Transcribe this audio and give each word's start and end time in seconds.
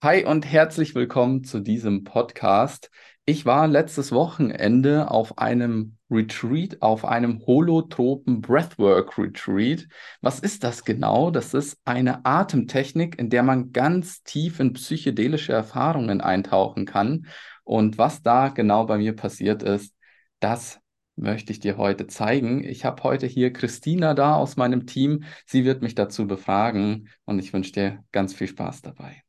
Hi 0.00 0.24
und 0.24 0.46
herzlich 0.46 0.94
willkommen 0.94 1.42
zu 1.42 1.58
diesem 1.58 2.04
Podcast. 2.04 2.88
Ich 3.24 3.46
war 3.46 3.66
letztes 3.66 4.12
Wochenende 4.12 5.10
auf 5.10 5.38
einem 5.38 5.96
Retreat, 6.08 6.80
auf 6.82 7.04
einem 7.04 7.44
holotropen 7.44 8.40
Breathwork 8.40 9.18
Retreat. 9.18 9.88
Was 10.20 10.38
ist 10.38 10.62
das 10.62 10.84
genau? 10.84 11.32
Das 11.32 11.52
ist 11.52 11.78
eine 11.84 12.24
Atemtechnik, 12.24 13.18
in 13.18 13.28
der 13.28 13.42
man 13.42 13.72
ganz 13.72 14.22
tief 14.22 14.60
in 14.60 14.72
psychedelische 14.74 15.52
Erfahrungen 15.52 16.20
eintauchen 16.20 16.86
kann. 16.86 17.26
Und 17.64 17.98
was 17.98 18.22
da 18.22 18.50
genau 18.50 18.86
bei 18.86 18.98
mir 18.98 19.16
passiert 19.16 19.64
ist, 19.64 19.92
das 20.38 20.78
möchte 21.16 21.50
ich 21.50 21.58
dir 21.58 21.76
heute 21.76 22.06
zeigen. 22.06 22.62
Ich 22.62 22.84
habe 22.84 23.02
heute 23.02 23.26
hier 23.26 23.52
Christina 23.52 24.14
da 24.14 24.36
aus 24.36 24.56
meinem 24.56 24.86
Team. 24.86 25.24
Sie 25.44 25.64
wird 25.64 25.82
mich 25.82 25.96
dazu 25.96 26.28
befragen 26.28 27.08
und 27.24 27.40
ich 27.40 27.52
wünsche 27.52 27.72
dir 27.72 28.04
ganz 28.12 28.32
viel 28.32 28.46
Spaß 28.46 28.82
dabei. 28.82 29.24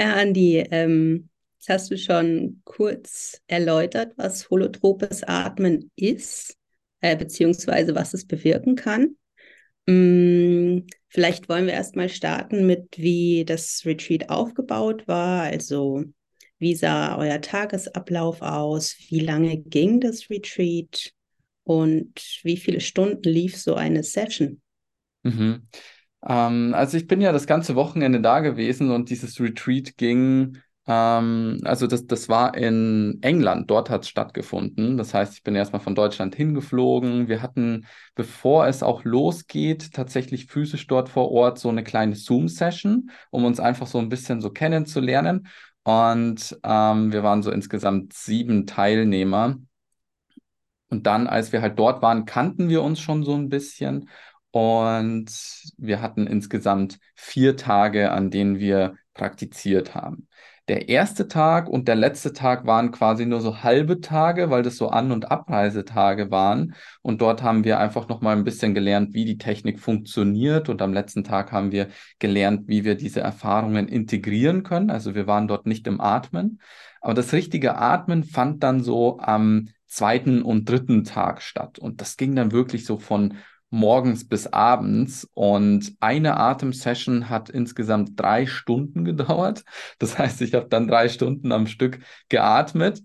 Ja, 0.00 0.14
Andi, 0.14 0.56
ähm, 0.70 1.28
jetzt 1.58 1.68
hast 1.68 1.90
du 1.90 1.98
schon 1.98 2.62
kurz 2.64 3.42
erläutert, 3.48 4.14
was 4.16 4.48
holotropes 4.48 5.24
Atmen 5.24 5.90
ist, 5.94 6.56
äh, 7.02 7.14
beziehungsweise 7.14 7.94
was 7.94 8.14
es 8.14 8.26
bewirken 8.26 8.76
kann. 8.76 9.18
Hm, 9.86 10.86
vielleicht 11.08 11.50
wollen 11.50 11.66
wir 11.66 11.74
erstmal 11.74 12.08
starten 12.08 12.66
mit, 12.66 12.96
wie 12.96 13.44
das 13.44 13.82
Retreat 13.84 14.30
aufgebaut 14.30 15.06
war. 15.06 15.42
Also, 15.42 16.04
wie 16.58 16.74
sah 16.74 17.18
euer 17.18 17.42
Tagesablauf 17.42 18.40
aus? 18.40 18.96
Wie 19.10 19.20
lange 19.20 19.58
ging 19.58 20.00
das 20.00 20.30
Retreat? 20.30 21.12
Und 21.62 22.40
wie 22.42 22.56
viele 22.56 22.80
Stunden 22.80 23.28
lief 23.28 23.58
so 23.58 23.74
eine 23.74 24.02
Session? 24.02 24.62
Mhm. 25.24 25.68
Ähm, 26.26 26.74
also 26.74 26.96
ich 26.96 27.06
bin 27.06 27.20
ja 27.20 27.32
das 27.32 27.46
ganze 27.46 27.74
Wochenende 27.76 28.20
da 28.20 28.40
gewesen 28.40 28.90
und 28.90 29.10
dieses 29.10 29.40
Retreat 29.40 29.96
ging, 29.96 30.58
ähm, 30.86 31.60
also 31.64 31.86
das, 31.86 32.06
das 32.06 32.28
war 32.28 32.56
in 32.56 33.18
England, 33.22 33.70
dort 33.70 33.90
hat 33.90 34.02
es 34.02 34.08
stattgefunden. 34.08 34.96
Das 34.96 35.14
heißt, 35.14 35.34
ich 35.34 35.42
bin 35.42 35.54
erstmal 35.54 35.80
von 35.80 35.94
Deutschland 35.94 36.34
hingeflogen. 36.34 37.28
Wir 37.28 37.42
hatten, 37.42 37.86
bevor 38.14 38.66
es 38.66 38.82
auch 38.82 39.04
losgeht, 39.04 39.92
tatsächlich 39.92 40.46
physisch 40.46 40.86
dort 40.86 41.08
vor 41.08 41.30
Ort 41.30 41.58
so 41.58 41.68
eine 41.68 41.84
kleine 41.84 42.16
Zoom-Session, 42.16 43.10
um 43.30 43.44
uns 43.44 43.60
einfach 43.60 43.86
so 43.86 43.98
ein 43.98 44.08
bisschen 44.08 44.40
so 44.40 44.50
kennenzulernen. 44.50 45.48
Und 45.84 46.58
ähm, 46.64 47.12
wir 47.12 47.22
waren 47.22 47.42
so 47.42 47.50
insgesamt 47.50 48.12
sieben 48.12 48.66
Teilnehmer. 48.66 49.56
Und 50.88 51.06
dann, 51.06 51.28
als 51.28 51.52
wir 51.52 51.62
halt 51.62 51.78
dort 51.78 52.02
waren, 52.02 52.24
kannten 52.24 52.68
wir 52.68 52.82
uns 52.82 53.00
schon 53.00 53.22
so 53.22 53.34
ein 53.34 53.48
bisschen. 53.48 54.08
Und 54.50 55.30
wir 55.76 56.02
hatten 56.02 56.26
insgesamt 56.26 56.98
vier 57.14 57.56
Tage, 57.56 58.10
an 58.10 58.30
denen 58.30 58.58
wir 58.58 58.96
praktiziert 59.14 59.94
haben. 59.94 60.28
Der 60.70 60.88
erste 60.88 61.26
Tag 61.26 61.68
und 61.68 61.88
der 61.88 61.96
letzte 61.96 62.32
Tag 62.32 62.64
waren 62.64 62.92
quasi 62.92 63.26
nur 63.26 63.40
so 63.40 63.64
halbe 63.64 64.00
Tage, 64.00 64.50
weil 64.50 64.62
das 64.62 64.76
so 64.76 64.88
An- 64.88 65.10
und 65.10 65.28
Abreisetage 65.28 66.30
waren. 66.30 66.74
Und 67.02 67.20
dort 67.20 67.42
haben 67.42 67.64
wir 67.64 67.80
einfach 67.80 68.08
noch 68.08 68.20
mal 68.20 68.36
ein 68.36 68.44
bisschen 68.44 68.72
gelernt, 68.72 69.12
wie 69.12 69.24
die 69.24 69.36
Technik 69.36 69.80
funktioniert. 69.80 70.68
Und 70.68 70.80
am 70.80 70.92
letzten 70.92 71.24
Tag 71.24 71.50
haben 71.50 71.72
wir 71.72 71.88
gelernt, 72.20 72.68
wie 72.68 72.84
wir 72.84 72.94
diese 72.94 73.20
Erfahrungen 73.20 73.88
integrieren 73.88 74.62
können. 74.62 74.90
Also 74.90 75.16
wir 75.16 75.26
waren 75.26 75.48
dort 75.48 75.66
nicht 75.66 75.88
im 75.88 76.00
Atmen. 76.00 76.60
Aber 77.00 77.14
das 77.14 77.32
richtige 77.32 77.76
Atmen 77.76 78.22
fand 78.22 78.62
dann 78.62 78.80
so 78.80 79.18
am 79.18 79.70
zweiten 79.88 80.42
und 80.42 80.68
dritten 80.68 81.02
Tag 81.02 81.42
statt. 81.42 81.80
Und 81.80 82.00
das 82.00 82.16
ging 82.16 82.36
dann 82.36 82.52
wirklich 82.52 82.84
so 82.84 82.96
von 82.96 83.38
morgens 83.70 84.28
bis 84.28 84.48
abends 84.48 85.28
und 85.34 85.94
eine 86.00 86.36
Atemsession 86.36 87.28
hat 87.28 87.48
insgesamt 87.48 88.18
drei 88.20 88.46
Stunden 88.46 89.04
gedauert. 89.04 89.64
Das 89.98 90.18
heißt, 90.18 90.42
ich 90.42 90.54
habe 90.54 90.68
dann 90.68 90.88
drei 90.88 91.08
Stunden 91.08 91.52
am 91.52 91.66
Stück 91.66 92.00
geatmet 92.28 93.02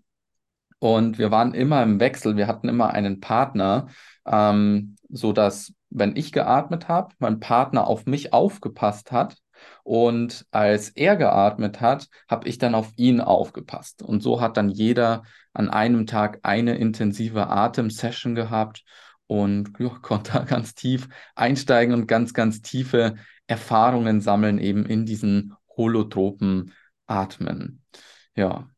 und 0.79 1.17
wir 1.17 1.31
waren 1.31 1.53
immer 1.53 1.81
im 1.83 1.99
Wechsel. 1.99 2.35
Wir 2.35 2.47
hatten 2.47 2.67
immer 2.67 2.91
einen 2.91 3.19
Partner, 3.19 3.87
ähm, 4.25 4.95
so 5.09 5.33
dass 5.33 5.73
wenn 5.89 6.15
ich 6.15 6.31
geatmet 6.31 6.87
habe, 6.87 7.15
mein 7.19 7.39
Partner 7.39 7.87
auf 7.87 8.05
mich 8.05 8.33
aufgepasst 8.33 9.11
hat. 9.11 9.37
Und 9.83 10.45
als 10.51 10.89
er 10.89 11.15
geatmet 11.15 11.79
hat, 11.79 12.07
habe 12.29 12.47
ich 12.47 12.57
dann 12.57 12.75
auf 12.75 12.91
ihn 12.97 13.21
aufgepasst. 13.21 14.03
Und 14.03 14.21
so 14.21 14.41
hat 14.41 14.57
dann 14.57 14.69
jeder 14.69 15.23
an 15.53 15.69
einem 15.69 16.05
Tag 16.05 16.39
eine 16.43 16.75
intensive 16.75 17.47
Atemsession 17.47 18.35
gehabt 18.35 18.83
und 19.27 19.73
ja, 19.79 19.89
konnte 20.01 20.33
da 20.33 20.39
ganz 20.43 20.75
tief 20.75 21.07
einsteigen 21.35 21.93
und 21.93 22.07
ganz, 22.07 22.33
ganz 22.33 22.61
tiefe 22.61 23.15
Erfahrungen 23.47 24.21
sammeln, 24.21 24.59
eben 24.59 24.85
in 24.85 25.05
diesen 25.05 25.53
holotropen 25.77 26.73
Atmen. 27.05 27.83
Ja. 28.35 28.69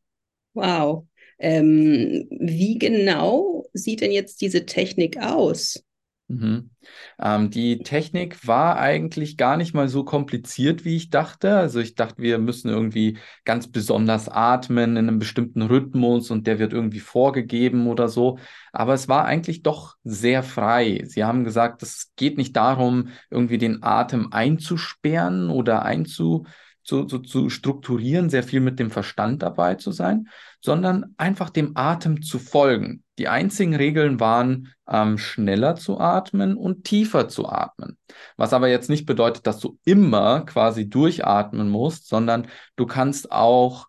Wow. 0.54 1.06
Ähm, 1.38 2.26
wie 2.30 2.78
genau 2.78 3.66
sieht 3.72 4.00
denn 4.00 4.10
jetzt 4.10 4.40
diese 4.40 4.66
Technik 4.66 5.18
aus? 5.18 5.84
Mhm. 6.30 6.70
Ähm, 7.18 7.48
die 7.50 7.78
Technik 7.78 8.46
war 8.46 8.78
eigentlich 8.78 9.38
gar 9.38 9.56
nicht 9.56 9.72
mal 9.74 9.88
so 9.88 10.04
kompliziert, 10.04 10.84
wie 10.84 10.94
ich 10.94 11.08
dachte. 11.08 11.56
Also 11.56 11.80
ich 11.80 11.94
dachte, 11.94 12.20
wir 12.20 12.38
müssen 12.38 12.68
irgendwie 12.68 13.16
ganz 13.46 13.70
besonders 13.72 14.28
atmen 14.28 14.98
in 14.98 15.08
einem 15.08 15.18
bestimmten 15.18 15.62
Rhythmus 15.62 16.30
und 16.30 16.46
der 16.46 16.58
wird 16.58 16.74
irgendwie 16.74 17.00
vorgegeben 17.00 17.86
oder 17.86 18.08
so. 18.08 18.38
Aber 18.72 18.92
es 18.92 19.08
war 19.08 19.24
eigentlich 19.24 19.62
doch 19.62 19.96
sehr 20.04 20.42
frei. 20.42 21.02
Sie 21.06 21.24
haben 21.24 21.44
gesagt, 21.44 21.82
es 21.82 22.12
geht 22.16 22.36
nicht 22.36 22.54
darum, 22.56 23.08
irgendwie 23.30 23.58
den 23.58 23.82
Atem 23.82 24.28
einzusperren 24.30 25.48
oder 25.48 25.82
einzu 25.82 26.44
zu, 26.88 27.04
zu, 27.04 27.18
zu 27.18 27.50
strukturieren, 27.50 28.30
sehr 28.30 28.42
viel 28.42 28.60
mit 28.60 28.78
dem 28.78 28.90
Verstand 28.90 29.42
dabei 29.42 29.74
zu 29.74 29.92
sein, 29.92 30.28
sondern 30.62 31.14
einfach 31.18 31.50
dem 31.50 31.72
Atem 31.76 32.22
zu 32.22 32.38
folgen. 32.38 33.04
Die 33.18 33.28
einzigen 33.28 33.76
Regeln 33.76 34.20
waren, 34.20 34.72
ähm, 34.88 35.18
schneller 35.18 35.76
zu 35.76 36.00
atmen 36.00 36.56
und 36.56 36.84
tiefer 36.84 37.28
zu 37.28 37.46
atmen. 37.46 37.98
Was 38.38 38.54
aber 38.54 38.68
jetzt 38.68 38.88
nicht 38.88 39.04
bedeutet, 39.04 39.46
dass 39.46 39.58
du 39.58 39.78
immer 39.84 40.46
quasi 40.46 40.88
durchatmen 40.88 41.68
musst, 41.68 42.08
sondern 42.08 42.46
du 42.76 42.86
kannst 42.86 43.32
auch 43.32 43.86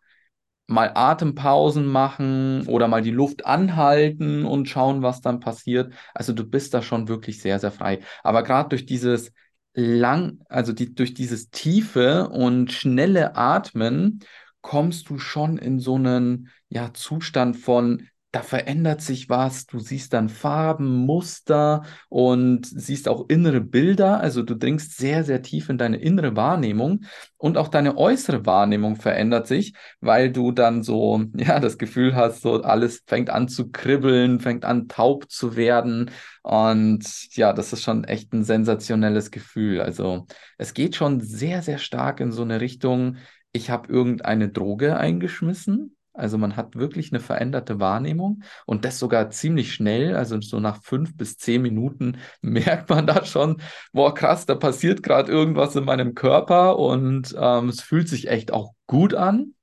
mal 0.68 0.92
Atempausen 0.94 1.86
machen 1.86 2.68
oder 2.68 2.90
mal 2.90 3.02
die 3.02 3.12
Luft 3.12 3.46
anhalten 3.46 4.44
und 4.44 4.68
schauen, 4.68 5.02
was 5.02 5.22
dann 5.22 5.40
passiert. 5.40 5.94
Also 6.14 6.34
du 6.34 6.44
bist 6.44 6.74
da 6.74 6.82
schon 6.82 7.08
wirklich 7.08 7.42
sehr, 7.42 7.60
sehr 7.60 7.72
frei. 7.72 8.00
Aber 8.24 8.44
gerade 8.44 8.68
durch 8.68 8.86
dieses 8.86 9.32
lang, 9.74 10.40
also 10.50 10.74
die, 10.74 10.94
durch 10.94 11.14
dieses 11.14 11.50
tiefe 11.50 12.30
und 12.30 12.72
schnelle 12.72 13.36
Atmen 13.36 14.20
kommst 14.62 15.10
du 15.10 15.20
schon 15.20 15.58
in 15.58 15.80
so 15.80 15.96
einen 15.96 16.50
ja, 16.70 16.94
Zustand 16.94 17.58
von 17.58 18.08
da 18.32 18.44
verändert 18.44 19.02
sich 19.02 19.28
was, 19.28 19.66
du 19.66 19.80
siehst 19.80 20.14
dann 20.14 20.30
Farben, 20.30 21.06
Muster 21.08 21.84
und 22.10 22.68
siehst 22.68 23.08
auch 23.10 23.28
innere 23.28 23.60
Bilder. 23.60 24.20
Also 24.20 24.44
du 24.44 24.56
dringst 24.56 24.98
sehr, 24.98 25.24
sehr 25.24 25.42
tief 25.42 25.70
in 25.70 25.80
deine 25.80 25.98
innere 25.98 26.36
Wahrnehmung 26.36 27.06
und 27.38 27.58
auch 27.58 27.70
deine 27.70 27.98
äußere 27.98 28.46
Wahrnehmung 28.46 28.98
verändert 28.98 29.48
sich, 29.48 29.74
weil 30.00 30.32
du 30.32 30.52
dann 30.52 30.84
so, 30.84 31.24
ja, 31.36 31.60
das 31.60 31.80
Gefühl 31.80 32.16
hast, 32.16 32.42
so 32.42 32.62
alles 32.62 33.02
fängt 33.08 33.32
an 33.32 33.48
zu 33.48 33.72
kribbeln, 33.72 34.40
fängt 34.40 34.64
an 34.64 34.88
taub 34.88 35.32
zu 35.32 35.56
werden. 35.56 36.12
Und 36.44 37.36
ja, 37.36 37.52
das 37.52 37.74
ist 37.74 37.82
schon 37.82 38.04
echt 38.04 38.32
ein 38.34 38.44
sensationelles 38.44 39.32
Gefühl. 39.32 39.82
Also 39.82 40.28
es 40.60 40.76
geht 40.76 40.96
schon 40.96 41.20
sehr, 41.20 41.64
sehr 41.64 41.80
stark 41.80 42.20
in 42.20 42.32
so 42.32 42.44
eine 42.44 42.62
Richtung, 42.62 43.18
ich 43.52 43.72
habe 43.72 43.92
irgendeine 43.92 44.50
Droge 44.50 44.98
eingeschmissen 44.98 45.96
also 46.20 46.38
man 46.38 46.56
hat 46.56 46.76
wirklich 46.76 47.12
eine 47.12 47.20
veränderte 47.20 47.80
Wahrnehmung 47.80 48.44
und 48.66 48.86
das 48.86 49.00
sogar 49.00 49.30
ziemlich 49.32 49.74
schnell. 49.74 50.16
Also 50.16 50.40
so 50.42 50.60
nach 50.60 50.84
fünf 50.84 51.16
bis 51.18 51.38
zehn 51.38 51.62
Minuten 51.62 52.18
merkt 52.42 52.90
man 52.90 53.08
da 53.08 53.26
schon, 53.26 53.62
boah, 53.94 54.14
krass, 54.14 54.46
da 54.46 54.56
passiert 54.56 55.04
gerade 55.04 55.32
irgendwas 55.32 55.76
in 55.76 55.86
meinem 55.86 56.16
Körper 56.16 56.78
und 56.78 57.36
ähm, 57.38 57.70
es 57.70 57.82
fühlt 57.82 58.10
sich 58.10 58.28
echt 58.28 58.52
auch 58.52 58.74
gut 58.88 59.14
an. 59.14 59.54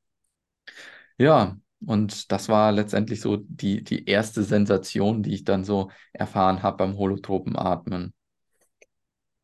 Ja, 1.19 1.57
und 1.85 2.33
das 2.33 2.49
war 2.49 2.73
letztendlich 2.73 3.21
so 3.21 3.37
die, 3.37 3.85
die 3.85 4.07
erste 4.07 4.43
Sensation, 4.43 5.23
die 5.23 5.35
ich 5.35 5.45
dann 5.45 5.65
so 5.65 5.91
erfahren 6.13 6.63
habe 6.63 6.79
beim 6.79 6.97
holotropen 6.97 7.57
Atmen. 7.57 8.13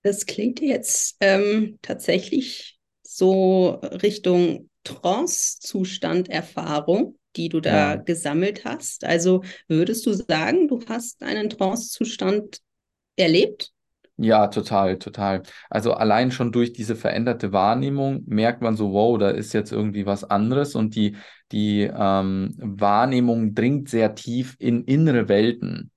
Das 0.03 0.27
klingt 0.27 0.61
jetzt 0.61 1.17
ähm, 1.21 1.79
tatsächlich 1.83 2.81
so 3.03 3.81
Richtung 4.03 4.69
Trance-Zustand-Erfahrung, 4.85 7.19
die 7.37 7.49
du 7.49 7.61
da 7.61 7.95
Ja. 7.95 7.97
gesammelt 7.97 8.65
hast. 8.65 9.05
Also 9.05 9.43
würdest 9.69 10.07
du 10.07 10.13
sagen, 10.13 10.69
du 10.69 10.81
hast 10.89 11.23
einen 11.23 11.51
Trance-Zustand 11.51 12.61
erlebt? 13.17 13.73
Ja, 14.17 14.47
total, 14.49 14.99
total. 14.99 15.43
Also 15.71 15.95
allein 15.95 16.31
schon 16.31 16.53
durch 16.53 16.73
diese 16.73 16.95
veränderte 16.97 17.53
Wahrnehmung 17.53 18.23
merkt 18.27 18.61
man 18.63 18.77
so, 18.77 18.93
wow, 18.93 19.19
da 19.19 19.31
ist 19.31 19.53
jetzt 19.53 19.73
irgendwie 19.73 20.07
was 20.07 20.23
anderes 20.23 20.75
und 20.75 20.95
die, 20.95 21.17
die 21.51 21.91
ähm, 21.93 22.55
Wahrnehmung 22.59 23.55
dringt 23.55 23.89
sehr 23.89 24.15
tief 24.15 24.55
in 24.59 24.85
innere 24.85 25.29
Welten. 25.29 25.91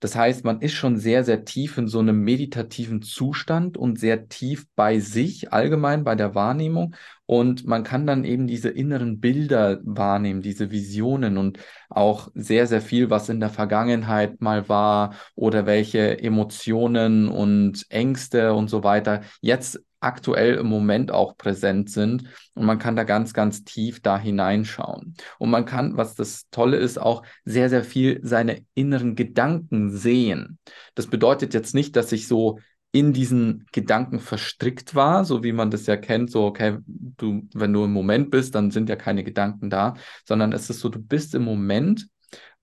Das 0.00 0.14
heißt, 0.16 0.44
man 0.44 0.60
ist 0.60 0.74
schon 0.74 0.96
sehr, 0.98 1.24
sehr 1.24 1.44
tief 1.44 1.76
in 1.78 1.88
so 1.88 1.98
einem 1.98 2.20
meditativen 2.22 3.02
Zustand 3.02 3.76
und 3.76 3.98
sehr 3.98 4.28
tief 4.28 4.66
bei 4.76 5.00
sich, 5.00 5.52
allgemein 5.52 6.04
bei 6.04 6.14
der 6.14 6.34
Wahrnehmung. 6.34 6.94
Und 7.28 7.66
man 7.66 7.84
kann 7.84 8.06
dann 8.06 8.24
eben 8.24 8.46
diese 8.46 8.70
inneren 8.70 9.20
Bilder 9.20 9.80
wahrnehmen, 9.84 10.40
diese 10.40 10.70
Visionen 10.70 11.36
und 11.36 11.58
auch 11.90 12.30
sehr, 12.34 12.66
sehr 12.66 12.80
viel, 12.80 13.10
was 13.10 13.28
in 13.28 13.38
der 13.38 13.50
Vergangenheit 13.50 14.40
mal 14.40 14.70
war 14.70 15.14
oder 15.34 15.66
welche 15.66 16.20
Emotionen 16.20 17.28
und 17.28 17.84
Ängste 17.90 18.54
und 18.54 18.70
so 18.70 18.82
weiter 18.82 19.20
jetzt 19.42 19.78
aktuell 20.00 20.54
im 20.54 20.68
Moment 20.68 21.10
auch 21.10 21.36
präsent 21.36 21.90
sind. 21.90 22.24
Und 22.54 22.64
man 22.64 22.78
kann 22.78 22.96
da 22.96 23.04
ganz, 23.04 23.34
ganz 23.34 23.62
tief 23.62 24.00
da 24.00 24.18
hineinschauen. 24.18 25.14
Und 25.38 25.50
man 25.50 25.66
kann, 25.66 25.98
was 25.98 26.14
das 26.14 26.48
Tolle 26.50 26.78
ist, 26.78 26.98
auch 26.98 27.24
sehr, 27.44 27.68
sehr 27.68 27.84
viel 27.84 28.20
seine 28.22 28.64
inneren 28.72 29.16
Gedanken 29.16 29.90
sehen. 29.90 30.58
Das 30.94 31.08
bedeutet 31.08 31.52
jetzt 31.52 31.74
nicht, 31.74 31.94
dass 31.94 32.10
ich 32.12 32.26
so 32.26 32.58
in 32.90 33.12
diesen 33.12 33.66
Gedanken 33.72 34.18
verstrickt 34.18 34.94
war, 34.94 35.24
so 35.24 35.42
wie 35.42 35.52
man 35.52 35.70
das 35.70 35.86
ja 35.86 35.96
kennt, 35.96 36.30
so, 36.30 36.46
okay, 36.46 36.78
du, 36.86 37.46
wenn 37.54 37.72
du 37.72 37.84
im 37.84 37.92
Moment 37.92 38.30
bist, 38.30 38.54
dann 38.54 38.70
sind 38.70 38.88
ja 38.88 38.96
keine 38.96 39.24
Gedanken 39.24 39.68
da, 39.68 39.94
sondern 40.24 40.52
es 40.52 40.70
ist 40.70 40.80
so, 40.80 40.88
du 40.88 40.98
bist 40.98 41.34
im 41.34 41.42
Moment 41.42 42.08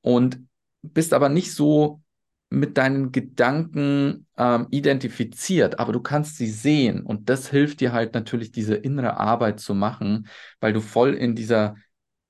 und 0.01 0.39
bist 0.81 1.13
aber 1.13 1.30
nicht 1.30 1.54
so 1.54 2.01
mit 2.50 2.77
deinen 2.77 3.12
Gedanken 3.12 4.27
ähm, 4.38 4.68
identifiziert, 4.72 5.80
aber 5.80 5.92
du 5.94 6.00
kannst 6.00 6.38
sie 6.38 6.50
sehen 6.50 7.01
und 7.01 7.30
das 7.30 7.50
hilft 7.50 7.81
dir 7.81 7.92
halt 7.92 8.13
natürlich, 8.13 8.51
diese 8.51 8.75
innere 8.75 9.18
Arbeit 9.18 9.60
zu 9.60 9.74
machen, 9.75 10.28
weil 10.60 10.74
du 10.74 10.81
voll 10.81 11.13
in 11.13 11.36
dieser 11.36 11.75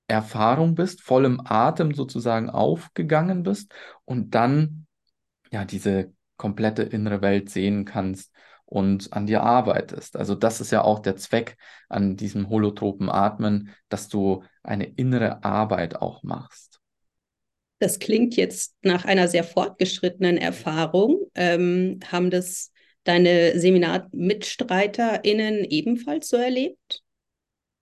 Erfahrung 0.07 0.75
bist, 0.75 1.01
voll 1.01 1.25
im 1.25 1.41
Atem 1.45 1.93
sozusagen 1.93 2.49
aufgegangen 2.49 3.43
bist 3.43 3.73
und 4.05 4.35
dann 4.35 4.87
ja 5.51 5.65
diese 5.65 6.14
komplette 6.37 6.83
innere 6.83 7.21
Welt 7.21 7.49
sehen 7.49 7.85
kannst 7.85 8.31
und 8.65 9.13
an 9.13 9.27
dir 9.27 9.43
arbeitest. 9.43 10.17
Also 10.17 10.35
das 10.35 10.61
ist 10.61 10.71
ja 10.71 10.83
auch 10.83 10.99
der 10.99 11.15
Zweck 11.15 11.57
an 11.87 12.15
diesem 12.15 12.49
holotropen 12.49 13.09
Atmen, 13.09 13.69
dass 13.89 14.07
du 14.07 14.43
eine 14.63 14.85
innere 14.85 15.43
Arbeit 15.43 16.01
auch 16.01 16.23
machst. 16.23 16.79
Das 17.79 17.99
klingt 17.99 18.35
jetzt 18.35 18.73
nach 18.81 19.05
einer 19.05 19.27
sehr 19.27 19.43
fortgeschrittenen 19.43 20.37
Erfahrung. 20.37 21.19
Ähm, 21.35 21.99
haben 22.11 22.31
das 22.31 22.71
deine 23.03 23.59
SeminarmitstreiterInnen 23.59 25.63
ebenfalls 25.65 26.29
so 26.29 26.37
erlebt? 26.37 27.03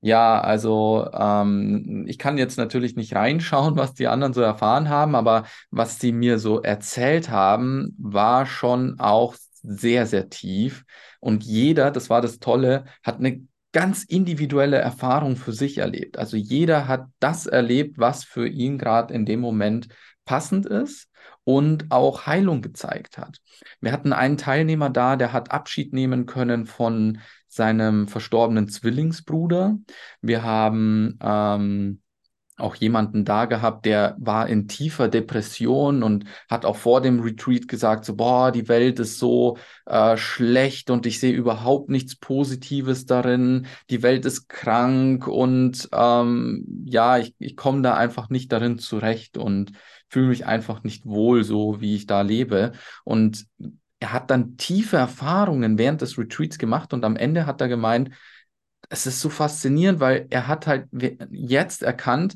Ja, 0.05 0.41
also 0.41 1.09
ähm, 1.13 2.03
ich 2.09 2.17
kann 2.19 2.37
jetzt 2.37 2.57
natürlich 2.57 2.97
nicht 2.97 3.15
reinschauen, 3.15 3.77
was 3.77 3.93
die 3.93 4.07
anderen 4.07 4.33
so 4.33 4.41
erfahren 4.41 4.89
haben, 4.89 5.15
aber 5.15 5.45
was 5.71 5.97
sie 5.97 6.11
mir 6.11 6.39
so 6.39 6.61
erzählt 6.61 7.29
haben, 7.29 7.95
war 7.97 8.45
schon 8.45 8.99
auch 8.99 9.33
sehr, 9.61 10.05
sehr 10.05 10.29
tief. 10.29 10.83
Und 11.21 11.45
jeder, 11.45 11.89
das 11.89 12.09
war 12.09 12.19
das 12.19 12.39
Tolle, 12.39 12.83
hat 13.01 13.19
eine 13.19 13.47
ganz 13.71 14.03
individuelle 14.03 14.75
Erfahrung 14.75 15.37
für 15.37 15.53
sich 15.53 15.77
erlebt. 15.77 16.17
Also 16.17 16.35
jeder 16.35 16.89
hat 16.89 17.05
das 17.21 17.45
erlebt, 17.45 17.97
was 17.97 18.25
für 18.25 18.45
ihn 18.45 18.77
gerade 18.77 19.13
in 19.13 19.25
dem 19.25 19.39
Moment 19.39 19.87
passend 20.25 20.65
ist 20.65 21.07
und 21.45 21.91
auch 21.91 22.27
Heilung 22.27 22.61
gezeigt 22.61 23.17
hat. 23.17 23.37
Wir 23.79 23.93
hatten 23.93 24.11
einen 24.11 24.35
Teilnehmer 24.37 24.89
da, 24.89 25.15
der 25.15 25.31
hat 25.31 25.51
Abschied 25.51 25.93
nehmen 25.93 26.25
können 26.25 26.65
von 26.65 27.19
seinem 27.53 28.07
verstorbenen 28.07 28.67
Zwillingsbruder. 28.67 29.77
Wir 30.21 30.43
haben 30.43 31.17
ähm, 31.21 32.01
auch 32.57 32.75
jemanden 32.75 33.25
da 33.25 33.45
gehabt, 33.45 33.85
der 33.85 34.15
war 34.19 34.47
in 34.47 34.67
tiefer 34.67 35.07
Depression 35.07 36.03
und 36.03 36.25
hat 36.49 36.65
auch 36.65 36.75
vor 36.75 37.01
dem 37.01 37.19
Retreat 37.19 37.67
gesagt, 37.67 38.05
so, 38.05 38.15
boah, 38.15 38.51
die 38.51 38.67
Welt 38.67 38.99
ist 38.99 39.17
so 39.17 39.57
äh, 39.85 40.17
schlecht 40.17 40.89
und 40.91 41.05
ich 41.05 41.19
sehe 41.19 41.33
überhaupt 41.33 41.89
nichts 41.89 42.15
Positives 42.15 43.05
darin. 43.05 43.65
Die 43.89 44.03
Welt 44.03 44.25
ist 44.25 44.49
krank 44.49 45.27
und 45.27 45.89
ähm, 45.91 46.85
ja, 46.85 47.17
ich, 47.17 47.35
ich 47.39 47.55
komme 47.55 47.81
da 47.81 47.95
einfach 47.95 48.29
nicht 48.29 48.51
darin 48.51 48.77
zurecht 48.77 49.37
und 49.37 49.71
fühle 50.07 50.27
mich 50.27 50.45
einfach 50.45 50.83
nicht 50.83 51.05
wohl, 51.07 51.43
so 51.43 51.81
wie 51.81 51.95
ich 51.95 52.05
da 52.05 52.21
lebe. 52.21 52.73
Und 53.03 53.47
er 54.03 54.11
hat 54.11 54.29
dann 54.29 54.57
tiefe 54.57 54.97
Erfahrungen 54.97 55.77
während 55.77 56.01
des 56.01 56.17
Retreats 56.17 56.57
gemacht 56.57 56.93
und 56.93 57.05
am 57.05 57.15
Ende 57.15 57.45
hat 57.45 57.61
er 57.61 57.69
gemeint, 57.69 58.09
es 58.89 59.05
ist 59.05 59.21
so 59.21 59.29
faszinierend, 59.29 60.01
weil 60.01 60.27
er 60.29 60.47
hat 60.49 60.67
halt 60.67 60.89
jetzt 61.31 61.83
erkannt, 61.83 62.35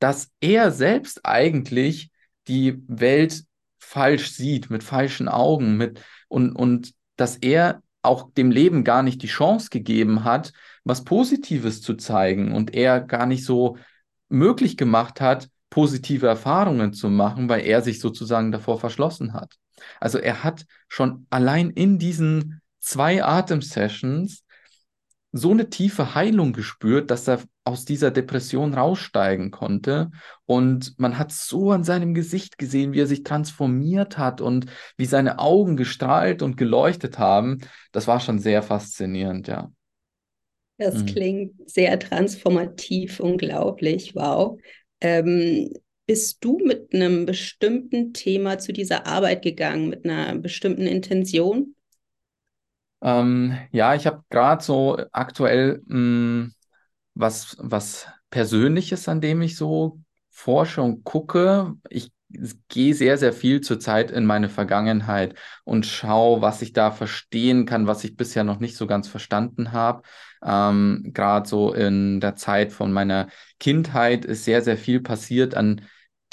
dass 0.00 0.32
er 0.40 0.72
selbst 0.72 1.24
eigentlich 1.24 2.10
die 2.48 2.82
Welt 2.88 3.44
falsch 3.78 4.32
sieht, 4.32 4.70
mit 4.70 4.82
falschen 4.82 5.28
Augen, 5.28 5.76
mit 5.76 6.02
und, 6.26 6.50
und 6.56 6.94
dass 7.14 7.36
er 7.36 7.80
auch 8.02 8.32
dem 8.32 8.50
Leben 8.50 8.82
gar 8.82 9.04
nicht 9.04 9.22
die 9.22 9.28
Chance 9.28 9.70
gegeben 9.70 10.24
hat, 10.24 10.52
was 10.82 11.04
Positives 11.04 11.80
zu 11.80 11.94
zeigen 11.94 12.50
und 12.50 12.74
er 12.74 13.00
gar 13.00 13.26
nicht 13.26 13.44
so 13.44 13.78
möglich 14.28 14.76
gemacht 14.76 15.20
hat, 15.20 15.48
positive 15.74 16.28
Erfahrungen 16.28 16.92
zu 16.92 17.10
machen, 17.10 17.48
weil 17.48 17.66
er 17.66 17.82
sich 17.82 17.98
sozusagen 17.98 18.52
davor 18.52 18.78
verschlossen 18.78 19.32
hat. 19.32 19.56
Also 19.98 20.18
er 20.18 20.44
hat 20.44 20.66
schon 20.86 21.26
allein 21.30 21.70
in 21.70 21.98
diesen 21.98 22.60
zwei 22.78 23.24
Atemsessions 23.24 24.44
so 25.32 25.50
eine 25.50 25.68
tiefe 25.70 26.14
Heilung 26.14 26.52
gespürt, 26.52 27.10
dass 27.10 27.26
er 27.26 27.40
aus 27.64 27.84
dieser 27.84 28.12
Depression 28.12 28.72
raussteigen 28.72 29.50
konnte. 29.50 30.12
Und 30.46 30.96
man 30.96 31.18
hat 31.18 31.32
so 31.32 31.72
an 31.72 31.82
seinem 31.82 32.14
Gesicht 32.14 32.56
gesehen, 32.56 32.92
wie 32.92 33.00
er 33.00 33.08
sich 33.08 33.24
transformiert 33.24 34.16
hat 34.16 34.40
und 34.40 34.66
wie 34.96 35.06
seine 35.06 35.40
Augen 35.40 35.76
gestrahlt 35.76 36.40
und 36.42 36.56
geleuchtet 36.56 37.18
haben. 37.18 37.62
Das 37.90 38.06
war 38.06 38.20
schon 38.20 38.38
sehr 38.38 38.62
faszinierend, 38.62 39.48
ja. 39.48 39.72
Das 40.78 41.02
mhm. 41.02 41.06
klingt 41.06 41.70
sehr 41.70 41.98
transformativ, 41.98 43.18
unglaublich, 43.18 44.14
wow. 44.14 44.56
Ähm, 45.04 45.70
bist 46.06 46.42
du 46.42 46.58
mit 46.64 46.94
einem 46.94 47.26
bestimmten 47.26 48.14
Thema 48.14 48.58
zu 48.58 48.72
dieser 48.72 49.06
Arbeit 49.06 49.42
gegangen, 49.42 49.90
mit 49.90 50.06
einer 50.06 50.34
bestimmten 50.38 50.86
Intention? 50.86 51.74
Ähm, 53.02 53.54
ja, 53.70 53.94
ich 53.94 54.06
habe 54.06 54.24
gerade 54.30 54.64
so 54.64 54.98
aktuell 55.12 55.82
mh, 55.84 55.94
hm, 55.94 56.54
was, 57.12 57.54
was 57.60 58.06
Persönliches, 58.30 59.06
an 59.06 59.20
dem 59.20 59.42
ich 59.42 59.56
so 59.56 60.00
forsche 60.30 60.80
und 60.80 61.04
gucke. 61.04 61.74
Ich 61.90 62.10
gehe 62.68 62.94
sehr, 62.94 63.18
sehr 63.18 63.32
viel 63.32 63.60
zurzeit 63.60 64.10
in 64.10 64.24
meine 64.26 64.48
Vergangenheit 64.48 65.34
und 65.64 65.86
schaue, 65.86 66.40
was 66.40 66.62
ich 66.62 66.72
da 66.72 66.90
verstehen 66.90 67.66
kann, 67.66 67.86
was 67.86 68.04
ich 68.04 68.16
bisher 68.16 68.44
noch 68.44 68.60
nicht 68.60 68.76
so 68.76 68.86
ganz 68.86 69.08
verstanden 69.08 69.72
habe. 69.72 70.02
Ähm, 70.44 71.10
Gerade 71.14 71.48
so 71.48 71.72
in 71.72 72.20
der 72.20 72.36
Zeit 72.36 72.72
von 72.72 72.92
meiner 72.92 73.28
Kindheit 73.60 74.24
ist 74.24 74.44
sehr, 74.44 74.62
sehr 74.62 74.76
viel 74.76 75.00
passiert 75.00 75.54
an 75.54 75.80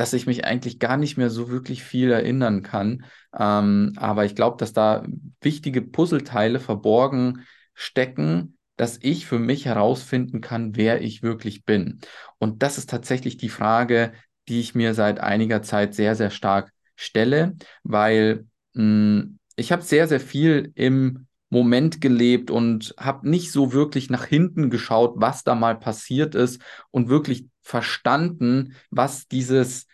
dass 0.02 0.14
ich 0.14 0.26
mich 0.26 0.46
eigentlich 0.46 0.80
gar 0.80 0.98
nicht 0.98 1.18
mehr 1.18 1.30
so 1.30 1.50
wirklich 1.50 1.84
viel 1.84 2.10
erinnern 2.12 2.64
kann. 2.64 3.06
Ähm, 3.38 3.94
aber 3.98 4.26
ich 4.26 4.34
glaube, 4.34 4.58
dass 4.58 4.74
da 4.74 5.06
wichtige 5.42 5.84
Puzzleteile 5.84 6.60
verborgen 6.60 7.46
stecken, 7.76 8.58
dass 8.78 8.98
ich 9.02 9.28
für 9.28 9.38
mich 9.38 9.66
herausfinden 9.66 10.42
kann, 10.42 10.76
wer 10.76 11.02
ich 11.02 11.22
wirklich 11.22 11.66
bin. 11.66 12.00
Und 12.40 12.64
das 12.64 12.80
ist 12.80 12.90
tatsächlich 12.90 13.38
die 13.38 13.50
Frage, 13.50 14.14
die 14.48 14.60
ich 14.60 14.76
mir 14.76 14.94
seit 14.94 15.20
einiger 15.20 15.62
Zeit 15.62 15.94
sehr, 15.94 16.16
sehr 16.16 16.30
stark 16.30 16.72
stelle, 16.96 17.56
weil 17.84 18.46
mh, 18.74 18.82
hm, 19.22 19.40
ich 19.56 19.72
habe 19.72 19.82
sehr, 19.84 20.08
sehr 20.08 20.20
viel 20.20 20.72
im 20.76 21.28
Moment 21.50 22.00
gelebt 22.00 22.50
und 22.50 22.96
habe 22.98 23.30
nicht 23.30 23.52
so 23.52 23.74
wirklich 23.74 24.10
nach 24.10 24.26
hinten 24.26 24.70
geschaut, 24.70 25.16
was 25.18 25.44
da 25.44 25.56
mal 25.56 25.78
passiert 25.78 26.34
ist 26.36 26.62
und 26.92 27.10
wirklich 27.10 27.48
verstanden, 27.62 28.76
was 28.90 29.28
dieses 29.28 29.88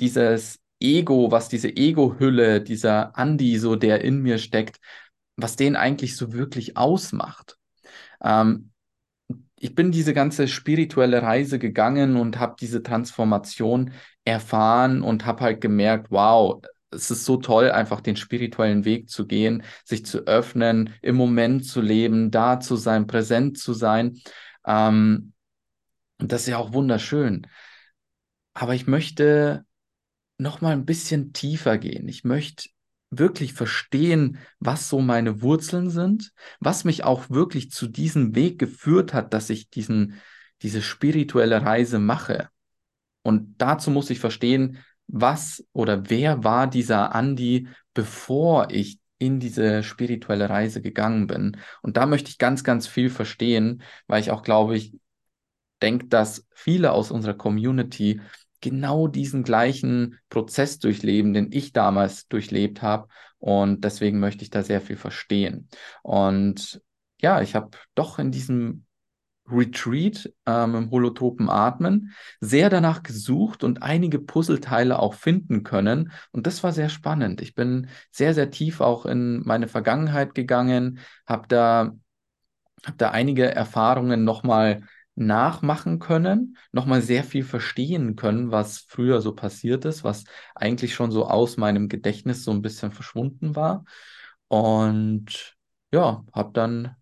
dieses 0.00 0.58
Ego, 0.80 1.30
was 1.30 1.48
diese 1.48 1.68
Ego-Hülle, 1.68 2.60
dieser 2.60 3.16
Andi, 3.16 3.58
so 3.58 3.76
der 3.76 4.02
in 4.02 4.20
mir 4.20 4.38
steckt, 4.38 4.80
was 5.36 5.56
den 5.56 5.76
eigentlich 5.76 6.16
so 6.16 6.32
wirklich 6.32 6.76
ausmacht. 6.76 7.56
Ähm, 8.22 8.71
ich 9.62 9.76
bin 9.76 9.92
diese 9.92 10.12
ganze 10.12 10.48
spirituelle 10.48 11.22
Reise 11.22 11.60
gegangen 11.60 12.16
und 12.16 12.40
habe 12.40 12.56
diese 12.58 12.82
Transformation 12.82 13.92
erfahren 14.24 15.02
und 15.02 15.24
habe 15.24 15.42
halt 15.42 15.60
gemerkt, 15.60 16.08
wow, 16.10 16.60
es 16.90 17.12
ist 17.12 17.24
so 17.24 17.36
toll, 17.36 17.70
einfach 17.70 18.00
den 18.00 18.16
spirituellen 18.16 18.84
Weg 18.84 19.08
zu 19.08 19.24
gehen, 19.24 19.62
sich 19.84 20.04
zu 20.04 20.26
öffnen, 20.26 20.92
im 21.00 21.14
Moment 21.14 21.64
zu 21.64 21.80
leben, 21.80 22.32
da 22.32 22.58
zu 22.58 22.74
sein, 22.74 23.06
präsent 23.06 23.56
zu 23.56 23.72
sein. 23.72 24.18
Ähm, 24.66 25.32
und 26.18 26.32
das 26.32 26.42
ist 26.42 26.48
ja 26.48 26.58
auch 26.58 26.72
wunderschön. 26.72 27.46
Aber 28.54 28.74
ich 28.74 28.88
möchte 28.88 29.64
noch 30.38 30.60
mal 30.60 30.72
ein 30.72 30.86
bisschen 30.86 31.32
tiefer 31.32 31.78
gehen. 31.78 32.08
Ich 32.08 32.24
möchte 32.24 32.68
wirklich 33.12 33.52
verstehen, 33.52 34.38
was 34.58 34.88
so 34.88 35.00
meine 35.00 35.42
Wurzeln 35.42 35.90
sind, 35.90 36.32
was 36.60 36.84
mich 36.84 37.04
auch 37.04 37.28
wirklich 37.28 37.70
zu 37.70 37.86
diesem 37.86 38.34
Weg 38.34 38.58
geführt 38.58 39.12
hat, 39.12 39.34
dass 39.34 39.50
ich 39.50 39.68
diesen, 39.68 40.20
diese 40.62 40.80
spirituelle 40.80 41.62
Reise 41.62 41.98
mache. 41.98 42.48
Und 43.22 43.54
dazu 43.58 43.90
muss 43.90 44.10
ich 44.10 44.18
verstehen, 44.18 44.78
was 45.06 45.64
oder 45.72 46.08
wer 46.08 46.42
war 46.42 46.66
dieser 46.66 47.14
Andi, 47.14 47.68
bevor 47.92 48.70
ich 48.70 48.98
in 49.18 49.38
diese 49.38 49.82
spirituelle 49.82 50.48
Reise 50.48 50.80
gegangen 50.80 51.26
bin. 51.26 51.58
Und 51.82 51.98
da 51.98 52.06
möchte 52.06 52.30
ich 52.30 52.38
ganz, 52.38 52.64
ganz 52.64 52.86
viel 52.86 53.10
verstehen, 53.10 53.82
weil 54.06 54.20
ich 54.22 54.30
auch 54.30 54.42
glaube, 54.42 54.74
ich 54.74 54.96
denke, 55.82 56.06
dass 56.06 56.46
viele 56.54 56.92
aus 56.92 57.10
unserer 57.10 57.34
Community 57.34 58.20
genau 58.62 59.08
diesen 59.08 59.42
gleichen 59.42 60.18
Prozess 60.30 60.78
durchleben, 60.78 61.34
den 61.34 61.52
ich 61.52 61.74
damals 61.74 62.26
durchlebt 62.28 62.80
habe. 62.80 63.08
Und 63.38 63.84
deswegen 63.84 64.20
möchte 64.20 64.42
ich 64.42 64.50
da 64.50 64.62
sehr 64.62 64.80
viel 64.80 64.96
verstehen. 64.96 65.68
Und 66.02 66.80
ja, 67.20 67.42
ich 67.42 67.54
habe 67.54 67.70
doch 67.94 68.18
in 68.18 68.30
diesem 68.30 68.86
Retreat 69.48 70.32
ähm, 70.46 70.74
im 70.74 70.90
holotropen 70.90 71.50
Atmen 71.50 72.12
sehr 72.40 72.70
danach 72.70 73.02
gesucht 73.02 73.64
und 73.64 73.82
einige 73.82 74.18
Puzzleteile 74.18 74.98
auch 74.98 75.14
finden 75.14 75.64
können. 75.64 76.12
Und 76.30 76.46
das 76.46 76.62
war 76.62 76.72
sehr 76.72 76.88
spannend. 76.88 77.40
Ich 77.40 77.54
bin 77.54 77.88
sehr, 78.10 78.34
sehr 78.34 78.50
tief 78.50 78.80
auch 78.80 79.04
in 79.04 79.42
meine 79.44 79.68
Vergangenheit 79.68 80.34
gegangen, 80.34 81.00
habe 81.26 81.48
da, 81.48 81.92
hab 82.84 82.98
da 82.98 83.10
einige 83.10 83.52
Erfahrungen 83.52 84.24
nochmal 84.24 84.82
nachmachen 85.14 85.98
können, 85.98 86.56
nochmal 86.72 87.02
sehr 87.02 87.24
viel 87.24 87.44
verstehen 87.44 88.16
können, 88.16 88.50
was 88.50 88.78
früher 88.78 89.20
so 89.20 89.34
passiert 89.34 89.84
ist, 89.84 90.04
was 90.04 90.24
eigentlich 90.54 90.94
schon 90.94 91.10
so 91.10 91.26
aus 91.26 91.56
meinem 91.56 91.88
Gedächtnis 91.88 92.44
so 92.44 92.50
ein 92.50 92.62
bisschen 92.62 92.92
verschwunden 92.92 93.54
war. 93.54 93.84
Und 94.48 95.56
ja, 95.92 96.24
habe 96.32 96.52
dann 96.52 96.96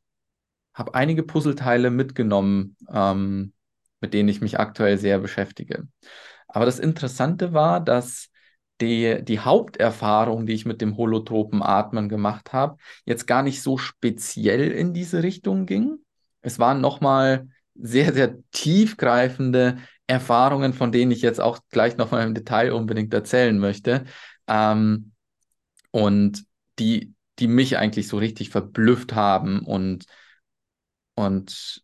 habe 0.75 0.95
einige 0.95 1.23
Puzzleteile 1.23 1.90
mitgenommen, 1.90 2.76
ähm, 2.93 3.52
mit 4.00 4.14
denen 4.14 4.29
ich 4.29 4.40
mich 4.40 4.59
aktuell 4.59 4.99
sehr 4.99 5.19
beschäftige. 5.19 5.88
Aber 6.49 6.64
das 6.64 6.79
Interessante 6.79 7.52
war, 7.52 7.81
dass 7.81 8.31
die, 8.81 9.23
die 9.23 9.40
Haupterfahrung, 9.40 10.47
die 10.47 10.55
ich 10.55 10.64
mit 10.64 10.81
dem 10.81 10.97
holotropen 10.97 11.62
Atmen 11.62 12.09
gemacht 12.09 12.52
habe, 12.52 12.79
jetzt 13.05 13.26
gar 13.26 13.43
nicht 13.43 13.62
so 13.62 13.76
speziell 13.76 14.71
in 14.71 14.95
diese 14.95 15.23
Richtung 15.23 15.67
ging. 15.67 15.99
Es 16.40 16.59
waren 16.59 16.81
nochmal 16.81 17.49
sehr, 17.83 18.13
sehr 18.13 18.37
tiefgreifende 18.51 19.79
Erfahrungen, 20.07 20.73
von 20.73 20.93
denen 20.93 21.13
ich 21.13 21.23
jetzt 21.23 21.41
auch 21.41 21.61
gleich 21.71 21.97
nochmal 21.97 22.27
im 22.27 22.35
Detail 22.35 22.73
unbedingt 22.73 23.15
erzählen 23.15 23.59
möchte. 23.59 24.05
Ähm, 24.47 25.13
und 25.91 26.45
die, 26.79 27.15
die 27.39 27.49
mich 27.49 27.79
eigentlich 27.79 28.09
so 28.09 28.19
richtig 28.19 28.51
verblüfft 28.51 29.15
haben 29.15 29.61
und 29.61 30.07
und 31.15 31.83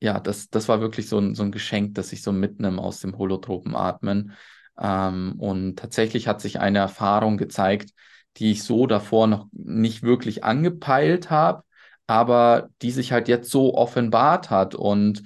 ja, 0.00 0.20
das, 0.20 0.50
das 0.50 0.68
war 0.68 0.80
wirklich 0.80 1.08
so 1.08 1.18
ein, 1.18 1.34
so 1.34 1.42
ein 1.42 1.52
Geschenk, 1.52 1.94
das 1.94 2.12
ich 2.12 2.22
so 2.22 2.32
mitnehme 2.32 2.80
aus 2.80 3.00
dem 3.00 3.16
holotropen 3.16 3.74
Atmen. 3.74 4.32
Ähm, 4.78 5.34
und 5.38 5.78
tatsächlich 5.78 6.28
hat 6.28 6.40
sich 6.40 6.60
eine 6.60 6.78
Erfahrung 6.78 7.36
gezeigt, 7.36 7.90
die 8.36 8.50
ich 8.52 8.62
so 8.64 8.86
davor 8.86 9.26
noch 9.28 9.48
nicht 9.52 10.02
wirklich 10.02 10.44
angepeilt 10.44 11.30
habe, 11.30 11.62
aber 12.06 12.68
die 12.82 12.90
sich 12.90 13.12
halt 13.12 13.28
jetzt 13.28 13.50
so 13.50 13.74
offenbart 13.74 14.50
hat. 14.50 14.74
Und 14.74 15.22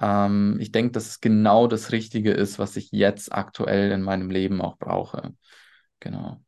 ähm, 0.00 0.56
ich 0.60 0.72
denke, 0.72 0.92
dass 0.92 1.08
es 1.08 1.20
genau 1.20 1.66
das 1.66 1.92
Richtige 1.92 2.32
ist, 2.32 2.58
was 2.58 2.76
ich 2.76 2.90
jetzt 2.92 3.32
aktuell 3.32 3.90
in 3.92 4.02
meinem 4.02 4.30
Leben 4.30 4.60
auch 4.60 4.76
brauche. 4.78 5.34
Genau. 6.00 6.40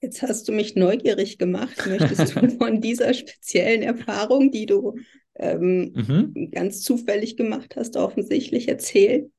Jetzt 0.00 0.22
hast 0.22 0.46
du 0.46 0.52
mich 0.52 0.76
neugierig 0.76 1.38
gemacht. 1.38 1.86
Möchtest 1.86 2.36
du 2.36 2.50
von 2.58 2.80
dieser 2.80 3.14
speziellen 3.14 3.82
Erfahrung, 3.82 4.52
die 4.52 4.66
du 4.66 4.96
ähm, 5.34 5.92
mhm. 5.94 6.50
ganz 6.52 6.82
zufällig 6.82 7.36
gemacht 7.36 7.74
hast, 7.76 7.96
offensichtlich 7.96 8.68
erzählen? 8.68 9.32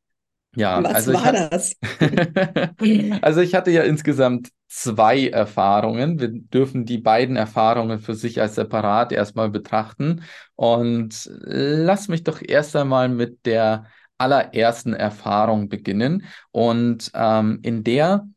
Ja, 0.55 0.83
was 0.83 1.07
also 1.07 1.13
war 1.13 1.31
das? 1.31 1.75
also 3.21 3.41
ich 3.41 3.53
hatte 3.53 3.71
ja 3.71 3.83
insgesamt 3.83 4.49
zwei 4.67 5.27
Erfahrungen. 5.27 6.19
Wir 6.19 6.29
dürfen 6.29 6.85
die 6.85 6.97
beiden 6.97 7.35
Erfahrungen 7.35 7.99
für 7.99 8.15
sich 8.15 8.41
als 8.41 8.55
separat 8.55 9.11
erstmal 9.11 9.49
betrachten. 9.49 10.23
Und 10.55 11.29
lass 11.31 12.07
mich 12.07 12.23
doch 12.23 12.41
erst 12.41 12.75
einmal 12.75 13.09
mit 13.09 13.45
der 13.45 13.85
allerersten 14.17 14.93
Erfahrung 14.93 15.69
beginnen. 15.69 16.25
Und 16.51 17.11
ähm, 17.13 17.59
in 17.61 17.83
der 17.83 18.27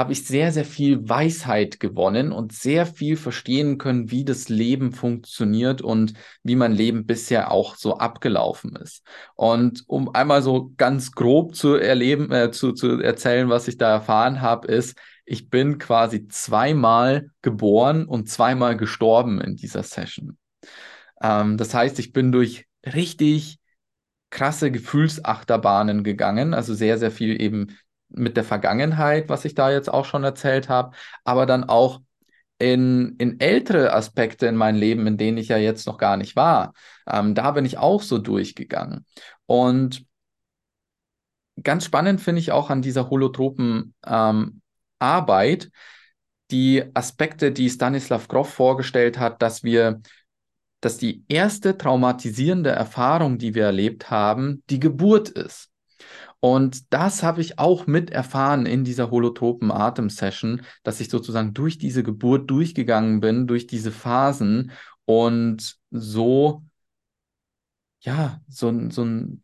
habe 0.00 0.14
ich 0.14 0.26
sehr, 0.26 0.50
sehr 0.50 0.64
viel 0.64 1.06
Weisheit 1.10 1.78
gewonnen 1.78 2.32
und 2.32 2.54
sehr 2.54 2.86
viel 2.86 3.18
verstehen 3.18 3.76
können, 3.76 4.10
wie 4.10 4.24
das 4.24 4.48
Leben 4.48 4.92
funktioniert 4.92 5.82
und 5.82 6.14
wie 6.42 6.56
mein 6.56 6.72
Leben 6.72 7.04
bisher 7.04 7.50
auch 7.50 7.74
so 7.76 7.98
abgelaufen 7.98 8.76
ist. 8.76 9.06
Und 9.34 9.84
um 9.88 10.14
einmal 10.14 10.40
so 10.40 10.72
ganz 10.78 11.12
grob 11.12 11.54
zu 11.54 11.74
erleben, 11.74 12.32
äh, 12.32 12.50
zu, 12.50 12.72
zu 12.72 12.98
erzählen, 12.98 13.50
was 13.50 13.68
ich 13.68 13.76
da 13.76 13.90
erfahren 13.90 14.40
habe, 14.40 14.68
ist, 14.68 14.96
ich 15.26 15.50
bin 15.50 15.76
quasi 15.76 16.28
zweimal 16.28 17.28
geboren 17.42 18.06
und 18.06 18.30
zweimal 18.30 18.78
gestorben 18.78 19.38
in 19.38 19.56
dieser 19.56 19.82
Session. 19.82 20.38
Ähm, 21.20 21.58
das 21.58 21.74
heißt, 21.74 21.98
ich 21.98 22.14
bin 22.14 22.32
durch 22.32 22.64
richtig 22.86 23.58
krasse 24.30 24.70
Gefühlsachterbahnen 24.70 26.04
gegangen, 26.04 26.54
also 26.54 26.72
sehr, 26.72 26.96
sehr 26.96 27.10
viel 27.10 27.38
eben 27.38 27.76
mit 28.10 28.36
der 28.36 28.44
Vergangenheit, 28.44 29.28
was 29.28 29.44
ich 29.44 29.54
da 29.54 29.70
jetzt 29.70 29.92
auch 29.92 30.04
schon 30.04 30.24
erzählt 30.24 30.68
habe, 30.68 30.96
aber 31.24 31.46
dann 31.46 31.64
auch 31.64 32.00
in, 32.58 33.16
in 33.16 33.40
ältere 33.40 33.92
Aspekte 33.94 34.46
in 34.46 34.56
meinem 34.56 34.78
Leben, 34.78 35.06
in 35.06 35.16
denen 35.16 35.38
ich 35.38 35.48
ja 35.48 35.56
jetzt 35.56 35.86
noch 35.86 35.96
gar 35.96 36.16
nicht 36.16 36.36
war. 36.36 36.74
Ähm, 37.06 37.34
da 37.34 37.52
bin 37.52 37.64
ich 37.64 37.78
auch 37.78 38.02
so 38.02 38.18
durchgegangen. 38.18 39.06
Und 39.46 40.04
ganz 41.62 41.84
spannend 41.84 42.20
finde 42.20 42.40
ich 42.40 42.52
auch 42.52 42.70
an 42.70 42.82
dieser 42.82 43.08
holotropen 43.08 43.94
ähm, 44.06 44.60
Arbeit 44.98 45.70
die 46.50 46.84
Aspekte, 46.94 47.52
die 47.52 47.70
Stanislav 47.70 48.28
Grof 48.28 48.52
vorgestellt 48.52 49.18
hat, 49.18 49.40
dass 49.40 49.62
wir, 49.62 50.00
dass 50.80 50.98
die 50.98 51.24
erste 51.28 51.78
traumatisierende 51.78 52.70
Erfahrung, 52.70 53.38
die 53.38 53.54
wir 53.54 53.64
erlebt 53.64 54.10
haben, 54.10 54.62
die 54.68 54.80
Geburt 54.80 55.28
ist. 55.28 55.69
Und 56.40 56.92
das 56.92 57.22
habe 57.22 57.42
ich 57.42 57.58
auch 57.58 57.86
mit 57.86 58.10
erfahren 58.10 58.64
in 58.64 58.82
dieser 58.82 59.10
holotropen 59.10 59.70
Atem-Session, 59.70 60.62
dass 60.82 61.00
ich 61.00 61.10
sozusagen 61.10 61.52
durch 61.52 61.76
diese 61.76 62.02
Geburt 62.02 62.50
durchgegangen 62.50 63.20
bin, 63.20 63.46
durch 63.46 63.66
diese 63.66 63.92
Phasen 63.92 64.72
und 65.04 65.76
so, 65.90 66.64
ja, 68.00 68.40
so, 68.48 68.90
so 68.90 69.04
ein, 69.04 69.42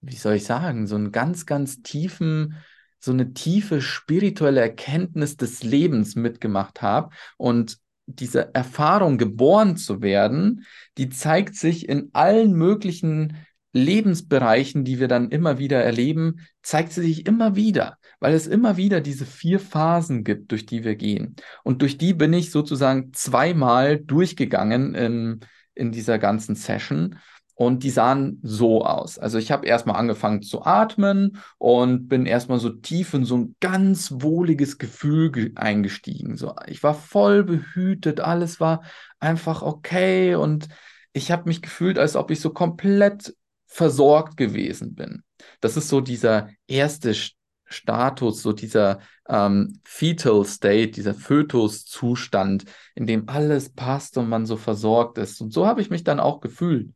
wie 0.00 0.16
soll 0.16 0.34
ich 0.34 0.44
sagen, 0.44 0.88
so 0.88 0.96
einen 0.96 1.12
ganz, 1.12 1.46
ganz 1.46 1.82
tiefen, 1.82 2.56
so 2.98 3.12
eine 3.12 3.32
tiefe 3.32 3.80
spirituelle 3.80 4.60
Erkenntnis 4.60 5.36
des 5.36 5.62
Lebens 5.62 6.16
mitgemacht 6.16 6.82
habe. 6.82 7.10
Und 7.36 7.78
diese 8.06 8.52
Erfahrung 8.54 9.16
geboren 9.16 9.76
zu 9.76 10.02
werden, 10.02 10.66
die 10.98 11.08
zeigt 11.08 11.54
sich 11.54 11.88
in 11.88 12.10
allen 12.12 12.52
möglichen 12.52 13.36
Lebensbereichen, 13.72 14.84
die 14.84 15.00
wir 15.00 15.08
dann 15.08 15.30
immer 15.30 15.58
wieder 15.58 15.82
erleben, 15.82 16.40
zeigt 16.62 16.92
sie 16.92 17.02
sich 17.02 17.26
immer 17.26 17.56
wieder, 17.56 17.96
weil 18.20 18.34
es 18.34 18.46
immer 18.46 18.76
wieder 18.76 19.00
diese 19.00 19.24
vier 19.24 19.58
Phasen 19.58 20.24
gibt, 20.24 20.52
durch 20.52 20.66
die 20.66 20.84
wir 20.84 20.94
gehen. 20.94 21.36
Und 21.64 21.82
durch 21.82 21.96
die 21.96 22.12
bin 22.12 22.32
ich 22.32 22.50
sozusagen 22.50 23.12
zweimal 23.12 23.98
durchgegangen 23.98 24.94
in, 24.94 25.40
in 25.74 25.90
dieser 25.90 26.18
ganzen 26.18 26.54
Session. 26.54 27.18
Und 27.54 27.82
die 27.82 27.90
sahen 27.90 28.40
so 28.42 28.84
aus. 28.84 29.18
Also 29.18 29.38
ich 29.38 29.52
habe 29.52 29.66
erstmal 29.66 29.96
angefangen 29.96 30.42
zu 30.42 30.64
atmen 30.64 31.38
und 31.58 32.08
bin 32.08 32.26
erstmal 32.26 32.58
so 32.58 32.70
tief 32.70 33.14
in 33.14 33.24
so 33.24 33.36
ein 33.36 33.56
ganz 33.60 34.10
wohliges 34.16 34.78
Gefühl 34.78 35.52
eingestiegen. 35.54 36.36
So, 36.36 36.54
ich 36.66 36.82
war 36.82 36.94
voll 36.94 37.44
behütet, 37.44 38.20
alles 38.20 38.58
war 38.58 38.82
einfach 39.20 39.62
okay 39.62 40.34
und 40.34 40.68
ich 41.12 41.30
habe 41.30 41.44
mich 41.46 41.62
gefühlt, 41.62 41.98
als 41.98 42.16
ob 42.16 42.30
ich 42.30 42.40
so 42.40 42.50
komplett 42.50 43.34
versorgt 43.72 44.36
gewesen 44.36 44.94
bin. 44.94 45.22
Das 45.62 45.78
ist 45.78 45.88
so 45.88 46.02
dieser 46.02 46.50
erste 46.66 47.14
Status, 47.64 48.42
so 48.42 48.52
dieser 48.52 49.00
ähm, 49.26 49.80
Fetal 49.82 50.44
State, 50.44 50.90
dieser 50.90 51.14
Fötuszustand, 51.14 52.66
in 52.94 53.06
dem 53.06 53.30
alles 53.30 53.70
passt 53.70 54.18
und 54.18 54.28
man 54.28 54.44
so 54.44 54.58
versorgt 54.58 55.16
ist. 55.16 55.40
Und 55.40 55.54
so 55.54 55.66
habe 55.66 55.80
ich 55.80 55.88
mich 55.88 56.04
dann 56.04 56.20
auch 56.20 56.40
gefühlt. 56.40 56.92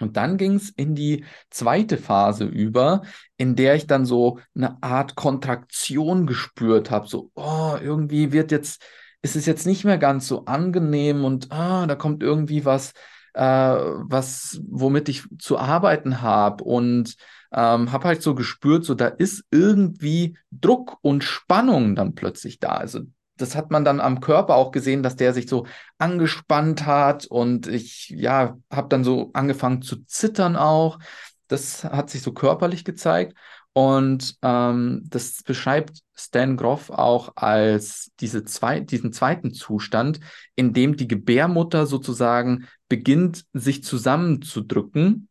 Und 0.00 0.16
dann 0.16 0.38
ging 0.38 0.56
es 0.56 0.70
in 0.70 0.96
die 0.96 1.24
zweite 1.50 1.96
Phase 1.98 2.46
über, 2.46 3.02
in 3.36 3.54
der 3.54 3.76
ich 3.76 3.86
dann 3.86 4.04
so 4.04 4.40
eine 4.56 4.82
Art 4.82 5.14
Kontraktion 5.14 6.26
gespürt 6.26 6.90
habe. 6.90 7.06
So, 7.06 7.30
oh, 7.36 7.76
irgendwie 7.80 8.32
wird 8.32 8.50
jetzt, 8.50 8.82
ist 9.22 9.36
es 9.36 9.46
jetzt 9.46 9.66
nicht 9.66 9.84
mehr 9.84 9.98
ganz 9.98 10.26
so 10.26 10.46
angenehm 10.46 11.24
und 11.24 11.52
ah, 11.52 11.86
da 11.86 11.94
kommt 11.94 12.24
irgendwie 12.24 12.64
was 12.64 12.92
äh, 13.34 13.42
was, 13.42 14.60
womit 14.68 15.08
ich 15.08 15.24
zu 15.38 15.58
arbeiten 15.58 16.22
habe 16.22 16.64
und 16.64 17.16
ähm, 17.52 17.92
habe 17.92 18.08
halt 18.08 18.22
so 18.22 18.34
gespürt, 18.34 18.84
so 18.84 18.94
da 18.94 19.06
ist 19.08 19.44
irgendwie 19.50 20.36
Druck 20.50 20.98
und 21.02 21.24
Spannung 21.24 21.94
dann 21.94 22.14
plötzlich 22.14 22.58
da. 22.58 22.70
Also 22.70 23.00
das 23.36 23.56
hat 23.56 23.70
man 23.70 23.84
dann 23.84 24.00
am 24.00 24.20
Körper 24.20 24.54
auch 24.54 24.70
gesehen, 24.70 25.02
dass 25.02 25.16
der 25.16 25.34
sich 25.34 25.48
so 25.48 25.66
angespannt 25.98 26.86
hat 26.86 27.26
und 27.26 27.66
ich 27.66 28.10
ja 28.10 28.56
habe 28.70 28.88
dann 28.88 29.04
so 29.04 29.30
angefangen 29.32 29.82
zu 29.82 30.04
zittern 30.04 30.56
auch. 30.56 30.98
Das 31.48 31.84
hat 31.84 32.08
sich 32.10 32.22
so 32.22 32.32
körperlich 32.32 32.84
gezeigt 32.84 33.34
Und 33.74 34.36
ähm, 34.42 35.02
das 35.08 35.42
beschreibt 35.42 36.00
Stan 36.14 36.56
Groff 36.56 36.90
auch 36.90 37.32
als 37.36 38.10
diese 38.20 38.44
zwei, 38.44 38.80
diesen 38.80 39.12
zweiten 39.12 39.54
Zustand, 39.54 40.20
in 40.54 40.74
dem 40.74 40.96
die 40.96 41.08
Gebärmutter 41.08 41.86
sozusagen 41.86 42.68
beginnt, 42.92 43.46
sich 43.54 43.82
zusammenzudrücken 43.82 45.30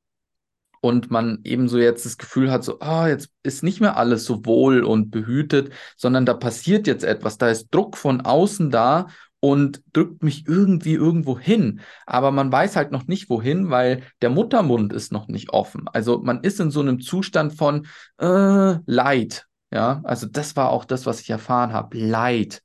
und 0.82 1.12
man 1.12 1.42
ebenso 1.44 1.78
jetzt 1.78 2.08
das 2.08 2.18
Gefühl 2.18 2.50
hat, 2.50 2.64
so, 2.64 2.80
ah, 2.80 3.08
jetzt 3.08 3.30
ist 3.44 3.62
nicht 3.62 3.82
mehr 3.82 3.98
alles 3.98 4.26
so 4.26 4.48
wohl 4.48 4.84
und 4.84 5.12
behütet, 5.12 5.72
sondern 5.96 6.26
da 6.26 6.34
passiert 6.34 6.88
jetzt 6.88 7.04
etwas, 7.04 7.38
da 7.38 7.50
ist 7.50 7.68
Druck 7.70 7.98
von 7.98 8.22
außen 8.22 8.72
da 8.72 9.10
und 9.40 9.84
drückt 9.94 10.24
mich 10.24 10.48
irgendwie 10.48 10.96
irgendwo 10.96 11.38
hin. 11.38 11.82
Aber 12.08 12.32
man 12.32 12.52
weiß 12.52 12.76
halt 12.76 12.92
noch 12.92 13.06
nicht 13.06 13.30
wohin, 13.30 13.70
weil 13.70 14.02
der 14.24 14.32
Muttermund 14.32 14.92
ist 14.92 15.12
noch 15.12 15.28
nicht 15.28 15.52
offen. 15.52 15.88
Also 15.94 16.18
man 16.24 16.42
ist 16.42 16.60
in 16.60 16.72
so 16.72 16.80
einem 16.80 17.00
Zustand 17.00 17.54
von 17.54 17.86
äh, 18.18 18.76
Leid. 18.88 19.46
Ja, 19.72 20.02
also 20.04 20.26
das 20.26 20.56
war 20.56 20.72
auch 20.72 20.84
das, 20.84 21.06
was 21.06 21.22
ich 21.22 21.30
erfahren 21.30 21.74
habe. 21.74 21.96
Leid. 21.96 22.64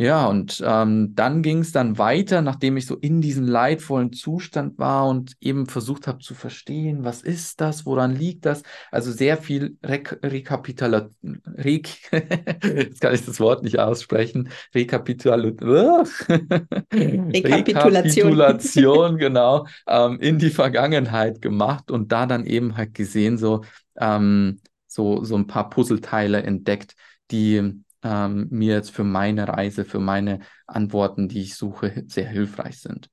Ja, 0.00 0.28
und 0.28 0.62
ähm, 0.64 1.14
dann 1.14 1.42
ging 1.42 1.58
es 1.58 1.72
dann 1.72 1.98
weiter, 1.98 2.40
nachdem 2.40 2.78
ich 2.78 2.86
so 2.86 2.96
in 2.96 3.20
diesem 3.20 3.46
leidvollen 3.46 4.14
Zustand 4.14 4.78
war 4.78 5.06
und 5.06 5.34
eben 5.42 5.66
versucht 5.66 6.06
habe 6.06 6.20
zu 6.20 6.32
verstehen, 6.32 7.04
was 7.04 7.20
ist 7.20 7.60
das, 7.60 7.84
woran 7.84 8.16
liegt 8.16 8.46
das? 8.46 8.62
Also 8.90 9.12
sehr 9.12 9.36
viel 9.36 9.76
Re 9.84 10.02
Rekapitulation, 10.22 11.42
Re 11.44 11.82
jetzt 12.62 13.02
kann 13.02 13.12
ich 13.12 13.26
das 13.26 13.40
Wort 13.40 13.62
nicht 13.62 13.78
aussprechen, 13.78 14.48
Rekapitula 14.74 15.34
Rekapitulation. 15.34 16.48
Rekapitulation, 16.94 19.18
genau, 19.18 19.66
ähm, 19.86 20.18
in 20.18 20.38
die 20.38 20.48
Vergangenheit 20.48 21.42
gemacht 21.42 21.90
und 21.90 22.10
da 22.10 22.24
dann 22.24 22.46
eben 22.46 22.78
halt 22.78 22.94
gesehen, 22.94 23.36
so, 23.36 23.64
ähm, 24.00 24.62
so, 24.86 25.24
so 25.24 25.36
ein 25.36 25.46
paar 25.46 25.68
Puzzleteile 25.68 26.42
entdeckt, 26.42 26.94
die 27.30 27.82
ähm, 28.02 28.46
mir 28.50 28.74
jetzt 28.74 28.90
für 28.90 29.04
meine 29.04 29.48
Reise, 29.48 29.84
für 29.84 30.00
meine 30.00 30.40
Antworten, 30.66 31.28
die 31.28 31.42
ich 31.42 31.54
suche, 31.54 32.04
sehr 32.06 32.28
hilfreich 32.28 32.80
sind. 32.80 33.10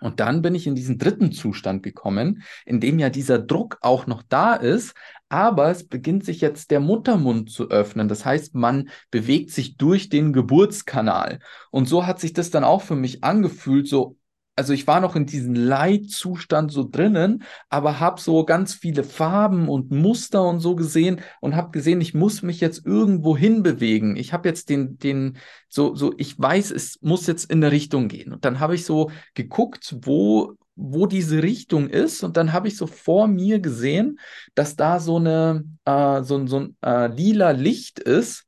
Und 0.00 0.18
dann 0.18 0.40
bin 0.40 0.54
ich 0.54 0.66
in 0.66 0.74
diesen 0.74 0.98
dritten 0.98 1.30
Zustand 1.30 1.82
gekommen, 1.82 2.42
in 2.64 2.80
dem 2.80 2.98
ja 2.98 3.10
dieser 3.10 3.38
Druck 3.38 3.78
auch 3.82 4.06
noch 4.06 4.22
da 4.22 4.54
ist, 4.54 4.94
aber 5.28 5.70
es 5.70 5.86
beginnt 5.86 6.24
sich 6.24 6.40
jetzt 6.40 6.70
der 6.70 6.80
Muttermund 6.80 7.50
zu 7.50 7.68
öffnen. 7.68 8.08
Das 8.08 8.24
heißt, 8.24 8.54
man 8.54 8.88
bewegt 9.10 9.50
sich 9.50 9.76
durch 9.76 10.08
den 10.08 10.32
Geburtskanal. 10.32 11.38
Und 11.70 11.86
so 11.86 12.06
hat 12.06 12.18
sich 12.18 12.32
das 12.32 12.50
dann 12.50 12.64
auch 12.64 12.80
für 12.82 12.96
mich 12.96 13.22
angefühlt, 13.22 13.86
so 13.86 14.16
also 14.56 14.72
ich 14.72 14.86
war 14.86 15.00
noch 15.00 15.16
in 15.16 15.26
diesem 15.26 15.54
Leitzustand 15.54 16.70
so 16.70 16.86
drinnen, 16.88 17.44
aber 17.68 17.98
habe 17.98 18.20
so 18.20 18.44
ganz 18.44 18.74
viele 18.74 19.04
Farben 19.04 19.68
und 19.68 19.90
Muster 19.90 20.46
und 20.46 20.60
so 20.60 20.76
gesehen 20.76 21.20
und 21.40 21.56
habe 21.56 21.70
gesehen, 21.70 22.00
ich 22.00 22.12
muss 22.12 22.42
mich 22.42 22.60
jetzt 22.60 22.84
irgendwo 22.84 23.36
hinbewegen. 23.36 24.16
Ich 24.16 24.32
habe 24.32 24.48
jetzt 24.48 24.68
den, 24.68 24.98
den, 24.98 25.38
so, 25.68 25.94
so, 25.94 26.12
ich 26.18 26.38
weiß, 26.38 26.72
es 26.72 26.98
muss 27.00 27.26
jetzt 27.26 27.50
in 27.50 27.64
eine 27.64 27.72
Richtung 27.72 28.08
gehen. 28.08 28.32
Und 28.32 28.44
dann 28.44 28.60
habe 28.60 28.74
ich 28.74 28.84
so 28.84 29.10
geguckt, 29.34 29.96
wo, 30.02 30.54
wo 30.76 31.06
diese 31.06 31.42
Richtung 31.42 31.88
ist. 31.88 32.22
Und 32.22 32.36
dann 32.36 32.52
habe 32.52 32.68
ich 32.68 32.76
so 32.76 32.86
vor 32.86 33.28
mir 33.28 33.60
gesehen, 33.60 34.18
dass 34.54 34.76
da 34.76 35.00
so 35.00 35.16
eine, 35.16 35.64
äh, 35.86 36.22
so, 36.22 36.46
so 36.46 36.60
ein 36.60 36.76
äh, 36.84 37.06
lila 37.06 37.52
Licht 37.52 37.98
ist, 37.98 38.44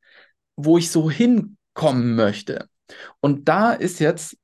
wo 0.57 0.77
ich 0.77 0.91
so 0.91 1.11
hinkommen 1.11 2.17
möchte. 2.17 2.69
Und 3.21 3.49
da 3.49 3.73
ist 3.73 3.99
jetzt 4.01 4.37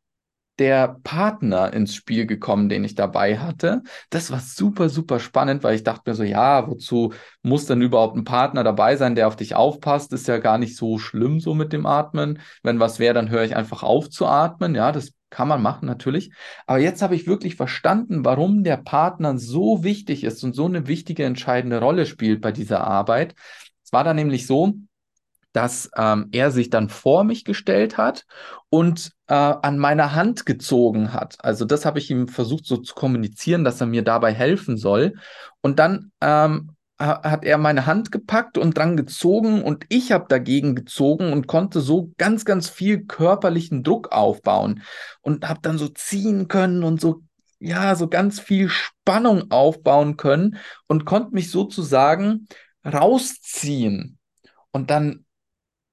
der 0.59 0.97
Partner 1.05 1.73
ins 1.73 1.95
Spiel 1.95 2.27
gekommen, 2.27 2.69
den 2.69 2.85
ich 2.85 2.95
dabei 2.95 3.39
hatte. 3.39 3.83
Das 4.11 4.31
war 4.31 4.41
super, 4.41 4.89
super 4.89 5.21
spannend, 5.21 5.63
weil 5.63 5.77
ich 5.77 5.85
dachte 5.85 6.11
mir 6.11 6.15
so, 6.15 6.25
ja, 6.25 6.67
wozu 6.69 7.13
muss 7.43 7.67
denn 7.67 7.83
überhaupt 7.83 8.17
ein 8.17 8.25
Partner 8.25 8.65
dabei 8.65 8.97
sein, 8.97 9.15
der 9.15 9.29
auf 9.29 9.37
dich 9.37 9.55
aufpasst? 9.55 10.13
Ist 10.13 10.29
ja 10.29 10.39
gar 10.39 10.59
nicht 10.59 10.77
so 10.77 10.99
schlimm 10.99 11.41
so 11.41 11.55
mit 11.55 11.73
dem 11.73 11.87
Atmen. 11.87 12.41
Wenn 12.63 12.81
was 12.81 12.99
wäre, 12.99 13.15
dann 13.15 13.31
höre 13.31 13.45
ich 13.45 13.57
einfach 13.57 13.83
auf 13.83 14.11
zu 14.11 14.27
atmen. 14.27 14.75
Ja, 14.75 14.93
das 14.93 15.13
kann 15.31 15.49
man 15.49 15.63
machen 15.63 15.87
natürlich. 15.87 16.33
Aber 16.67 16.79
jetzt 16.79 17.03
habe 17.03 17.15
ich 17.15 17.27
wirklich 17.27 17.57
verstanden, 17.57 18.25
warum 18.25 18.65
der 18.65 18.79
Partner 18.79 19.39
so 19.39 19.85
wichtig 19.85 20.25
ist 20.25 20.43
und 20.43 20.55
so 20.55 20.67
eine 20.67 20.87
wichtige, 20.87 21.25
entscheidende 21.25 21.81
Rolle 21.81 22.07
spielt 22.07 22.41
bei 22.41 22.53
dieser 22.53 22.85
Arbeit. 22.85 23.35
Es 23.85 23.93
war 23.93 24.05
dann 24.05 24.17
nämlich 24.17 24.47
so, 24.47 24.75
dass 25.59 25.91
ähm, 25.97 26.29
er 26.31 26.53
sich 26.53 26.71
dann 26.71 26.89
vor 26.89 27.25
mich 27.25 27.43
gestellt 27.43 27.97
hat 27.97 28.27
und 28.69 29.11
äh, 29.27 29.35
an 29.35 29.77
meiner 29.77 30.15
Hand 30.15 30.47
gezogen 30.47 31.13
hat. 31.13 31.37
Also 31.41 31.65
das 31.65 31.85
habe 31.85 31.99
ich 31.99 32.13
ihm 32.13 32.29
versucht 32.29 32.65
so 32.65 32.77
zu 32.77 32.95
kommunizieren, 32.95 33.65
dass 33.65 33.81
er 33.81 33.89
mir 33.89 34.05
dabei 34.05 34.33
helfen 34.33 34.77
soll. 34.77 35.15
Und 35.61 35.81
dann 35.81 36.13
ähm, 36.21 36.77
hat 37.01 37.45
er 37.45 37.59
meine 37.59 37.87
Hand 37.87 38.13
gepackt 38.13 38.57
und 38.57 38.79
dran 38.79 38.97
gezogen 38.97 39.65
und 39.65 39.85
ich 39.89 40.13
habe 40.13 40.27
dagegen 40.29 40.77
gezogen 40.77 41.33
und 41.33 41.49
konnte 41.49 41.81
so 41.81 42.13
ganz, 42.19 42.45
ganz 42.45 42.69
viel 42.69 43.07
körperlichen 43.07 43.83
Druck 43.83 44.13
aufbauen 44.13 44.85
und 45.23 45.49
habe 45.49 45.59
dann 45.61 45.77
so 45.77 45.89
ziehen 45.89 46.47
können 46.47 46.85
und 46.85 47.01
so, 47.01 47.23
ja, 47.59 47.97
so 47.97 48.07
ganz 48.07 48.39
viel 48.39 48.69
Spannung 48.69 49.51
aufbauen 49.51 50.17
können 50.17 50.57
und 50.87 51.05
konnte 51.05 51.35
mich 51.35 51.51
sozusagen 51.51 52.47
rausziehen. 52.85 54.19
Und 54.71 54.91
dann 54.91 55.25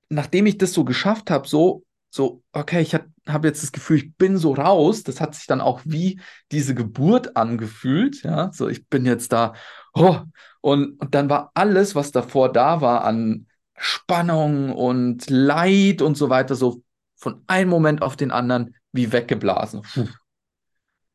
nachdem 0.09 0.45
ich 0.45 0.57
das 0.57 0.73
so 0.73 0.83
geschafft 0.83 1.31
habe, 1.31 1.47
so, 1.47 1.83
so, 2.09 2.41
okay, 2.53 2.81
ich 2.81 2.93
habe 2.93 3.47
jetzt 3.47 3.63
das 3.63 3.71
Gefühl, 3.71 3.97
ich 3.97 4.15
bin 4.15 4.37
so 4.37 4.53
raus, 4.53 5.03
das 5.03 5.19
hat 5.19 5.35
sich 5.35 5.47
dann 5.47 5.61
auch 5.61 5.81
wie 5.83 6.19
diese 6.51 6.75
Geburt 6.75 7.35
angefühlt, 7.35 8.23
ja, 8.23 8.51
so 8.53 8.69
ich 8.69 8.87
bin 8.87 9.05
jetzt 9.05 9.33
da, 9.33 9.53
oh, 9.93 10.19
und, 10.61 10.99
und 10.99 11.13
dann 11.13 11.29
war 11.29 11.51
alles, 11.53 11.95
was 11.95 12.11
davor 12.11 12.51
da 12.51 12.81
war 12.81 13.03
an 13.03 13.47
Spannung 13.77 14.71
und 14.71 15.29
Leid 15.29 16.01
und 16.01 16.17
so 16.17 16.29
weiter, 16.29 16.55
so 16.55 16.81
von 17.15 17.43
einem 17.47 17.69
Moment 17.69 18.01
auf 18.01 18.15
den 18.15 18.31
anderen 18.31 18.75
wie 18.91 19.11
weggeblasen. 19.11 19.81
Puh. 19.81 20.07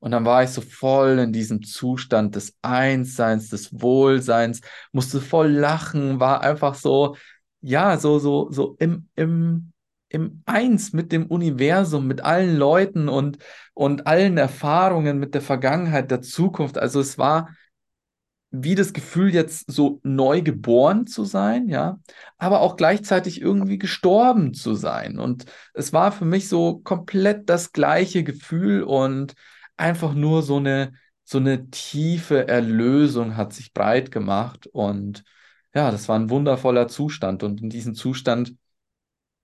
Und 0.00 0.12
dann 0.12 0.24
war 0.24 0.42
ich 0.42 0.50
so 0.50 0.62
voll 0.62 1.18
in 1.18 1.32
diesem 1.32 1.62
Zustand 1.62 2.34
des 2.34 2.56
Einsseins, 2.62 3.50
des 3.50 3.80
Wohlseins, 3.80 4.62
musste 4.92 5.20
voll 5.20 5.50
lachen, 5.50 6.20
war 6.20 6.40
einfach 6.40 6.74
so, 6.74 7.16
ja, 7.60 7.98
so, 7.98 8.18
so, 8.18 8.50
so 8.50 8.76
im, 8.78 9.08
im, 9.16 9.72
im 10.08 10.42
Eins 10.46 10.92
mit 10.92 11.12
dem 11.12 11.26
Universum, 11.26 12.06
mit 12.06 12.22
allen 12.22 12.56
Leuten 12.56 13.08
und, 13.08 13.38
und 13.74 14.06
allen 14.06 14.38
Erfahrungen 14.38 15.18
mit 15.18 15.34
der 15.34 15.42
Vergangenheit, 15.42 16.10
der 16.10 16.22
Zukunft. 16.22 16.78
Also 16.78 17.00
es 17.00 17.18
war 17.18 17.48
wie 18.50 18.74
das 18.74 18.92
Gefühl, 18.92 19.32
jetzt 19.32 19.70
so 19.70 20.00
neu 20.02 20.42
geboren 20.42 21.06
zu 21.06 21.24
sein, 21.24 21.68
ja, 21.68 22.00
aber 22.36 22.60
auch 22.60 22.76
gleichzeitig 22.76 23.40
irgendwie 23.40 23.78
gestorben 23.78 24.54
zu 24.54 24.74
sein. 24.74 25.18
Und 25.18 25.44
es 25.72 25.92
war 25.92 26.10
für 26.10 26.24
mich 26.24 26.48
so 26.48 26.78
komplett 26.80 27.48
das 27.48 27.72
gleiche 27.72 28.24
Gefühl 28.24 28.82
und 28.82 29.34
einfach 29.76 30.14
nur 30.14 30.42
so 30.42 30.56
eine, 30.56 30.94
so 31.22 31.38
eine 31.38 31.70
tiefe 31.70 32.48
Erlösung 32.48 33.36
hat 33.36 33.52
sich 33.52 33.72
breit 33.72 34.10
gemacht 34.10 34.66
und 34.66 35.22
ja, 35.74 35.90
das 35.90 36.08
war 36.08 36.18
ein 36.18 36.30
wundervoller 36.30 36.88
Zustand. 36.88 37.42
Und 37.42 37.60
in 37.60 37.70
diesem 37.70 37.94
Zustand, 37.94 38.54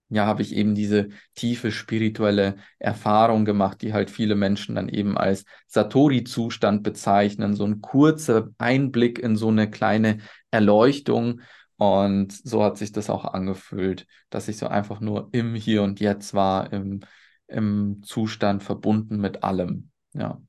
ja, 0.08 0.26
habe 0.26 0.42
ich 0.42 0.54
eben 0.54 0.74
diese 0.74 1.08
tiefe 1.34 1.72
spirituelle 1.72 2.56
Erfahrung 2.78 3.44
gemacht, 3.44 3.82
die 3.82 3.92
halt 3.92 4.10
viele 4.10 4.36
Menschen 4.36 4.76
dann 4.76 4.88
eben 4.88 5.18
als 5.18 5.44
Satori-Zustand 5.66 6.82
bezeichnen. 6.82 7.54
So 7.54 7.64
ein 7.64 7.80
kurzer 7.80 8.50
Einblick 8.58 9.18
in 9.18 9.36
so 9.36 9.48
eine 9.48 9.68
kleine 9.70 10.18
Erleuchtung. 10.50 11.40
Und 11.76 12.32
so 12.32 12.62
hat 12.62 12.78
sich 12.78 12.92
das 12.92 13.10
auch 13.10 13.24
angefühlt, 13.24 14.06
dass 14.30 14.48
ich 14.48 14.58
so 14.58 14.68
einfach 14.68 15.00
nur 15.00 15.28
im 15.32 15.54
Hier 15.54 15.82
und 15.82 16.00
Jetzt 16.00 16.34
war, 16.34 16.72
im, 16.72 17.00
im 17.48 18.02
Zustand 18.02 18.62
verbunden 18.62 19.18
mit 19.20 19.42
allem. 19.42 19.90
Ja. 20.14 20.40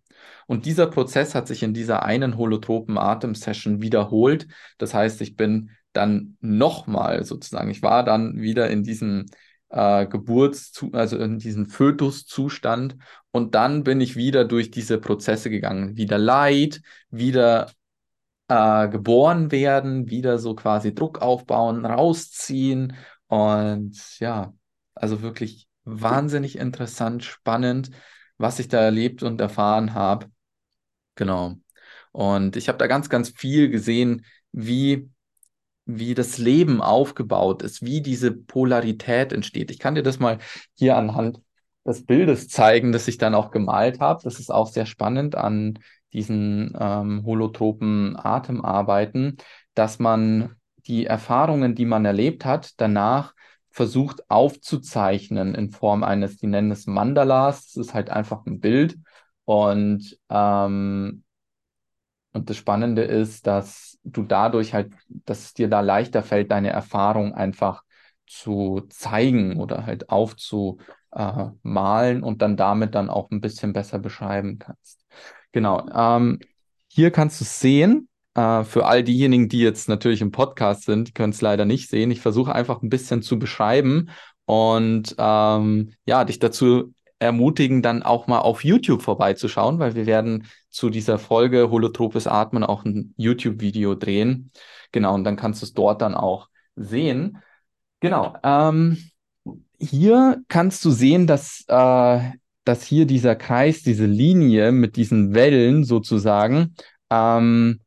Und 0.48 0.66
dieser 0.66 0.88
Prozess 0.88 1.36
hat 1.36 1.48
sich 1.48 1.64
in 1.64 1.74
dieser 1.74 2.04
einen 2.04 2.38
holotropen 2.38 2.98
Atemsession 2.98 3.82
wiederholt. 3.82 4.48
Das 4.78 4.94
heißt, 4.94 5.22
ich 5.22 5.36
bin 5.36 5.72
dann 5.94 6.38
nochmal 6.42 7.24
sozusagen, 7.24 7.70
ich 7.70 7.82
war 7.82 8.04
dann 8.04 8.38
wieder 8.40 8.70
in 8.70 8.84
diesem 8.84 9.26
äh, 9.70 10.06
Geburts, 10.08 10.86
also 10.94 11.18
in 11.18 11.40
diesem 11.40 11.68
Fötuszustand 11.68 12.98
und 13.32 13.56
dann 13.56 13.84
bin 13.84 14.00
ich 14.00 14.16
wieder 14.16 14.46
durch 14.46 14.72
diese 14.72 14.98
Prozesse 15.00 15.50
gegangen. 15.50 15.98
Wieder 15.98 16.18
Leid, 16.18 16.82
wieder 17.10 17.72
äh, 18.48 18.88
geboren 18.90 19.52
werden, 19.52 20.10
wieder 20.10 20.40
so 20.40 20.56
quasi 20.56 20.94
Druck 20.94 21.22
aufbauen, 21.22 21.86
rausziehen 21.86 22.96
und 23.28 24.20
ja, 24.20 24.54
also 24.96 25.22
wirklich 25.22 25.68
wahnsinnig 25.84 26.58
interessant, 26.58 27.24
spannend, 27.24 27.92
was 28.38 28.60
ich 28.60 28.68
da 28.68 28.80
erlebt 28.82 29.24
und 29.24 29.42
erfahren 29.42 29.94
habe. 29.94 30.28
Genau. 31.16 31.56
Und 32.12 32.56
ich 32.56 32.68
habe 32.68 32.78
da 32.78 32.88
ganz, 32.88 33.10
ganz 33.10 33.30
viel 33.30 33.70
gesehen, 33.70 34.26
wie, 34.52 35.10
wie 35.86 36.16
das 36.16 36.38
Leben 36.38 36.82
aufgebaut 36.82 37.62
ist, 37.62 37.84
wie 37.84 38.02
diese 38.02 38.32
Polarität 38.32 39.34
entsteht. 39.34 39.72
Ich 39.72 39.80
kann 39.80 39.96
dir 39.96 40.04
das 40.04 40.20
mal 40.20 40.40
hier 40.74 40.98
anhand 40.98 41.42
des 41.86 42.06
Bildes 42.06 42.50
zeigen, 42.50 42.92
das 42.92 43.08
ich 43.08 43.18
dann 43.18 43.36
auch 43.36 43.52
gemalt 43.52 44.00
habe. 44.00 44.22
Das 44.24 44.40
ist 44.40 44.52
auch 44.52 44.68
sehr 44.68 44.86
spannend 44.86 45.36
an 45.36 45.80
diesen 46.14 46.76
ähm, 46.80 47.24
holotropen 47.26 48.16
Atemarbeiten, 48.18 49.38
dass 49.74 50.00
man 50.00 50.56
die 50.86 51.06
Erfahrungen, 51.06 51.76
die 51.76 51.86
man 51.86 52.06
erlebt 52.06 52.46
hat, 52.46 52.72
danach 52.78 53.34
versucht 53.78 54.30
aufzuzeichnen 54.32 55.54
in 55.54 55.70
Form 55.70 56.04
eines, 56.04 56.38
die 56.38 56.48
nennen 56.48 56.72
es 56.72 56.88
Mandalas. 56.88 57.74
Das 57.74 57.88
ist 57.88 57.94
halt 57.94 58.10
einfach 58.10 58.44
ein 58.48 58.60
Bild. 58.60 58.98
Und, 59.46 60.18
ähm, 60.32 61.24
und 62.34 62.50
das 62.50 62.58
Spannende 62.58 63.04
ist, 63.04 63.46
dass 63.46 64.00
du 64.04 64.24
dadurch 64.24 64.74
halt, 64.74 64.94
dass 65.08 65.44
es 65.44 65.54
dir 65.54 65.68
da 65.68 65.82
leichter 65.82 66.24
fällt, 66.24 66.50
deine 66.50 66.72
Erfahrung 66.72 67.36
einfach 67.36 67.84
zu 68.26 68.82
zeigen 68.90 69.60
oder 69.60 69.86
halt 69.86 70.10
aufzumalen 70.10 72.24
und 72.24 72.42
dann 72.42 72.58
damit 72.58 72.96
dann 72.96 73.12
auch 73.12 73.30
ein 73.30 73.42
bisschen 73.42 73.74
besser 73.74 74.00
beschreiben 74.00 74.58
kannst. 74.58 75.06
Genau. 75.52 75.88
Ähm, 75.94 76.40
hier 76.88 77.12
kannst 77.12 77.40
du 77.42 77.46
sehen. 77.46 78.10
Äh, 78.38 78.64
für 78.66 78.86
all 78.86 79.04
diejenigen, 79.04 79.50
die 79.50 79.60
jetzt 79.60 79.90
natürlich 79.90 80.22
im 80.22 80.32
Podcast 80.32 80.84
sind, 80.84 81.16
können 81.16 81.34
es 81.34 81.42
leider 81.42 81.66
nicht 81.66 81.90
sehen. 81.90 82.12
Ich 82.12 82.22
versuche 82.22 82.54
einfach 82.54 82.84
ein 82.84 82.90
bisschen 82.90 83.24
zu 83.24 83.40
beschreiben 83.40 84.12
und 84.46 85.16
ähm, 85.18 85.94
ja, 86.06 86.24
dich 86.24 86.38
dazu 86.38 86.94
ermutigen, 87.18 87.82
dann 87.82 88.04
auch 88.04 88.28
mal 88.28 88.40
auf 88.40 88.64
YouTube 88.64 89.02
vorbeizuschauen, 89.02 89.80
weil 89.80 89.96
wir 89.96 90.06
werden 90.06 90.46
zu 90.70 90.92
dieser 90.92 91.18
Folge 91.18 91.72
Holotropes 91.72 92.28
Atmen 92.28 92.64
auch 92.64 92.86
ein 92.86 93.16
YouTube-Video 93.18 93.96
drehen. 93.96 94.52
Genau, 94.92 95.16
und 95.16 95.24
dann 95.24 95.36
kannst 95.36 95.64
du 95.64 95.66
es 95.66 95.74
dort 95.74 96.04
dann 96.04 96.14
auch 96.14 96.48
sehen. 96.76 97.40
Genau. 98.02 98.36
Ähm, 98.44 99.00
hier 99.80 100.44
kannst 100.48 100.86
du 100.86 100.92
sehen, 100.92 101.26
dass, 101.26 101.66
äh, 101.68 102.20
dass 102.66 102.84
hier 102.84 103.08
dieser 103.08 103.36
Kreis, 103.36 103.82
diese 103.82 104.06
Linie 104.06 104.72
mit 104.72 104.96
diesen 104.96 105.34
Wellen 105.34 105.84
sozusagen, 105.84 106.76
ähm, 107.10 107.80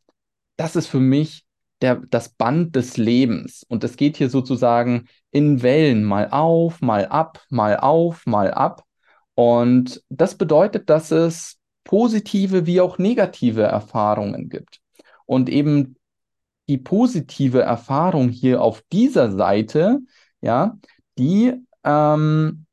das 0.60 0.76
ist 0.76 0.88
für 0.88 1.00
mich 1.00 1.46
der, 1.80 1.96
das 2.10 2.28
Band 2.28 2.76
des 2.76 2.98
Lebens. 2.98 3.64
Und 3.66 3.82
es 3.82 3.96
geht 3.96 4.18
hier 4.18 4.28
sozusagen 4.28 5.08
in 5.30 5.62
Wellen 5.62 6.04
mal 6.04 6.28
auf, 6.30 6.82
mal 6.82 7.06
ab, 7.06 7.42
mal 7.48 7.78
auf, 7.78 8.26
mal 8.26 8.50
ab. 8.50 8.84
Und 9.34 10.02
das 10.10 10.36
bedeutet, 10.36 10.90
dass 10.90 11.12
es 11.12 11.56
positive 11.82 12.66
wie 12.66 12.82
auch 12.82 12.98
negative 12.98 13.62
Erfahrungen 13.62 14.50
gibt. 14.50 14.80
Und 15.24 15.48
eben 15.48 15.96
die 16.68 16.76
positive 16.76 17.62
Erfahrung 17.62 18.28
hier 18.28 18.60
auf 18.60 18.82
dieser 18.92 19.32
Seite, 19.32 20.00
ja, 20.42 20.78
die 21.16 21.54
ähm, 21.84 22.66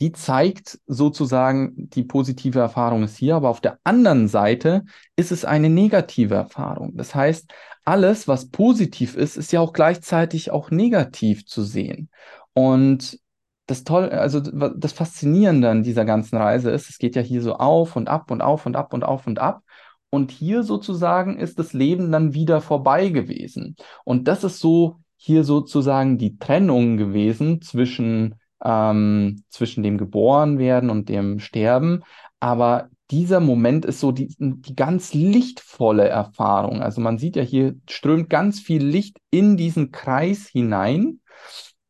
die 0.00 0.12
zeigt 0.12 0.78
sozusagen, 0.86 1.72
die 1.76 2.04
positive 2.04 2.58
Erfahrung 2.58 3.04
ist 3.04 3.16
hier, 3.16 3.36
aber 3.36 3.48
auf 3.48 3.60
der 3.60 3.78
anderen 3.84 4.28
Seite 4.28 4.84
ist 5.16 5.32
es 5.32 5.44
eine 5.44 5.70
negative 5.70 6.34
Erfahrung. 6.34 6.96
Das 6.96 7.14
heißt, 7.14 7.50
alles, 7.84 8.28
was 8.28 8.50
positiv 8.50 9.16
ist, 9.16 9.36
ist 9.36 9.52
ja 9.52 9.60
auch 9.60 9.72
gleichzeitig 9.72 10.50
auch 10.50 10.70
negativ 10.70 11.46
zu 11.46 11.62
sehen. 11.62 12.10
Und 12.52 13.18
das 13.66 13.84
toll, 13.84 14.10
also 14.10 14.40
das 14.40 14.92
Faszinierende 14.92 15.70
an 15.70 15.82
dieser 15.82 16.04
ganzen 16.04 16.36
Reise 16.36 16.70
ist, 16.70 16.90
es 16.90 16.98
geht 16.98 17.16
ja 17.16 17.22
hier 17.22 17.42
so 17.42 17.54
auf 17.54 17.96
und 17.96 18.08
ab 18.08 18.30
und 18.30 18.42
auf 18.42 18.66
und 18.66 18.76
ab 18.76 18.92
und 18.92 19.02
auf 19.02 19.26
und 19.26 19.38
ab. 19.38 19.62
Und 20.10 20.30
hier 20.30 20.62
sozusagen 20.62 21.38
ist 21.38 21.58
das 21.58 21.72
Leben 21.72 22.12
dann 22.12 22.32
wieder 22.34 22.60
vorbei 22.60 23.08
gewesen. 23.08 23.76
Und 24.04 24.28
das 24.28 24.44
ist 24.44 24.60
so 24.60 25.00
hier 25.16 25.42
sozusagen 25.42 26.18
die 26.18 26.38
Trennung 26.38 26.96
gewesen 26.96 27.60
zwischen 27.62 28.36
ähm, 28.64 29.42
zwischen 29.50 29.82
dem 29.82 29.98
Geborenwerden 29.98 30.90
und 30.90 31.08
dem 31.08 31.40
Sterben. 31.40 32.02
Aber 32.40 32.88
dieser 33.10 33.40
Moment 33.40 33.84
ist 33.84 34.00
so 34.00 34.12
die, 34.12 34.34
die 34.38 34.74
ganz 34.74 35.14
lichtvolle 35.14 36.08
Erfahrung. 36.08 36.82
Also 36.82 37.00
man 37.00 37.18
sieht 37.18 37.36
ja 37.36 37.42
hier 37.42 37.76
strömt 37.88 38.30
ganz 38.30 38.60
viel 38.60 38.84
Licht 38.84 39.18
in 39.30 39.56
diesen 39.56 39.92
Kreis 39.92 40.46
hinein. 40.46 41.20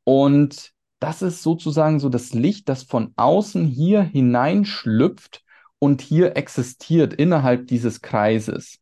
Und 0.04 0.72
das 0.98 1.22
ist 1.22 1.42
sozusagen 1.42 2.00
so 2.00 2.08
das 2.08 2.34
Licht, 2.34 2.68
das 2.68 2.82
von 2.82 3.12
außen 3.16 3.64
hier 3.66 4.02
hineinschlüpft 4.02 5.42
und 5.78 6.00
hier 6.00 6.36
existiert 6.36 7.14
innerhalb 7.14 7.66
dieses 7.66 8.02
Kreises. 8.02 8.78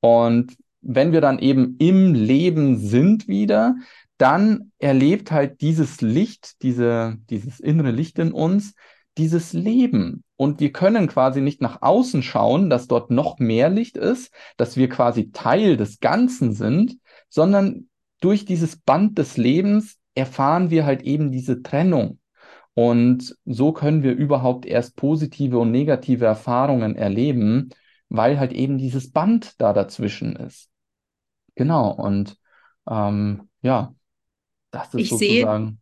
Und 0.00 0.56
wenn 0.80 1.12
wir 1.12 1.20
dann 1.20 1.38
eben 1.38 1.76
im 1.78 2.14
Leben 2.14 2.78
sind 2.78 3.28
wieder, 3.28 3.76
dann 4.18 4.72
erlebt 4.78 5.30
halt 5.30 5.60
dieses 5.60 6.00
Licht, 6.00 6.62
diese, 6.62 7.16
dieses 7.30 7.60
innere 7.60 7.92
Licht 7.92 8.18
in 8.18 8.32
uns, 8.32 8.74
dieses 9.16 9.52
Leben. 9.52 10.24
Und 10.36 10.60
wir 10.60 10.72
können 10.72 11.08
quasi 11.08 11.40
nicht 11.40 11.60
nach 11.60 11.82
außen 11.82 12.22
schauen, 12.22 12.70
dass 12.70 12.86
dort 12.86 13.10
noch 13.10 13.38
mehr 13.38 13.68
Licht 13.68 13.96
ist, 13.96 14.32
dass 14.56 14.76
wir 14.76 14.88
quasi 14.88 15.30
Teil 15.32 15.76
des 15.76 16.00
Ganzen 16.00 16.52
sind, 16.52 16.98
sondern 17.28 17.88
durch 18.20 18.44
dieses 18.44 18.76
Band 18.76 19.18
des 19.18 19.36
Lebens 19.36 19.98
erfahren 20.14 20.70
wir 20.70 20.84
halt 20.84 21.02
eben 21.02 21.30
diese 21.30 21.62
Trennung. 21.62 22.18
Und 22.74 23.36
so 23.44 23.72
können 23.72 24.02
wir 24.04 24.12
überhaupt 24.12 24.66
erst 24.66 24.94
positive 24.96 25.58
und 25.58 25.72
negative 25.72 26.24
Erfahrungen 26.24 26.94
erleben, 26.94 27.70
weil 28.08 28.38
halt 28.38 28.52
eben 28.52 28.78
dieses 28.78 29.10
Band 29.10 29.60
da 29.60 29.72
dazwischen 29.72 30.36
ist. 30.36 30.70
Genau. 31.56 31.90
Und 31.90 32.36
ähm, 32.88 33.48
ja, 33.62 33.94
das 34.70 34.94
ist 34.94 35.00
ich 35.00 35.08
sozusagen. 35.10 35.66
Sehe, 35.66 35.76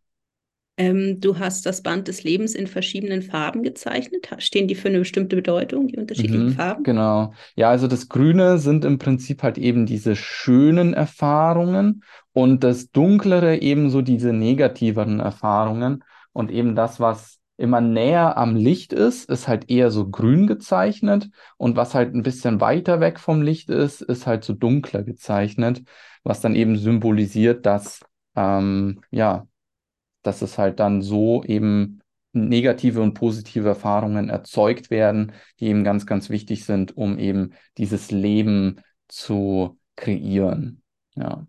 ähm, 0.79 1.19
du 1.19 1.39
hast 1.39 1.65
das 1.65 1.81
Band 1.81 2.07
des 2.07 2.23
Lebens 2.23 2.53
in 2.53 2.67
verschiedenen 2.67 3.23
Farben 3.23 3.63
gezeichnet. 3.63 4.29
Stehen 4.37 4.67
die 4.67 4.75
für 4.75 4.89
eine 4.89 4.99
bestimmte 4.99 5.35
Bedeutung, 5.35 5.87
die 5.87 5.97
unterschiedlichen 5.97 6.47
mhm, 6.47 6.53
Farben? 6.53 6.83
Genau. 6.83 7.33
Ja, 7.55 7.69
also 7.69 7.87
das 7.87 8.09
Grüne 8.09 8.59
sind 8.59 8.85
im 8.85 8.99
Prinzip 8.99 9.41
halt 9.41 9.57
eben 9.57 9.87
diese 9.87 10.15
schönen 10.15 10.93
Erfahrungen 10.93 12.03
und 12.31 12.63
das 12.63 12.91
Dunklere 12.91 13.57
ebenso 13.57 14.03
diese 14.03 14.33
negativeren 14.33 15.19
Erfahrungen. 15.19 16.03
Und 16.31 16.51
eben 16.51 16.75
das, 16.75 16.99
was 16.99 17.39
immer 17.57 17.81
näher 17.81 18.37
am 18.37 18.55
Licht 18.55 18.93
ist, 18.93 19.27
ist 19.27 19.47
halt 19.47 19.71
eher 19.71 19.89
so 19.89 20.07
grün 20.07 20.45
gezeichnet. 20.45 21.29
Und 21.57 21.75
was 21.75 21.95
halt 21.95 22.13
ein 22.13 22.21
bisschen 22.21 22.61
weiter 22.61 22.99
weg 22.99 23.19
vom 23.19 23.41
Licht 23.41 23.71
ist, 23.71 24.01
ist 24.01 24.27
halt 24.27 24.43
so 24.43 24.53
dunkler 24.53 25.01
gezeichnet, 25.01 25.81
was 26.23 26.39
dann 26.39 26.55
eben 26.55 26.77
symbolisiert, 26.77 27.65
dass 27.65 28.01
ähm, 28.37 29.01
ja, 29.11 29.47
dass 30.23 30.41
es 30.41 30.57
halt 30.57 30.79
dann 30.79 31.01
so 31.01 31.43
eben 31.43 32.01
negative 32.33 33.01
und 33.01 33.13
positive 33.15 33.67
Erfahrungen 33.67 34.29
erzeugt 34.29 34.89
werden, 34.91 35.33
die 35.59 35.67
eben 35.67 35.83
ganz, 35.83 36.05
ganz 36.05 36.29
wichtig 36.29 36.65
sind, 36.65 36.95
um 36.95 37.17
eben 37.17 37.53
dieses 37.77 38.11
Leben 38.11 38.81
zu 39.07 39.79
kreieren. 39.95 40.83
Ja. 41.15 41.47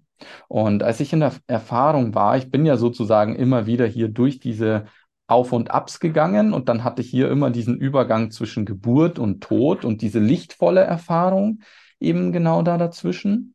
Und 0.48 0.82
als 0.82 1.00
ich 1.00 1.12
in 1.12 1.20
der 1.20 1.34
Erfahrung 1.46 2.14
war, 2.14 2.36
ich 2.36 2.50
bin 2.50 2.66
ja 2.66 2.76
sozusagen 2.76 3.36
immer 3.36 3.66
wieder 3.66 3.86
hier 3.86 4.08
durch 4.08 4.40
diese 4.40 4.86
Auf 5.26 5.52
und 5.52 5.70
Abs 5.70 6.00
gegangen 6.00 6.52
und 6.54 6.68
dann 6.68 6.84
hatte 6.84 7.02
ich 7.02 7.10
hier 7.10 7.30
immer 7.30 7.50
diesen 7.50 7.76
Übergang 7.76 8.30
zwischen 8.30 8.64
Geburt 8.64 9.18
und 9.18 9.42
Tod 9.42 9.84
und 9.84 10.00
diese 10.00 10.18
lichtvolle 10.20 10.80
Erfahrung 10.80 11.60
eben 12.00 12.32
genau 12.32 12.62
da 12.62 12.78
dazwischen. 12.78 13.54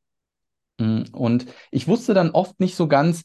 Mm, 0.84 1.04
und 1.14 1.46
ich 1.72 1.88
wusste 1.88 2.14
dann 2.14 2.32
oft 2.32 2.60
nicht 2.60 2.76
so 2.76 2.88
ganz, 2.88 3.24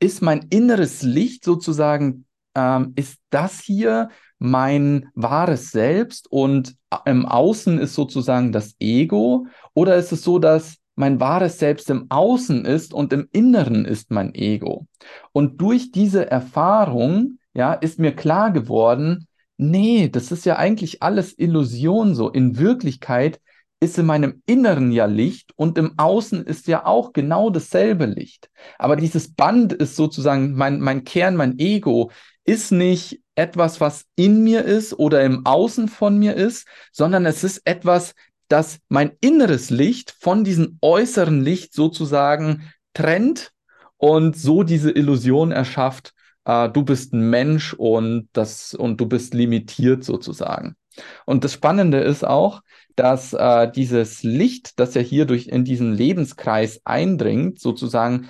ist 0.00 0.22
mein 0.22 0.46
inneres 0.50 1.02
Licht 1.02 1.44
sozusagen, 1.44 2.26
ähm, 2.54 2.92
ist 2.96 3.18
das 3.30 3.60
hier 3.60 4.08
mein 4.38 5.10
wahres 5.14 5.70
Selbst 5.70 6.30
und 6.30 6.76
im 7.04 7.26
Außen 7.26 7.78
ist 7.78 7.94
sozusagen 7.94 8.52
das 8.52 8.74
Ego? 8.80 9.46
Oder 9.74 9.96
ist 9.96 10.12
es 10.12 10.24
so, 10.24 10.38
dass 10.38 10.76
mein 10.96 11.20
wahres 11.20 11.58
Selbst 11.58 11.90
im 11.90 12.06
Außen 12.10 12.64
ist 12.64 12.92
und 12.94 13.12
im 13.12 13.28
Inneren 13.32 13.84
ist 13.84 14.10
mein 14.10 14.34
Ego? 14.34 14.86
Und 15.32 15.60
durch 15.60 15.92
diese 15.92 16.30
Erfahrung, 16.30 17.38
ja, 17.52 17.74
ist 17.74 17.98
mir 17.98 18.16
klar 18.16 18.50
geworden, 18.50 19.28
nee, 19.58 20.08
das 20.08 20.32
ist 20.32 20.46
ja 20.46 20.56
eigentlich 20.56 21.02
alles 21.02 21.38
Illusion 21.38 22.14
so. 22.14 22.30
In 22.30 22.58
Wirklichkeit 22.58 23.40
ist 23.80 23.98
in 23.98 24.06
meinem 24.06 24.42
Inneren 24.46 24.92
ja 24.92 25.06
Licht 25.06 25.52
und 25.56 25.78
im 25.78 25.98
Außen 25.98 26.44
ist 26.44 26.66
ja 26.66 26.84
auch 26.84 27.12
genau 27.14 27.48
dasselbe 27.48 28.04
Licht. 28.04 28.50
Aber 28.78 28.94
dieses 28.94 29.34
Band 29.34 29.72
ist 29.72 29.96
sozusagen 29.96 30.54
mein, 30.54 30.80
mein 30.80 31.04
Kern, 31.04 31.34
mein 31.34 31.58
Ego, 31.58 32.10
ist 32.44 32.72
nicht 32.72 33.22
etwas, 33.34 33.80
was 33.80 34.04
in 34.16 34.44
mir 34.44 34.64
ist 34.64 34.98
oder 34.98 35.22
im 35.22 35.46
Außen 35.46 35.88
von 35.88 36.18
mir 36.18 36.34
ist, 36.34 36.66
sondern 36.92 37.24
es 37.24 37.42
ist 37.42 37.62
etwas, 37.64 38.14
das 38.48 38.80
mein 38.88 39.12
inneres 39.20 39.70
Licht 39.70 40.14
von 40.20 40.44
diesem 40.44 40.78
äußeren 40.82 41.40
Licht 41.42 41.72
sozusagen 41.72 42.70
trennt 42.92 43.52
und 43.96 44.36
so 44.36 44.62
diese 44.62 44.90
Illusion 44.90 45.52
erschafft, 45.52 46.12
äh, 46.44 46.68
du 46.68 46.82
bist 46.82 47.12
ein 47.14 47.30
Mensch 47.30 47.74
und 47.74 48.28
das 48.32 48.74
und 48.74 49.00
du 49.00 49.06
bist 49.06 49.32
limitiert 49.34 50.04
sozusagen. 50.04 50.76
Und 51.24 51.44
das 51.44 51.52
Spannende 51.52 51.98
ist 51.98 52.26
auch, 52.26 52.62
dass 53.00 53.32
äh, 53.32 53.70
dieses 53.72 54.22
Licht, 54.22 54.78
das 54.78 54.92
ja 54.92 55.00
hier 55.00 55.24
durch 55.24 55.48
in 55.48 55.64
diesen 55.64 55.94
Lebenskreis 55.94 56.82
eindringt, 56.84 57.58
sozusagen 57.58 58.28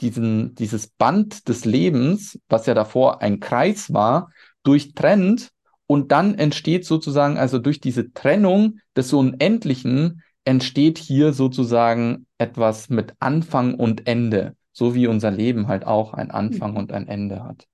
diesen, 0.00 0.54
dieses 0.54 0.86
Band 0.86 1.48
des 1.48 1.66
Lebens, 1.66 2.38
was 2.48 2.64
ja 2.64 2.72
davor 2.72 3.20
ein 3.20 3.40
Kreis 3.40 3.92
war, 3.92 4.30
durchtrennt 4.62 5.50
und 5.86 6.12
dann 6.12 6.34
entsteht 6.34 6.86
sozusagen, 6.86 7.36
also 7.36 7.58
durch 7.58 7.78
diese 7.78 8.14
Trennung 8.14 8.78
des 8.96 9.12
Unendlichen, 9.12 10.22
entsteht 10.46 10.96
hier 10.96 11.34
sozusagen 11.34 12.26
etwas 12.38 12.88
mit 12.88 13.12
Anfang 13.18 13.74
und 13.74 14.06
Ende, 14.06 14.56
so 14.72 14.94
wie 14.94 15.08
unser 15.08 15.30
Leben 15.30 15.68
halt 15.68 15.86
auch 15.86 16.14
ein 16.14 16.30
Anfang 16.30 16.70
Mhm. 16.70 16.76
und 16.78 16.92
ein 16.92 17.06
Ende 17.06 17.44
hat. 17.44 17.66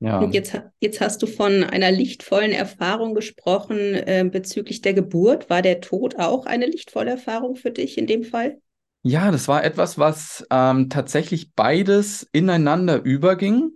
Ja. 0.00 0.20
Und 0.20 0.32
jetzt, 0.32 0.60
jetzt 0.80 1.00
hast 1.00 1.22
du 1.22 1.26
von 1.26 1.64
einer 1.64 1.90
lichtvollen 1.90 2.52
Erfahrung 2.52 3.14
gesprochen 3.14 3.94
äh, 3.94 4.28
bezüglich 4.30 4.80
der 4.80 4.94
Geburt. 4.94 5.50
War 5.50 5.60
der 5.60 5.80
Tod 5.80 6.18
auch 6.18 6.46
eine 6.46 6.66
lichtvolle 6.66 7.10
Erfahrung 7.10 7.56
für 7.56 7.72
dich 7.72 7.98
in 7.98 8.06
dem 8.06 8.22
Fall? 8.22 8.60
Ja, 9.02 9.30
das 9.30 9.48
war 9.48 9.64
etwas, 9.64 9.98
was 9.98 10.46
ähm, 10.50 10.88
tatsächlich 10.88 11.54
beides 11.54 12.28
ineinander 12.32 13.02
überging. 13.02 13.72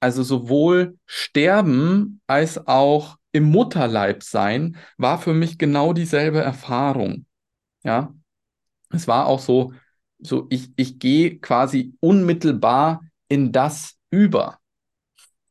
Also 0.00 0.22
sowohl 0.22 0.96
Sterben 1.06 2.20
als 2.26 2.66
auch 2.66 3.16
im 3.32 3.44
Mutterleib 3.44 4.22
sein 4.22 4.76
war 4.96 5.20
für 5.20 5.34
mich 5.34 5.58
genau 5.58 5.92
dieselbe 5.92 6.40
Erfahrung. 6.40 7.26
Ja, 7.82 8.14
es 8.90 9.06
war 9.06 9.26
auch 9.26 9.40
so, 9.40 9.72
so 10.18 10.46
ich, 10.50 10.70
ich 10.76 10.98
gehe 10.98 11.38
quasi 11.38 11.94
unmittelbar 12.00 13.02
in 13.28 13.52
das 13.52 13.96
über. 14.10 14.58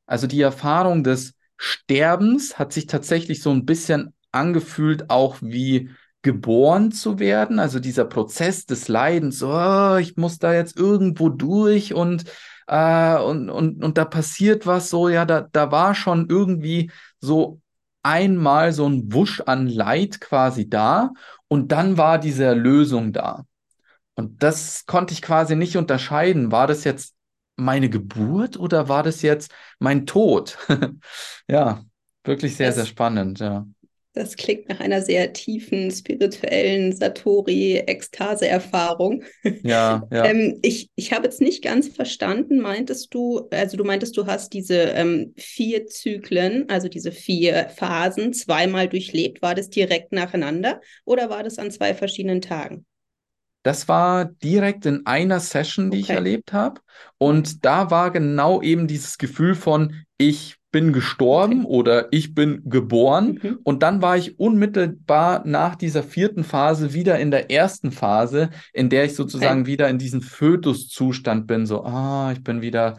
Also 0.08 0.26
die 0.26 0.41
Erfahrung 0.41 1.04
des 1.04 1.36
Sterbens 1.58 2.58
hat 2.58 2.74
sich 2.74 2.88
tatsächlich 2.88 3.43
so 3.43 3.52
ein 3.52 3.65
bisschen 3.65 4.13
angefühlt, 4.32 5.10
auch 5.10 5.38
wie 5.41 5.91
geboren 6.22 6.91
zu 6.91 7.20
werden. 7.20 7.60
Also 7.60 7.80
dieser 7.80 8.06
Prozess 8.06 8.65
des 8.65 8.88
Leidens, 8.88 9.43
oh, 9.43 9.98
ich 9.98 10.17
muss 10.17 10.39
da 10.39 10.54
jetzt 10.54 10.78
irgendwo 10.78 11.30
durch 11.30 11.93
und, 11.93 12.26
äh, 12.67 13.17
und, 13.17 13.50
und, 13.50 13.84
und 13.84 13.98
da 13.98 14.06
passiert 14.06 14.65
was 14.65 14.89
so, 14.89 15.10
ja, 15.10 15.26
da, 15.26 15.48
da 15.52 15.72
war 15.72 15.93
schon 15.93 16.28
irgendwie 16.30 16.91
so 17.20 17.62
einmal 18.04 18.72
so 18.74 18.88
ein 18.88 19.13
Wusch 19.13 19.41
an 19.46 19.67
Leid 19.67 20.22
quasi 20.22 20.70
da 20.70 21.12
und 21.48 21.72
dann 21.72 21.98
war 21.98 22.20
diese 22.20 22.46
Erlösung 22.46 23.13
da. 23.13 23.46
Und 24.15 24.41
das 24.43 24.86
konnte 24.86 25.13
ich 25.13 25.22
quasi 25.22 25.56
nicht 25.56 25.78
unterscheiden. 25.78 26.52
War 26.52 26.67
das 26.67 26.84
jetzt 26.84 27.16
meine 27.58 27.89
Geburt 27.89 28.58
oder 28.58 28.88
war 28.89 29.04
das 29.04 29.22
jetzt 29.22 29.52
mein 29.80 30.06
Tod? 30.06 30.58
Ja, 31.50 31.82
wirklich 32.26 32.58
sehr, 32.58 32.74
sehr 32.74 32.84
Das, 32.84 32.86
spannend, 32.86 33.39
ja. 33.39 33.65
das 34.13 34.36
klingt 34.36 34.67
nach 34.70 34.80
einer 34.80 35.02
sehr 35.04 35.32
tiefen 35.34 35.91
spirituellen 35.91 36.96
Satori-Ekstase-Erfahrung. 36.96 39.24
Ja, 39.62 40.08
ja. 40.12 40.24
Ähm, 40.24 40.58
ich, 40.63 40.89
ich 40.96 41.13
habe 41.13 41.26
jetzt 41.26 41.41
nicht 41.41 41.63
ganz 41.63 41.88
verstanden, 41.89 42.60
meintest 42.60 43.13
du, 43.13 43.48
also 43.52 43.78
du 43.78 43.84
meintest, 43.84 44.17
du 44.17 44.26
hast 44.26 44.54
diese 44.54 44.74
ähm, 44.76 45.34
vier 45.38 45.86
Zyklen, 45.88 46.67
also 46.70 46.88
diese 46.89 47.12
vier 47.12 47.70
Phasen 47.70 48.34
zweimal 48.34 48.88
durchlebt. 48.89 49.41
War 49.43 49.54
das 49.56 49.70
direkt 49.70 50.12
nacheinander 50.12 50.82
oder 51.06 51.30
war 51.30 51.43
das 51.43 51.60
an 51.60 51.70
zwei 51.72 51.93
verschiedenen 51.93 52.41
Tagen? 52.41 52.86
Das 53.67 53.89
war 53.89 54.23
direkt 54.23 54.86
in 54.86 55.06
einer 55.06 55.41
Session, 55.41 55.91
die 55.91 55.99
ich 55.99 56.06
Okay. 56.06 56.15
erlebt 56.15 56.53
habe. 56.53 56.80
Und 57.17 57.65
da 57.65 57.91
war 57.91 58.12
genau 58.12 58.62
eben 58.62 58.88
dieses 58.88 59.17
Gefühl 59.17 59.56
von, 59.56 59.93
ich 60.17 60.56
bin 60.71 60.93
gestorben 60.93 61.65
Okay. 61.65 61.67
oder 61.67 62.08
ich 62.12 62.34
bin 62.34 62.62
geboren. 62.69 63.41
Mhm. 63.43 63.60
Und 63.65 63.84
dann 63.84 64.01
war 64.01 64.15
ich 64.15 64.39
unmittelbar 64.39 65.45
nach 65.45 65.75
dieser 65.75 66.01
vierten 66.01 66.45
Phase 66.45 66.93
wieder 66.93 67.19
in 67.19 67.30
der 67.30 67.51
ersten 67.51 67.91
Phase, 67.91 68.51
in 68.71 68.89
der 68.89 69.03
ich 69.03 69.15
sozusagen 69.15 69.63
Okay. 69.63 69.71
wieder 69.73 69.89
in 69.89 69.97
diesem 69.97 70.21
Fötuszustand 70.21 71.45
bin. 71.45 71.65
So, 71.65 71.84
ah, 71.84 72.32
ich 72.32 72.41
bin 72.45 72.62
wieder 72.62 72.97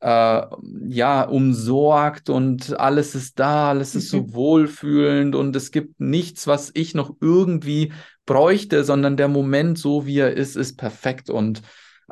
äh, 0.00 0.42
ja 0.86 1.22
umsorgt 1.22 2.30
und 2.30 2.78
alles 2.78 3.14
ist 3.14 3.38
da, 3.38 3.70
alles 3.70 3.94
ist 3.94 4.10
so 4.10 4.18
Mhm. 4.20 4.34
wohlfühlend 4.34 5.34
und 5.34 5.54
es 5.56 5.70
gibt 5.70 6.00
nichts, 6.00 6.46
was 6.46 6.70
ich 6.74 6.94
noch 6.94 7.14
irgendwie 7.20 7.92
bräuchte, 8.30 8.84
sondern 8.84 9.16
der 9.16 9.26
Moment, 9.26 9.76
so 9.76 10.06
wie 10.06 10.18
er 10.20 10.32
ist, 10.36 10.54
ist 10.54 10.76
perfekt 10.76 11.30
und 11.30 11.62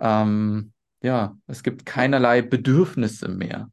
ähm, 0.00 0.72
ja, 1.00 1.36
es 1.46 1.62
gibt 1.62 1.86
keinerlei 1.86 2.42
Bedürfnisse 2.42 3.28
mehr. 3.28 3.70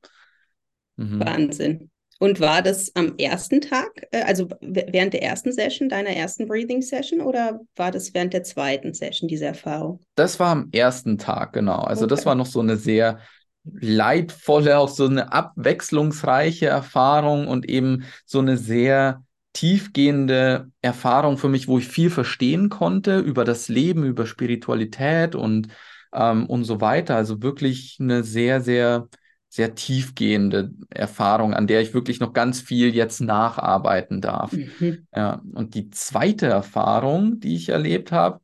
Mhm. 0.97 1.21
Wahnsinn. 1.25 1.89
Und 2.19 2.39
war 2.39 2.62
das 2.62 2.95
am 2.95 3.15
ersten 3.17 3.62
Tag, 3.62 3.89
äh, 4.12 4.21
also 4.21 4.47
während 4.62 5.13
der 5.13 5.23
ersten 5.23 5.51
Session, 5.51 5.89
deiner 5.89 6.12
ersten 6.12 6.47
Breathing 6.47 6.84
Session, 6.84 7.19
oder 7.19 7.62
war 7.75 7.89
das 7.89 8.13
während 8.13 8.34
der 8.34 8.43
zweiten 8.43 8.93
Session, 8.93 9.27
diese 9.27 9.45
Erfahrung? 9.45 9.99
Das 10.13 10.39
war 10.39 10.49
am 10.51 10.69
ersten 10.71 11.17
Tag, 11.17 11.53
genau. 11.53 11.79
Also 11.79 12.05
das 12.05 12.19
Okay. 12.19 12.29
war 12.29 12.36
noch 12.36 12.45
so 12.45 12.60
eine 12.60 12.77
sehr 12.77 13.19
leidvolle, 13.63 14.77
auch 14.77 14.89
so 14.89 15.05
eine 15.08 15.34
abwechslungsreiche 15.34 16.67
Erfahrung 16.67 17.47
und 17.47 17.67
eben 17.67 18.03
so 18.25 18.39
eine 18.39 18.58
sehr 18.58 19.23
tiefgehende 19.55 20.69
Erfahrung 20.81 21.37
für 21.37 21.47
mich, 21.47 21.69
wo 21.69 21.79
ich 21.79 21.87
viel 21.87 22.09
verstehen 22.09 22.67
konnte 22.69 23.19
über 23.19 23.45
das 23.45 23.69
Leben, 23.69 24.03
über 24.03 24.25
Spiritualität 24.25 25.33
und, 25.33 25.69
ähm, 26.13 26.45
und 26.45 26.65
so 26.65 26.81
weiter. 26.81 27.15
Also 27.15 27.41
wirklich 27.41 27.97
eine 28.01 28.23
sehr, 28.25 28.59
sehr, 28.59 29.07
sehr 29.47 29.73
tiefgehende 29.73 30.71
Erfahrung, 30.89 31.53
an 31.53 31.67
der 31.67 31.81
ich 31.81 31.93
wirklich 31.93 32.19
noch 32.19 32.33
ganz 32.33 32.59
viel 32.59 32.93
jetzt 32.93 33.21
nacharbeiten 33.21 34.19
darf. 34.19 34.51
Mhm. 34.51 35.07
Ja, 35.15 35.41
und 35.53 35.73
die 35.73 35.89
zweite 35.89 36.47
Erfahrung, 36.47 37.39
die 37.39 37.55
ich 37.55 37.69
erlebt 37.69 38.11
habe, 38.11 38.41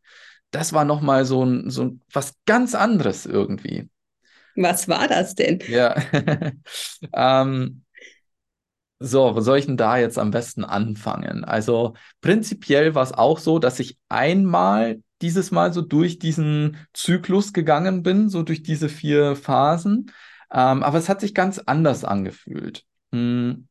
das 0.50 0.72
war 0.72 0.86
nochmal 0.86 1.26
so 1.26 1.44
ein, 1.44 1.70
so 1.70 1.84
ein, 1.84 2.02
was 2.14 2.36
ganz 2.46 2.74
anderes 2.74 3.26
irgendwie. 3.26 3.90
Was 4.56 4.88
war 4.88 5.10
das 5.10 5.36
denn? 5.36 5.60
Ja. 5.68 5.96
ähm, 7.14 7.84
so, 9.02 9.36
wo 9.36 9.42
soll 9.42 9.58
ich 9.58 9.66
denn 9.66 9.78
da 9.78 9.98
jetzt 9.98 10.20
am 10.20 10.32
besten 10.32 10.64
anfangen? 10.64 11.44
Also 11.44 11.94
prinzipiell 12.22 12.96
war 12.96 13.04
es 13.04 13.14
auch 13.14 13.40
so, 13.40 13.60
dass 13.60 13.80
ich 13.80 13.98
einmal 14.10 15.02
dieses 15.22 15.52
Mal 15.52 15.74
so 15.74 15.82
durch 15.82 16.20
diesen 16.20 16.78
Zyklus 16.94 17.54
gegangen 17.54 18.04
bin, 18.04 18.30
so 18.30 18.44
durch 18.44 18.64
diese 18.64 18.90
vier 18.90 19.36
Phasen. 19.36 20.12
Ähm, 20.52 20.84
aber 20.84 20.98
es 20.98 21.10
hat 21.10 21.22
sich 21.22 21.34
ganz 21.34 21.60
anders 21.60 22.04
angefühlt. 22.04 22.86
Hm. 23.12 23.68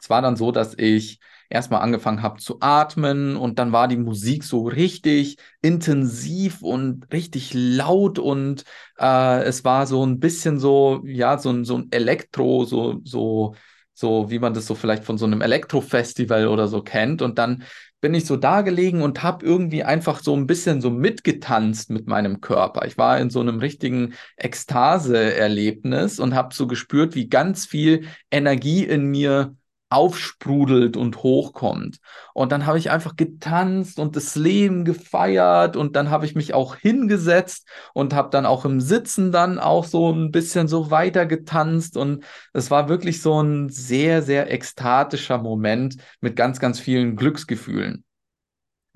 Es 0.00 0.10
war 0.10 0.22
dann 0.22 0.36
so, 0.36 0.52
dass 0.52 0.74
ich 0.78 1.20
erstmal 1.48 1.80
angefangen 1.80 2.22
habe 2.22 2.40
zu 2.40 2.58
atmen 2.60 3.36
und 3.36 3.58
dann 3.58 3.72
war 3.72 3.88
die 3.88 3.96
Musik 3.96 4.44
so 4.44 4.66
richtig 4.66 5.36
intensiv 5.62 6.62
und 6.62 7.12
richtig 7.12 7.54
laut 7.54 8.18
und 8.18 8.64
äh, 8.98 9.42
es 9.44 9.64
war 9.64 9.86
so 9.86 10.04
ein 10.04 10.18
bisschen 10.20 10.58
so, 10.58 11.02
ja, 11.04 11.38
so 11.38 11.64
so 11.64 11.78
ein 11.78 11.88
Elektro, 11.92 12.64
so, 12.64 13.00
so, 13.04 13.54
so 13.96 14.30
wie 14.30 14.38
man 14.38 14.52
das 14.52 14.66
so 14.66 14.74
vielleicht 14.74 15.04
von 15.04 15.16
so 15.16 15.24
einem 15.24 15.40
Elektrofestival 15.40 16.48
oder 16.48 16.68
so 16.68 16.82
kennt. 16.82 17.22
Und 17.22 17.38
dann 17.38 17.64
bin 18.02 18.12
ich 18.14 18.26
so 18.26 18.36
da 18.36 18.60
gelegen 18.60 19.00
und 19.00 19.22
habe 19.22 19.44
irgendwie 19.44 19.82
einfach 19.84 20.20
so 20.22 20.36
ein 20.36 20.46
bisschen 20.46 20.82
so 20.82 20.90
mitgetanzt 20.90 21.88
mit 21.88 22.06
meinem 22.06 22.42
Körper. 22.42 22.86
Ich 22.86 22.98
war 22.98 23.18
in 23.18 23.30
so 23.30 23.40
einem 23.40 23.58
richtigen 23.58 24.14
Ekstase-Erlebnis 24.36 26.20
und 26.20 26.34
habe 26.34 26.54
so 26.54 26.66
gespürt, 26.66 27.14
wie 27.14 27.28
ganz 27.28 27.64
viel 27.64 28.06
Energie 28.30 28.84
in 28.84 29.06
mir 29.06 29.56
aufsprudelt 29.88 30.96
und 30.96 31.22
hochkommt. 31.22 31.98
Und 32.34 32.50
dann 32.52 32.66
habe 32.66 32.78
ich 32.78 32.90
einfach 32.90 33.16
getanzt 33.16 33.98
und 33.98 34.16
das 34.16 34.34
Leben 34.34 34.84
gefeiert 34.84 35.76
und 35.76 35.94
dann 35.96 36.10
habe 36.10 36.26
ich 36.26 36.34
mich 36.34 36.54
auch 36.54 36.76
hingesetzt 36.76 37.68
und 37.94 38.14
habe 38.14 38.30
dann 38.30 38.46
auch 38.46 38.64
im 38.64 38.80
Sitzen 38.80 39.30
dann 39.30 39.58
auch 39.58 39.84
so 39.84 40.12
ein 40.12 40.32
bisschen 40.32 40.66
so 40.68 40.90
weiter 40.90 41.26
getanzt 41.26 41.96
und 41.96 42.24
es 42.52 42.70
war 42.70 42.88
wirklich 42.88 43.22
so 43.22 43.40
ein 43.42 43.68
sehr, 43.68 44.22
sehr 44.22 44.52
ekstatischer 44.52 45.38
Moment 45.38 45.96
mit 46.20 46.36
ganz, 46.36 46.58
ganz 46.58 46.80
vielen 46.80 47.16
Glücksgefühlen 47.16 48.05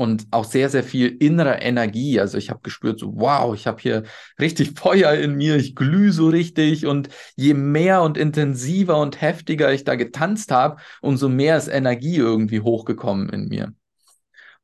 und 0.01 0.29
auch 0.31 0.45
sehr, 0.45 0.71
sehr 0.71 0.83
viel 0.83 1.15
innerer 1.21 1.61
Energie. 1.61 2.19
Also 2.21 2.39
ich 2.39 2.49
habe 2.49 2.61
gespürt, 2.63 2.99
so 2.99 3.13
wow, 3.17 3.55
ich 3.55 3.67
habe 3.67 3.83
hier 3.83 4.05
richtig 4.41 4.73
Feuer 4.79 5.13
in 5.13 5.35
mir, 5.35 5.57
ich 5.57 5.75
glühe 5.75 6.11
so 6.11 6.29
richtig 6.29 6.87
und 6.87 7.11
je 7.37 7.53
mehr 7.53 8.01
und 8.01 8.17
intensiver 8.17 8.99
und 8.99 9.21
heftiger 9.21 9.71
ich 9.75 9.85
da 9.85 9.97
getanzt 9.97 10.53
habe, 10.53 10.81
umso 11.03 11.29
mehr 11.29 11.59
ist 11.59 11.69
Energie 11.69 12.17
irgendwie 12.17 12.61
hochgekommen 12.61 13.29
in 13.29 13.49
mir. 13.49 13.75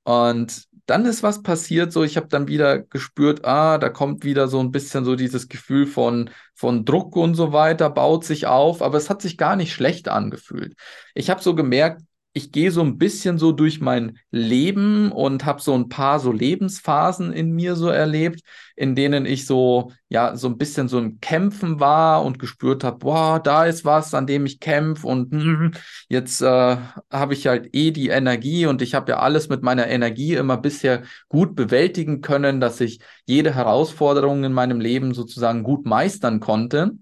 Und 0.05 0.65
dann 0.87 1.05
ist 1.05 1.23
was 1.23 1.43
passiert, 1.43 1.93
so 1.93 2.03
ich 2.03 2.17
habe 2.17 2.29
dann 2.29 2.49
wieder 2.49 2.79
gespürt, 2.79 3.45
ah, 3.45 3.77
da 3.77 3.91
kommt 3.91 4.25
wieder 4.25 4.49
so 4.49 4.59
ein 4.61 4.71
bisschen 4.71 5.05
so 5.05 5.17
dieses 5.17 5.49
Gefühl 5.49 5.87
von, 5.87 6.31
von 6.55 6.87
Druck 6.87 7.15
und 7.15 7.35
so 7.35 7.53
weiter, 7.53 7.91
baut 7.91 8.25
sich 8.25 8.47
auf, 8.47 8.81
aber 8.81 8.97
es 8.97 9.11
hat 9.11 9.21
sich 9.21 9.37
gar 9.37 9.57
nicht 9.57 9.75
schlecht 9.75 10.09
angefühlt. 10.09 10.77
Ich 11.15 11.29
habe 11.29 11.43
so 11.43 11.55
gemerkt, 11.55 12.01
ich 12.37 12.53
gehe 12.53 12.71
so 12.71 12.83
ein 12.83 12.99
bisschen 12.99 13.39
so 13.39 13.51
durch 13.51 13.81
mein 13.81 14.19
Leben 14.31 15.11
und 15.11 15.47
habe 15.47 15.63
so 15.63 15.73
ein 15.73 15.89
paar 15.89 16.21
so 16.21 16.33
Lebensphasen 16.33 17.33
in 17.33 17.53
mir 17.53 17.77
so 17.77 17.89
erlebt, 17.89 18.43
in 18.77 18.95
denen 18.95 19.25
ich 19.25 19.47
so, 19.47 19.91
ja, 20.11 20.37
so 20.37 20.47
ein 20.49 20.59
bisschen 20.59 20.87
so 20.89 20.99
im 20.99 21.19
Kämpfen 21.21 21.81
war 21.81 22.23
und 22.23 22.39
gespürt 22.39 22.85
habe, 22.85 22.99
boah, 22.99 23.41
da 23.43 23.65
ist 23.65 23.87
was, 23.87 24.13
an 24.13 24.27
dem 24.27 24.45
ich 24.45 24.61
kämpfe 24.61 25.07
und 25.07 25.33
mm, 25.33 25.71
jetzt 26.11 26.43
äh, 26.43 26.77
habe 27.11 27.33
ich 27.33 27.47
halt 27.47 27.71
eh 27.75 27.91
die 27.91 28.09
Energie 28.09 28.67
und 28.67 28.83
ich 28.83 28.95
habe 28.95 29.13
ja 29.13 29.19
alles 29.21 29.49
mit 29.49 29.63
meiner 29.63 29.87
Energie 29.87 30.35
immer 30.35 30.59
bisher 30.59 31.05
gut 31.31 31.55
bewältigen 31.55 32.21
können, 32.21 32.61
dass 32.61 32.83
ich 32.83 33.01
jede 33.25 33.55
Herausforderung 33.55 34.45
in 34.45 34.53
meinem 34.53 34.79
Leben 34.79 35.15
sozusagen 35.15 35.63
gut 35.63 35.87
meistern 35.87 36.41
konnte. 36.41 36.99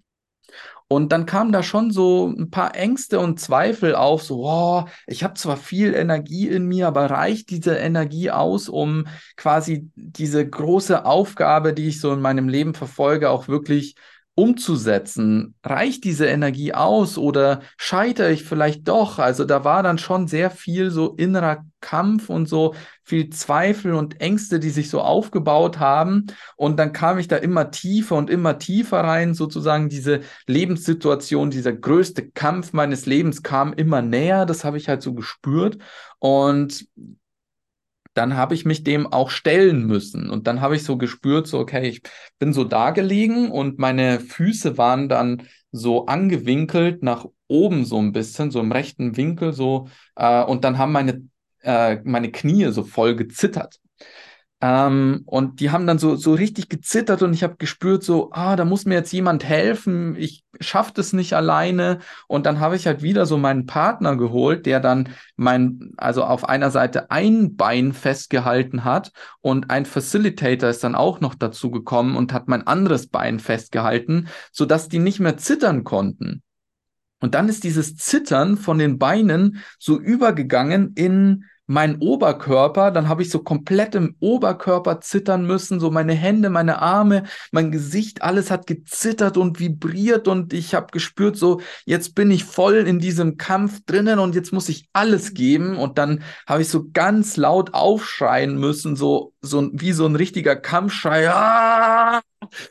Und 0.95 1.11
dann 1.11 1.27
kamen 1.27 1.51
da 1.51 1.63
schon 1.63 1.91
so 1.91 2.29
ein 2.29 2.51
paar 2.51 2.77
Ängste 2.77 3.19
und 3.19 3.41
Zweifel 3.41 3.95
auf, 3.97 4.23
so, 4.23 4.47
oh, 4.47 4.85
ich 5.07 5.25
habe 5.25 5.35
zwar 5.35 5.57
viel 5.57 5.93
Energie 5.93 6.49
in 6.49 6.67
mir, 6.67 6.87
aber 6.87 7.11
reicht 7.11 7.51
diese 7.51 7.75
Energie 7.75 8.31
aus, 8.31 8.69
um 8.69 9.07
quasi 9.37 9.91
diese 9.97 10.49
große 10.49 11.05
Aufgabe, 11.05 11.75
die 11.75 11.89
ich 11.89 12.01
so 12.01 12.13
in 12.13 12.21
meinem 12.21 12.49
Leben 12.49 12.75
verfolge, 12.75 13.31
auch 13.31 13.49
wirklich 13.49 13.97
umzusetzen? 14.35 15.55
Reicht 15.63 16.05
diese 16.05 16.27
Energie 16.27 16.75
aus 16.75 17.19
oder 17.19 17.61
scheitere 17.77 18.31
ich 18.33 18.45
vielleicht 18.45 18.89
doch? 18.89 19.19
Also 19.19 19.45
da 19.45 19.65
war 19.65 19.83
dann 19.83 19.99
schon 19.99 20.27
sehr 20.27 20.51
viel 20.51 20.91
so 20.91 21.15
innerer 21.15 21.65
Kampf 21.81 22.31
und 22.31 22.49
so 22.49 22.75
viel 23.03 23.29
Zweifel 23.31 23.93
und 23.95 24.21
Ängste, 24.21 24.59
die 24.59 24.71
sich 24.71 24.91
so 24.91 25.01
aufgebaut 25.03 25.79
haben. 25.79 26.27
Und 26.57 26.79
dann 26.79 26.93
kam 26.93 27.19
ich 27.19 27.29
da 27.29 27.37
immer 27.37 27.71
tiefer 27.71 28.17
und 28.17 28.31
immer 28.31 28.59
tiefer 28.59 29.01
rein, 29.01 29.35
sozusagen 29.35 29.89
diese 29.89 30.21
Lebenssituation, 30.47 31.51
dieser 31.51 31.73
größte 31.73 32.31
Kampf 32.31 32.73
meines 32.73 33.07
Lebens 33.07 33.43
kam 33.43 33.73
immer 33.75 34.03
näher. 34.03 34.47
Das 34.47 34.65
habe 34.65 34.79
ich 34.79 34.89
halt 34.89 35.03
so 35.03 35.15
gespürt. 35.15 35.79
Und 36.19 36.87
dann 38.15 38.37
habe 38.37 38.55
ich 38.55 38.65
mich 38.65 38.85
dem 38.85 39.07
auch 39.07 39.31
stellen 39.31 39.87
müssen. 39.87 40.31
Und 40.31 40.47
dann 40.47 40.61
habe 40.61 40.77
ich 40.77 40.85
so 40.85 40.97
gespürt, 40.97 41.47
so, 41.47 41.59
okay, 41.59 41.89
ich 41.89 42.03
bin 42.39 42.53
so 42.53 42.65
da 42.65 42.91
gelegen 42.91 43.51
und 43.51 43.79
meine 43.79 44.21
Füße 44.21 44.79
waren 44.79 45.09
dann 45.09 45.43
so 45.73 46.07
angewinkelt 46.07 47.03
nach 47.03 47.27
oben 47.49 47.85
so 47.85 47.99
ein 47.99 48.13
bisschen, 48.13 48.51
so 48.51 48.61
im 48.61 48.73
rechten 48.73 49.17
Winkel 49.17 49.53
so. 49.53 49.89
Äh, 50.17 50.45
und 50.45 50.65
dann 50.65 50.79
haben 50.79 50.93
meine, 50.93 51.29
äh, 51.63 51.99
meine 52.05 52.31
Knie 52.31 52.71
so 52.73 52.85
voll 52.85 53.17
gezittert. 53.17 53.81
Ähm, 54.61 55.23
und 55.27 55.61
die 55.61 55.71
haben 55.71 55.87
dann 55.87 55.99
so, 55.99 56.17
so 56.17 56.33
richtig 56.33 56.69
gezittert 56.69 57.23
und 57.23 57.35
ich 57.35 57.43
habe 57.43 57.57
gespürt, 57.57 58.03
so, 58.03 58.31
ah, 58.33 58.57
da 58.57 58.65
muss 58.65 58.87
mir 58.87 58.95
jetzt 58.95 59.13
jemand 59.13 59.45
helfen, 59.45 60.17
ich 60.17 60.45
schaffe 60.61 60.93
das 60.95 61.13
nicht 61.13 61.35
alleine. 61.35 61.99
Und 62.29 62.47
dann 62.47 62.61
habe 62.61 62.77
ich 62.77 62.87
halt 62.87 63.03
wieder 63.03 63.27
so 63.27 63.37
meinen 63.37 63.67
Partner 63.67 64.17
geholt, 64.17 64.65
der 64.67 64.81
dann 64.81 65.11
mein, 65.37 65.93
also 65.97 66.25
auf 66.25 66.49
einer 66.49 66.71
Seite 66.71 67.11
ein 67.11 67.57
Bein 67.57 67.93
festgehalten 67.93 68.85
hat 68.85 69.13
und 69.41 69.71
ein 69.71 69.87
Facilitator 69.87 70.71
ist 70.71 70.85
dann 70.85 70.95
auch 70.95 71.21
noch 71.21 71.35
dazu 71.35 71.71
gekommen 71.71 72.17
und 72.17 72.33
hat 72.33 72.49
mein 72.49 72.67
anderes 72.67 73.09
Bein 73.09 73.41
festgehalten, 73.41 74.29
sodass 74.53 74.89
die 74.89 74.99
nicht 74.99 75.21
mehr 75.21 75.37
zittern 75.37 75.85
konnten. 75.85 76.43
Und 77.21 77.35
dann 77.35 77.49
ist 77.49 77.65
dieses 77.65 77.97
Zittern 77.97 78.57
von 78.57 78.79
den 78.79 78.99
Beinen 78.99 79.63
so 79.79 79.99
übergegangen 79.99 80.93
in 80.95 81.45
mein 81.67 81.99
Oberkörper, 81.99 82.91
dann 82.91 83.09
habe 83.09 83.23
ich 83.23 83.31
so 83.31 83.39
komplett 83.39 83.95
im 83.95 84.17
Oberkörper 84.21 85.01
zittern 85.01 85.47
müssen, 85.47 85.81
so 85.81 85.91
meine 85.91 86.13
Hände, 86.13 86.51
meine 86.51 86.81
Arme, 86.81 87.25
mein 87.53 87.71
Gesicht, 87.71 88.23
alles 88.23 88.51
hat 88.51 88.67
gezittert 88.67 89.37
und 89.37 89.61
vibriert 89.61 90.29
und 90.29 90.53
ich 90.53 90.75
habe 90.75 90.89
gespürt, 90.93 91.37
so 91.37 91.61
jetzt 91.87 92.15
bin 92.15 92.31
ich 92.31 92.45
voll 92.45 92.75
in 92.75 92.99
diesem 92.99 93.37
Kampf 93.37 93.81
drinnen 93.87 94.19
und 94.19 94.35
jetzt 94.35 94.53
muss 94.53 94.69
ich 94.69 94.89
alles 94.93 95.35
geben 95.35 95.77
und 95.77 95.99
dann 95.99 96.23
habe 96.47 96.63
ich 96.63 96.69
so 96.69 96.87
ganz 96.93 97.37
laut 97.37 97.75
aufschreien 97.75 98.59
müssen, 98.59 98.97
so 98.97 99.33
so 99.41 99.71
wie 99.73 99.93
so 99.93 100.07
ein 100.07 100.17
richtiger 100.17 100.57
Kampfschrei. 100.57 101.31
Ah! 101.31 102.21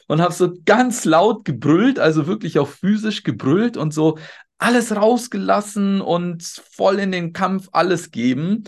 und 0.07 0.21
habe 0.21 0.33
so 0.33 0.53
ganz 0.65 1.05
laut 1.05 1.45
gebrüllt, 1.45 1.99
also 1.99 2.27
wirklich 2.27 2.59
auch 2.59 2.67
physisch 2.67 3.23
gebrüllt 3.23 3.77
und 3.77 3.93
so 3.93 4.17
alles 4.63 4.95
rausgelassen 4.95 5.99
und 5.99 6.43
voll 6.43 6.99
in 6.99 7.11
den 7.11 7.33
Kampf 7.33 7.67
alles 7.73 8.11
geben. 8.11 8.63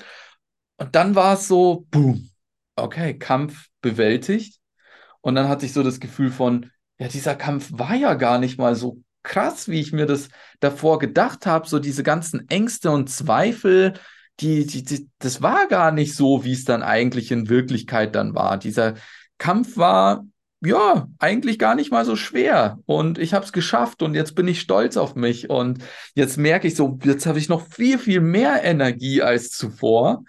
Und 0.78 0.94
dann 0.94 1.16
war 1.16 1.36
es 1.36 1.48
so, 1.48 1.88
boom, 1.90 2.30
okay, 2.76 3.18
Kampf 3.18 3.68
bewältigt. 3.82 4.60
Und 5.22 5.36
dann 5.36 5.48
hatte 5.48 5.66
ich 5.66 5.72
so 5.72 5.84
das 5.84 6.02
Gefühl 6.02 6.32
von, 6.32 6.70
ja, 7.00 7.08
dieser 7.08 7.36
Kampf 7.36 7.70
war 7.72 7.96
ja 7.96 8.14
gar 8.16 8.40
nicht 8.40 8.58
mal 8.58 8.76
so 8.76 9.02
krass, 9.24 9.70
wie 9.70 9.80
ich 9.80 9.94
mir 9.94 10.06
das 10.06 10.28
davor 10.60 11.00
gedacht 11.00 11.46
habe. 11.46 11.68
So 11.68 11.80
diese 11.80 12.04
ganzen 12.04 12.50
Ängste 12.50 12.92
und 12.92 13.10
Zweifel, 13.10 13.94
die, 14.42 14.66
die, 14.66 14.84
die, 14.84 15.10
das 15.20 15.42
war 15.42 15.68
gar 15.68 15.92
nicht 15.92 16.14
so, 16.14 16.44
wie 16.44 16.54
es 16.54 16.66
dann 16.66 16.84
eigentlich 16.84 17.32
in 17.32 17.48
Wirklichkeit 17.48 18.16
dann 18.16 18.36
war. 18.36 18.58
Dieser 18.58 18.96
Kampf 19.38 19.78
war 19.78 20.26
ja, 20.66 21.08
eigentlich 21.20 21.60
gar 21.60 21.76
nicht 21.76 21.92
mal 21.92 22.06
so 22.06 22.16
schwer. 22.16 22.80
Und 22.86 23.18
ich 23.18 23.34
habe 23.34 23.46
es 23.46 23.52
geschafft 23.52 24.02
und 24.02 24.16
jetzt 24.16 24.36
bin 24.36 24.48
ich 24.48 24.62
stolz 24.62 24.98
auf 24.98 25.16
mich. 25.16 25.50
Und 25.50 25.80
jetzt 26.14 26.38
merke 26.38 26.68
ich 26.68 26.76
so, 26.76 27.00
jetzt 27.04 27.26
habe 27.26 27.40
ich 27.40 27.50
noch 27.50 27.68
viel, 27.68 27.98
viel 27.98 28.22
mehr 28.22 28.64
Energie 28.64 29.22
als 29.22 29.50
zuvor. 29.52 30.24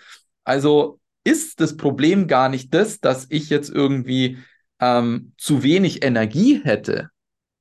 Also 0.44 1.00
ist 1.24 1.60
das 1.60 1.76
Problem 1.76 2.28
gar 2.28 2.48
nicht 2.48 2.72
das, 2.72 3.00
dass 3.00 3.26
ich 3.30 3.50
jetzt 3.50 3.70
irgendwie 3.70 4.38
ähm, 4.80 5.32
zu 5.38 5.62
wenig 5.62 6.04
Energie 6.04 6.60
hätte, 6.62 7.10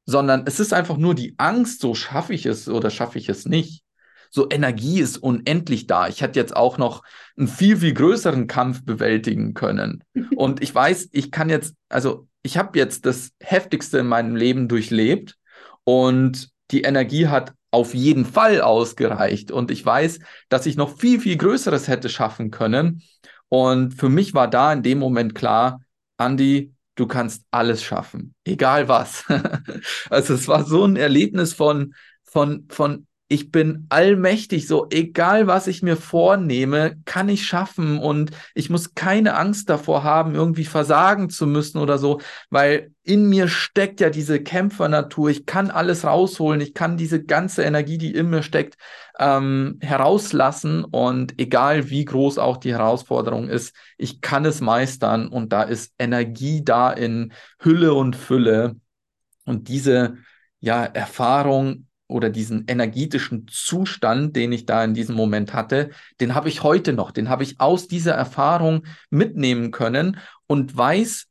sondern 0.05 0.43
es 0.45 0.59
ist 0.59 0.73
einfach 0.73 0.97
nur 0.97 1.15
die 1.15 1.33
Angst, 1.37 1.81
so 1.81 1.95
schaffe 1.95 2.33
ich 2.33 2.45
es 2.45 2.69
oder 2.69 2.89
schaffe 2.89 3.17
ich 3.17 3.29
es 3.29 3.45
nicht. 3.45 3.83
So 4.29 4.49
Energie 4.49 4.99
ist 4.99 5.17
unendlich 5.17 5.87
da. 5.87 6.07
Ich 6.09 6.21
hätte 6.21 6.39
jetzt 6.39 6.55
auch 6.55 6.77
noch 6.77 7.03
einen 7.37 7.47
viel, 7.47 7.77
viel 7.77 7.93
größeren 7.93 8.47
Kampf 8.47 8.83
bewältigen 8.83 9.53
können. 9.53 10.03
Und 10.35 10.61
ich 10.61 10.75
weiß, 10.75 11.09
ich 11.13 11.31
kann 11.31 11.49
jetzt, 11.49 11.75
also 11.89 12.27
ich 12.45 12.57
habe 12.57 12.77
jetzt 12.77 13.07
das 13.07 13.31
Heftigste 13.41 13.97
in 13.97 14.07
meinem 14.07 14.35
Leben 14.35 14.67
durchlebt 14.67 15.35
und 15.83 16.49
die 16.69 16.83
Energie 16.83 17.27
hat 17.27 17.53
auf 17.71 17.95
jeden 17.95 18.23
Fall 18.23 18.61
ausgereicht. 18.61 19.51
Und 19.51 19.71
ich 19.71 19.83
weiß, 19.83 20.19
dass 20.47 20.67
ich 20.67 20.77
noch 20.77 20.97
viel, 20.97 21.19
viel 21.19 21.37
Größeres 21.37 21.87
hätte 21.87 22.07
schaffen 22.07 22.51
können. 22.51 23.01
Und 23.49 23.95
für 23.95 24.09
mich 24.09 24.35
war 24.35 24.47
da 24.47 24.71
in 24.71 24.83
dem 24.83 24.99
Moment 24.99 25.33
klar, 25.33 25.81
Andy, 26.19 26.71
du 26.93 27.07
kannst 27.07 27.43
alles 27.49 27.83
schaffen, 27.83 28.35
egal 28.45 28.87
was. 28.87 29.25
also 30.11 30.35
es 30.35 30.47
war 30.47 30.65
so 30.65 30.85
ein 30.85 30.97
Erlebnis 30.97 31.53
von, 31.53 31.95
von, 32.23 32.67
von 32.69 33.07
ich 33.27 33.51
bin 33.51 33.87
allmächtig, 33.89 34.67
so 34.67 34.87
egal 34.91 35.47
was 35.47 35.65
ich 35.65 35.81
mir 35.81 35.97
vornehme, 35.97 36.95
kann 37.05 37.27
ich 37.27 37.47
schaffen 37.47 37.97
und 37.97 38.29
ich 38.53 38.69
muss 38.69 38.93
keine 38.93 39.35
Angst 39.35 39.67
davor 39.69 40.03
haben, 40.03 40.35
irgendwie 40.35 40.65
versagen 40.65 41.31
zu 41.31 41.47
müssen 41.47 41.79
oder 41.79 41.97
so, 41.97 42.21
weil 42.51 42.91
in 43.01 43.27
mir 43.27 43.47
steckt 43.47 43.99
ja 43.99 44.11
diese 44.11 44.41
Kämpfernatur. 44.41 45.29
Ich 45.29 45.45
kann 45.47 45.71
alles 45.71 46.05
rausholen, 46.05 46.61
ich 46.61 46.75
kann 46.75 46.97
diese 46.97 47.23
ganze 47.23 47.63
Energie, 47.63 47.97
die 47.97 48.13
in 48.13 48.29
mir 48.29 48.43
steckt, 48.43 48.77
ähm, 49.17 49.79
herauslassen 49.81 50.83
und 50.83 51.39
egal 51.39 51.89
wie 51.89 52.05
groß 52.05 52.37
auch 52.37 52.57
die 52.57 52.73
Herausforderung 52.73 53.49
ist, 53.49 53.75
ich 53.97 54.21
kann 54.21 54.45
es 54.45 54.61
meistern 54.61 55.29
und 55.29 55.51
da 55.51 55.63
ist 55.63 55.93
Energie 55.97 56.63
da 56.63 56.91
in 56.91 57.33
Hülle 57.59 57.95
und 57.95 58.15
Fülle 58.15 58.75
und 59.45 59.67
diese 59.67 60.17
ja, 60.59 60.83
Erfahrung 60.83 61.87
oder 62.07 62.29
diesen 62.29 62.65
energetischen 62.67 63.47
Zustand, 63.47 64.35
den 64.35 64.51
ich 64.51 64.65
da 64.65 64.83
in 64.83 64.93
diesem 64.93 65.15
Moment 65.15 65.53
hatte, 65.53 65.89
den 66.19 66.35
habe 66.35 66.49
ich 66.49 66.63
heute 66.63 66.93
noch, 66.93 67.11
den 67.11 67.29
habe 67.29 67.43
ich 67.43 67.59
aus 67.59 67.87
dieser 67.87 68.13
Erfahrung 68.13 68.85
mitnehmen 69.09 69.71
können 69.71 70.17
und 70.47 70.75
weiß, 70.75 71.27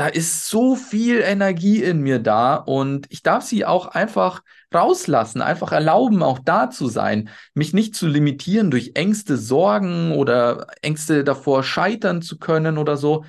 da 0.00 0.06
ist 0.06 0.48
so 0.48 0.76
viel 0.76 1.20
Energie 1.20 1.82
in 1.82 2.00
mir 2.00 2.20
da 2.20 2.54
und 2.54 3.06
ich 3.10 3.22
darf 3.22 3.44
sie 3.44 3.66
auch 3.66 3.86
einfach 3.86 4.42
rauslassen, 4.74 5.42
einfach 5.42 5.72
erlauben, 5.72 6.22
auch 6.22 6.38
da 6.38 6.70
zu 6.70 6.88
sein, 6.88 7.28
mich 7.52 7.74
nicht 7.74 7.94
zu 7.94 8.06
limitieren 8.06 8.70
durch 8.70 8.92
Ängste, 8.94 9.36
Sorgen 9.36 10.12
oder 10.12 10.68
Ängste 10.80 11.22
davor, 11.22 11.62
scheitern 11.62 12.22
zu 12.22 12.38
können 12.38 12.78
oder 12.78 12.96
so. 12.96 13.26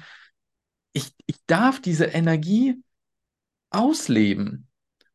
Ich, 0.94 1.14
ich 1.26 1.36
darf 1.46 1.82
diese 1.82 2.06
Energie 2.06 2.82
ausleben. 3.70 4.71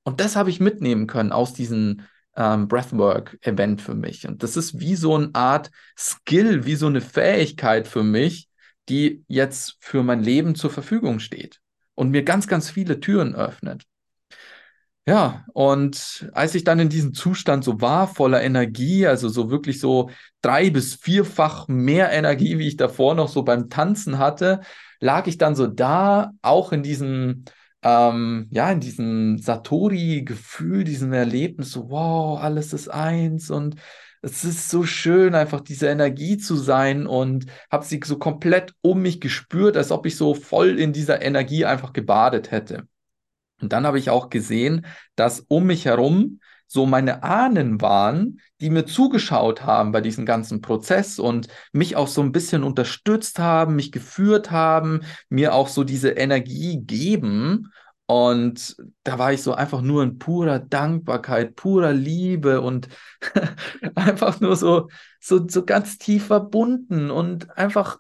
Und 0.07 0.21
das 0.21 0.37
habe 0.37 0.51
ich 0.51 0.61
mitnehmen 0.61 1.09
können 1.09 1.33
aus 1.33 1.53
diesem 1.53 2.03
ähm, 2.37 2.69
Breathwork-Event 2.69 3.83
für 3.83 3.97
mich. 3.97 4.29
Und 4.29 4.45
das 4.45 4.57
ist 4.57 4.79
wie 4.79 4.95
so 4.95 5.17
eine 5.17 5.31
Art 5.35 5.73
Skill, 5.99 6.65
wie 6.65 6.77
so 6.77 6.87
eine 6.87 7.01
Fähigkeit 7.01 7.89
für 7.89 8.05
mich, 8.05 8.49
die 8.89 9.25
jetzt 9.27 9.79
für 9.81 10.05
mein 10.05 10.23
Leben 10.23 10.55
zur 10.55 10.71
Verfügung 10.71 11.19
steht 11.19 11.61
und 11.97 12.13
mir 12.13 12.23
ganz, 12.23 12.47
ganz 12.47 12.71
viele 12.71 13.01
Türen 13.01 13.35
öffnet. 13.35 13.83
Ja, 15.09 15.45
und 15.53 16.31
als 16.35 16.55
ich 16.55 16.63
dann 16.63 16.79
in 16.79 16.89
diesem 16.89 17.13
Zustand 17.13 17.65
so 17.65 17.81
war, 17.81 18.07
voller 18.07 18.45
Energie, 18.45 19.09
also 19.09 19.29
so 19.29 19.51
wirklich 19.51 19.81
so 19.81 20.11
drei 20.41 20.71
bis 20.71 20.95
vierfach 20.95 21.67
mehr 21.67 22.13
Energie, 22.13 22.59
wie 22.59 22.69
ich 22.69 22.77
davor 22.77 23.17
noch 23.17 23.29
so 23.29 23.43
beim 23.43 23.71
Tanzen 23.71 24.19
hatte, 24.19 24.61
lag 25.01 25.27
ich 25.27 25.37
dann 25.37 25.57
so 25.57 25.67
da, 25.67 26.31
auch 26.43 26.71
in 26.71 26.85
diesem 26.85 27.45
ähm, 27.83 28.49
ja, 28.51 28.71
in 28.71 28.81
diesem 28.81 29.39
Satori-Gefühl, 29.39 30.85
diesem 30.85 31.13
Erlebnis, 31.13 31.73
so, 31.73 31.91
wow, 31.91 32.41
alles 32.41 32.73
ist 32.73 32.89
eins 32.89 33.51
und 33.51 33.77
es 34.23 34.45
ist 34.45 34.71
so 34.71 34.85
schön, 34.85 35.35
einfach 35.35 35.61
diese 35.61 35.87
Energie 35.87 36.37
zu 36.37 36.57
sein 36.57 37.07
und 37.07 37.47
habe 37.71 37.85
sie 37.85 38.01
so 38.05 38.19
komplett 38.19 38.75
um 38.81 39.03
mich 39.03 39.21
gespürt, 39.21 39.77
als 39.77 39.93
ob 39.93 40.07
ich 40.07 40.17
so 40.17 40.35
voll 40.35 40.81
in 40.81 40.93
dieser 40.93 41.23
Energie 41.23 41.65
einfach 41.65 41.93
gebadet 41.93 42.51
hätte. 42.51 42.89
Und 43.61 43.73
dann 43.73 43.87
habe 43.87 43.99
ich 43.99 44.11
auch 44.11 44.29
gesehen, 44.29 44.85
dass 45.15 45.41
um 45.49 45.67
mich 45.67 45.85
herum 45.85 46.41
so 46.67 46.87
meine 46.87 47.23
Ahnen 47.23 47.81
waren, 47.81 48.41
die 48.61 48.71
mir 48.71 48.87
zugeschaut 48.87 49.63
haben 49.63 49.93
bei 49.93 50.01
diesem 50.01 50.27
ganzen 50.27 50.61
Prozess 50.61 51.19
und 51.19 51.49
mich 51.73 51.97
auch 51.97 52.09
so 52.09 52.23
ein 52.23 52.33
bisschen 52.33 52.65
unterstützt 52.65 53.39
haben, 53.39 53.77
mich 53.77 53.93
geführt 53.93 54.51
haben, 54.51 55.01
mir 55.29 55.55
auch 55.55 55.69
so 55.69 55.85
diese 55.85 56.11
Energie 56.11 56.81
geben. 56.81 57.71
Und 58.07 58.77
da 59.03 59.19
war 59.19 59.33
ich 59.33 59.43
so 59.43 59.53
einfach 59.55 59.81
nur 59.83 60.03
in 60.03 60.19
purer 60.19 60.61
Dankbarkeit, 60.61 61.57
purer 61.57 61.93
Liebe 61.93 62.61
und 62.61 62.89
einfach 63.95 64.41
nur 64.41 64.55
so, 64.57 64.89
so, 65.21 65.47
so 65.49 65.65
ganz 65.65 65.99
tief 65.99 66.27
verbunden 66.27 67.11
und 67.11 67.57
einfach, 67.59 67.99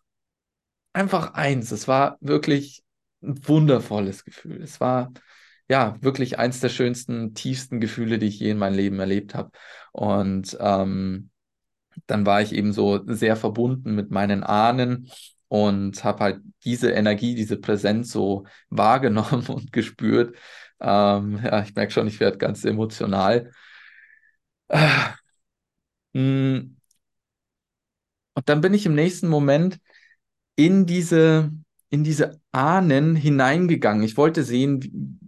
einfach 0.93 1.35
eins. 1.35 1.73
Es 1.73 1.89
war 1.89 2.19
wirklich 2.21 2.85
ein 3.23 3.47
wundervolles 3.49 4.25
Gefühl. 4.25 4.63
Es 4.63 4.81
war 4.81 5.13
ja 5.69 5.97
wirklich 6.01 6.39
eins 6.39 6.61
der 6.61 6.69
schönsten, 6.69 7.35
tiefsten 7.35 7.81
Gefühle, 7.81 8.19
die 8.19 8.27
ich 8.27 8.39
je 8.41 8.51
in 8.51 8.59
meinem 8.59 8.77
Leben 8.77 9.01
erlebt 9.01 9.35
habe. 9.35 9.51
Und 9.93 10.57
ähm, 10.61 11.31
dann 12.07 12.27
war 12.27 12.43
ich 12.43 12.53
eben 12.53 12.73
so 12.73 13.03
sehr 13.07 13.37
verbunden 13.37 13.95
mit 13.95 14.11
meinen 14.11 14.43
Ahnen 14.45 15.11
und 15.49 16.05
habe 16.05 16.21
halt 16.21 16.41
diese 16.65 16.91
Energie, 16.91 17.35
diese 17.35 17.57
Präsenz 17.57 18.13
so 18.13 18.45
wahrgenommen 18.71 19.47
und 19.49 19.73
gespürt. 19.73 20.37
Ähm, 20.81 21.41
ja, 21.43 21.63
ich 21.63 21.75
merke 21.75 21.93
schon, 21.93 22.07
ich 22.07 22.21
werde 22.21 22.39
ganz 22.39 22.65
emotional. 22.65 23.51
Und 28.37 28.49
dann 28.49 28.61
bin 28.61 28.75
ich 28.75 28.87
im 28.87 28.95
nächsten 28.95 29.29
Moment 29.29 29.79
in 30.57 30.87
diese, 30.87 31.51
in 31.91 32.05
diese 32.05 32.41
Ahnen 32.53 33.17
hineingegangen. 33.17 34.03
Ich 34.03 34.17
wollte 34.17 34.45
sehen, 34.45 35.26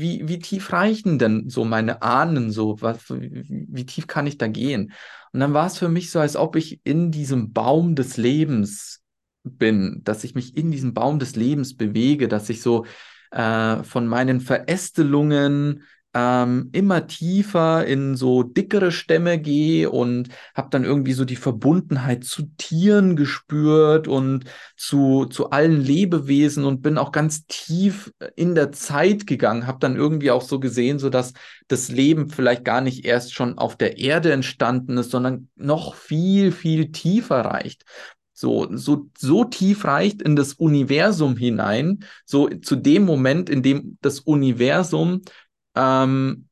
wie, 0.00 0.28
wie 0.28 0.38
tief 0.38 0.72
reichen 0.72 1.18
denn 1.18 1.48
so 1.48 1.64
meine 1.64 2.02
Ahnen 2.02 2.50
so? 2.50 2.80
Was, 2.80 3.08
wie, 3.10 3.66
wie 3.68 3.86
tief 3.86 4.06
kann 4.06 4.26
ich 4.26 4.38
da 4.38 4.46
gehen? 4.46 4.92
Und 5.32 5.40
dann 5.40 5.54
war 5.54 5.66
es 5.66 5.78
für 5.78 5.88
mich 5.88 6.10
so, 6.10 6.20
als 6.20 6.36
ob 6.36 6.56
ich 6.56 6.80
in 6.84 7.10
diesem 7.10 7.52
Baum 7.52 7.94
des 7.94 8.16
Lebens 8.16 9.02
bin, 9.44 10.00
dass 10.04 10.24
ich 10.24 10.34
mich 10.34 10.56
in 10.56 10.70
diesem 10.70 10.94
Baum 10.94 11.18
des 11.18 11.36
Lebens 11.36 11.76
bewege, 11.76 12.28
dass 12.28 12.48
ich 12.48 12.62
so 12.62 12.86
äh, 13.30 13.82
von 13.82 14.06
meinen 14.06 14.40
Verästelungen 14.40 15.84
ähm, 16.14 16.70
immer 16.72 17.06
tiefer 17.06 17.86
in 17.86 18.16
so 18.16 18.42
dickere 18.42 18.92
Stämme 18.92 19.38
gehe 19.38 19.90
und 19.90 20.28
habe 20.54 20.68
dann 20.70 20.84
irgendwie 20.84 21.12
so 21.12 21.24
die 21.24 21.36
Verbundenheit 21.36 22.24
zu 22.24 22.44
Tieren 22.56 23.14
gespürt 23.14 24.08
und 24.08 24.44
zu, 24.76 25.26
zu 25.26 25.50
allen 25.50 25.80
Lebewesen 25.80 26.64
und 26.64 26.80
bin 26.80 26.96
auch 26.96 27.12
ganz 27.12 27.46
tief 27.46 28.12
in 28.36 28.54
der 28.54 28.72
Zeit 28.72 29.26
gegangen, 29.26 29.66
habe 29.66 29.78
dann 29.80 29.96
irgendwie 29.96 30.30
auch 30.30 30.42
so 30.42 30.58
gesehen, 30.60 30.98
so 30.98 31.10
dass 31.10 31.34
das 31.68 31.88
Leben 31.88 32.30
vielleicht 32.30 32.64
gar 32.64 32.80
nicht 32.80 33.04
erst 33.04 33.34
schon 33.34 33.58
auf 33.58 33.76
der 33.76 33.98
Erde 33.98 34.32
entstanden 34.32 34.96
ist, 34.96 35.10
sondern 35.10 35.48
noch 35.56 35.94
viel, 35.94 36.52
viel 36.52 36.90
tiefer 36.90 37.40
reicht. 37.40 37.84
So, 38.32 38.68
so, 38.70 39.08
so 39.18 39.42
tief 39.44 39.84
reicht 39.84 40.22
in 40.22 40.36
das 40.36 40.54
Universum 40.54 41.36
hinein, 41.36 42.04
so 42.24 42.48
zu 42.48 42.76
dem 42.76 43.04
Moment, 43.04 43.50
in 43.50 43.64
dem 43.64 43.98
das 44.00 44.20
Universum 44.20 45.22
ähm, 45.78 46.48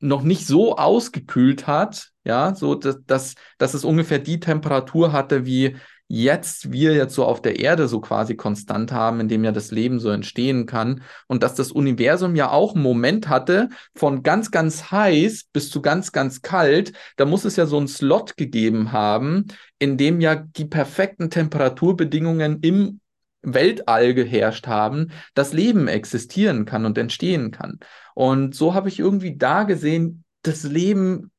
noch 0.00 0.22
nicht 0.22 0.46
so 0.46 0.76
ausgekühlt 0.76 1.66
hat, 1.66 2.10
ja, 2.24 2.54
so 2.54 2.74
dass, 2.74 3.04
dass, 3.06 3.34
dass 3.58 3.74
es 3.74 3.84
ungefähr 3.84 4.20
die 4.20 4.40
Temperatur 4.40 5.12
hatte, 5.12 5.44
wie 5.44 5.76
jetzt 6.10 6.72
wir 6.72 6.94
jetzt 6.94 7.14
so 7.14 7.24
auf 7.26 7.42
der 7.42 7.60
Erde 7.60 7.86
so 7.86 8.00
quasi 8.00 8.34
konstant 8.34 8.92
haben, 8.92 9.20
in 9.20 9.28
dem 9.28 9.44
ja 9.44 9.52
das 9.52 9.70
Leben 9.70 10.00
so 10.00 10.08
entstehen 10.08 10.64
kann. 10.64 11.02
Und 11.26 11.42
dass 11.42 11.54
das 11.54 11.70
Universum 11.70 12.34
ja 12.34 12.50
auch 12.50 12.74
einen 12.74 12.82
Moment 12.82 13.28
hatte 13.28 13.68
von 13.94 14.22
ganz, 14.22 14.50
ganz 14.50 14.90
heiß 14.90 15.48
bis 15.52 15.68
zu 15.70 15.82
ganz, 15.82 16.12
ganz 16.12 16.40
kalt, 16.40 16.92
da 17.16 17.26
muss 17.26 17.44
es 17.44 17.56
ja 17.56 17.66
so 17.66 17.76
einen 17.76 17.88
Slot 17.88 18.38
gegeben 18.38 18.92
haben, 18.92 19.48
in 19.78 19.98
dem 19.98 20.20
ja 20.22 20.36
die 20.36 20.64
perfekten 20.64 21.28
Temperaturbedingungen 21.28 22.60
im 22.62 23.00
Weltall 23.42 24.14
geherrscht 24.14 24.66
haben, 24.66 25.12
dass 25.34 25.52
Leben 25.52 25.88
existieren 25.88 26.64
kann 26.64 26.84
und 26.84 26.98
entstehen 26.98 27.50
kann. 27.50 27.78
Und 28.14 28.54
so 28.54 28.74
habe 28.74 28.88
ich 28.88 28.98
irgendwie 28.98 29.36
da 29.36 29.62
gesehen, 29.64 30.24
das 30.42 30.64
Leben 30.64 31.30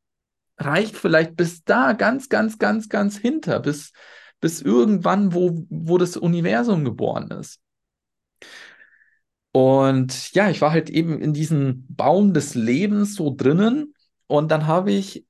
reicht 0.58 0.96
vielleicht 0.96 1.36
bis 1.36 1.64
da 1.64 1.94
ganz, 1.94 2.30
ganz, 2.30 2.58
ganz, 2.58 2.90
ganz 2.90 3.18
hinter, 3.18 3.60
bis, 3.60 3.92
bis 4.40 4.62
irgendwann, 4.62 5.34
wo, 5.34 5.66
wo 5.70 5.98
das 5.98 6.18
Universum 6.18 6.84
geboren 6.86 7.32
ist. 7.32 7.60
Und 9.52 10.34
ja, 10.34 10.50
ich 10.50 10.62
war 10.62 10.72
halt 10.72 10.90
eben 10.90 11.20
in 11.20 11.34
diesem 11.34 11.86
Baum 11.90 12.34
des 12.34 12.56
Lebens 12.56 13.16
so 13.16 13.34
drinnen 13.36 13.94
und 14.28 14.52
dann 14.52 14.68
habe 14.68 14.92
ich 14.92 15.26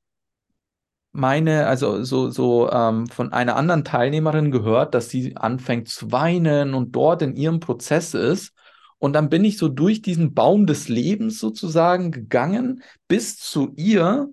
meine, 1.11 1.67
also 1.67 2.03
so, 2.03 2.29
so 2.29 2.69
ähm, 2.71 3.07
von 3.07 3.33
einer 3.33 3.55
anderen 3.55 3.83
Teilnehmerin 3.83 4.51
gehört, 4.51 4.93
dass 4.93 5.09
sie 5.09 5.35
anfängt 5.35 5.89
zu 5.89 6.11
weinen 6.11 6.73
und 6.73 6.95
dort 6.95 7.21
in 7.21 7.35
ihrem 7.35 7.59
Prozess 7.59 8.13
ist. 8.13 8.53
Und 8.99 9.13
dann 9.13 9.29
bin 9.29 9.45
ich 9.45 9.57
so 9.57 9.69
durch 9.69 10.01
diesen 10.01 10.33
Baum 10.33 10.65
des 10.65 10.89
Lebens 10.89 11.39
sozusagen 11.39 12.11
gegangen 12.11 12.83
bis 13.07 13.37
zu 13.37 13.73
ihr 13.75 14.29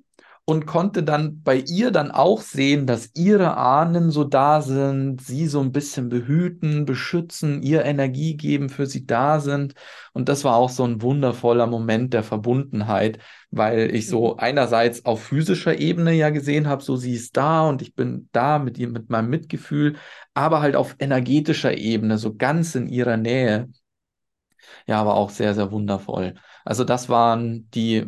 und 0.48 0.64
konnte 0.64 1.02
dann 1.02 1.42
bei 1.42 1.56
ihr 1.56 1.90
dann 1.90 2.12
auch 2.12 2.40
sehen, 2.40 2.86
dass 2.86 3.10
ihre 3.14 3.56
Ahnen 3.56 4.10
so 4.12 4.22
da 4.22 4.62
sind, 4.62 5.20
sie 5.20 5.48
so 5.48 5.60
ein 5.60 5.72
bisschen 5.72 6.08
behüten, 6.08 6.84
beschützen, 6.84 7.62
ihr 7.62 7.84
Energie 7.84 8.36
geben, 8.36 8.68
für 8.68 8.86
sie 8.86 9.06
da 9.06 9.40
sind. 9.40 9.74
Und 10.12 10.28
das 10.28 10.44
war 10.44 10.54
auch 10.54 10.70
so 10.70 10.84
ein 10.84 11.02
wundervoller 11.02 11.66
Moment 11.66 12.14
der 12.14 12.22
Verbundenheit, 12.22 13.18
weil 13.50 13.92
ich 13.92 14.08
so 14.08 14.34
mhm. 14.34 14.38
einerseits 14.38 15.04
auf 15.04 15.24
physischer 15.24 15.80
Ebene 15.80 16.12
ja 16.12 16.30
gesehen 16.30 16.68
habe, 16.68 16.82
so 16.82 16.96
sie 16.96 17.14
ist 17.14 17.36
da 17.36 17.68
und 17.68 17.82
ich 17.82 17.96
bin 17.96 18.28
da 18.30 18.60
mit 18.60 18.78
ihr, 18.78 18.88
mit 18.88 19.10
meinem 19.10 19.30
Mitgefühl, 19.30 19.96
aber 20.34 20.60
halt 20.62 20.76
auf 20.76 20.94
energetischer 21.00 21.76
Ebene, 21.76 22.18
so 22.18 22.36
ganz 22.36 22.76
in 22.76 22.86
ihrer 22.88 23.16
Nähe. 23.16 23.68
Ja, 24.86 25.00
aber 25.00 25.14
auch 25.14 25.30
sehr, 25.30 25.54
sehr 25.54 25.72
wundervoll. 25.72 26.34
Also 26.64 26.84
das 26.84 27.08
waren 27.08 27.68
die 27.70 28.06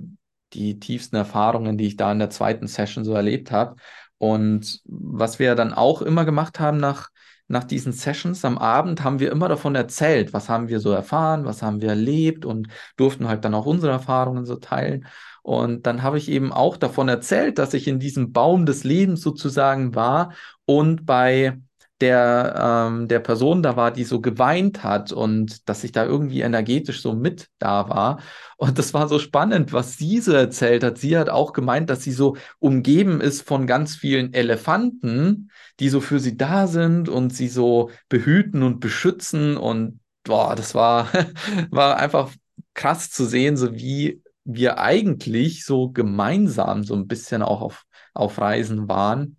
die 0.53 0.79
tiefsten 0.79 1.17
Erfahrungen, 1.17 1.79
die 1.79 1.87
ich 1.87 1.97
da 1.97 2.13
in 2.13 2.19
der 2.19 2.31
zweiten 2.31 2.67
Session 2.67 3.05
so 3.05 3.15
erlebt 3.15 3.51
habe. 3.51 3.77
Und 4.19 4.81
was 4.85 5.39
wir 5.39 5.55
dann 5.55 5.73
auch 5.73 6.03
immer 6.03 6.25
gemacht 6.25 6.61
haben 6.61 6.79
nach, 6.79 7.11
nach 7.47 7.65
diesen 7.65 7.93
Sessions 7.93 8.45
am 8.45 8.59
Abend, 8.59 9.05
haben 9.05 9.21
wir 9.21 9.31
immer 9.31 9.49
davon 9.49 9.75
erzählt, 9.75 10.33
was 10.33 10.49
haben 10.49 10.69
wir 10.69 10.81
so 10.81 10.91
erfahren, 10.91 11.45
was 11.45 11.63
haben 11.63 11.81
wir 11.81 11.91
erlebt 11.91 12.45
und 12.45 12.69
durften 12.97 13.29
halt 13.29 13.45
dann 13.45 13.55
auch 13.55 13.67
unsere 13.67 13.93
Erfahrungen 13.93 14.45
so 14.45 14.57
teilen. 14.57 15.07
Und 15.43 15.87
dann 15.87 16.03
habe 16.03 16.19
ich 16.19 16.29
eben 16.31 16.53
auch 16.53 16.77
davon 16.77 17.09
erzählt, 17.09 17.59
dass 17.59 17.73
ich 17.75 17.89
in 17.89 18.01
diesem 18.01 18.33
Baum 18.33 18.67
des 18.67 18.85
Lebens 18.85 19.23
sozusagen 19.23 19.95
war 19.95 20.35
und 20.67 21.07
bei 21.07 21.59
der, 22.01 22.89
ähm, 22.89 23.09
der 23.09 23.19
Person 23.19 23.63
da 23.63 23.77
war, 23.77 23.91
die 23.91 24.05
so 24.05 24.21
geweint 24.21 24.85
hat 24.85 25.13
und 25.13 25.69
dass 25.69 25.83
ich 25.85 25.93
da 25.93 26.05
irgendwie 26.05 26.43
energetisch 26.43 27.03
so 27.03 27.15
mit 27.15 27.49
da 27.59 27.89
war. 27.89 28.21
Und 28.57 28.79
das 28.79 28.95
war 28.95 29.09
so 29.09 29.19
spannend, 29.19 29.73
was 29.73 29.97
sie 29.97 30.21
so 30.21 30.33
erzählt 30.33 30.85
hat. 30.85 30.99
Sie 30.99 31.17
hat 31.17 31.29
auch 31.29 31.53
gemeint, 31.53 31.91
dass 31.91 32.03
sie 32.03 32.13
so 32.13 32.37
umgeben 32.61 33.21
ist 33.21 33.43
von 33.43 33.67
ganz 33.67 33.97
vielen 33.97 34.33
Elefanten, 34.33 35.51
die 35.81 35.89
so 35.89 36.01
für 36.01 36.21
sie 36.21 36.37
da 36.37 36.67
sind 36.67 37.09
und 37.09 37.31
sie 37.35 37.49
so 37.49 37.91
behüten 38.09 38.63
und 38.63 38.81
beschützen. 38.81 39.57
Und 39.57 40.01
boah, 40.25 40.55
das 40.55 40.75
war, 40.75 41.09
war 41.71 41.97
einfach 41.97 42.31
krass 42.75 43.11
zu 43.11 43.25
sehen, 43.25 43.57
so 43.57 43.75
wie 43.75 44.23
wir 44.45 44.79
eigentlich 44.79 45.65
so 45.65 45.91
gemeinsam 45.91 46.85
so 46.85 46.95
ein 46.95 47.07
bisschen 47.07 47.43
auch 47.43 47.61
auf, 47.61 47.85
auf 48.15 48.41
Reisen 48.41 48.89
waren. 48.89 49.37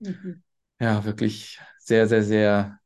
Mhm. 0.00 0.42
Ja, 0.80 1.04
wirklich 1.04 1.60
sehr, 1.88 2.06
sehr, 2.06 2.22
sehr 2.22 2.80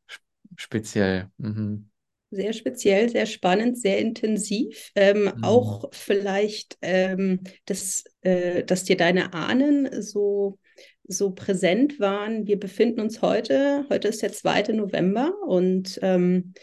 speziell. 0.57 1.28
Mhm. 1.36 1.88
Sehr 2.30 2.55
speziell, 2.55 3.11
sehr 3.11 3.26
spannend, 3.26 3.78
sehr 3.78 3.98
intensiv. 3.98 4.90
Ähm, 4.94 5.24
mhm. 5.24 5.44
Auch 5.44 5.90
vielleicht, 5.92 6.78
ähm, 6.80 7.40
dass, 7.66 8.05
äh, 8.22 8.64
dass 8.64 8.84
dir 8.84 8.96
deine 8.96 9.34
Ahnen 9.34 10.00
so, 10.00 10.59
so 11.05 11.32
präsent 11.32 12.00
waren. 12.00 12.46
Wir 12.46 12.59
befinden 12.59 13.00
uns 13.00 13.20
heute, 13.20 13.84
heute 13.90 14.09
ist 14.09 14.22
der 14.22 14.32
2. 14.32 14.72
November 14.72 15.34
und 15.46 15.98
ähm, 16.00 16.55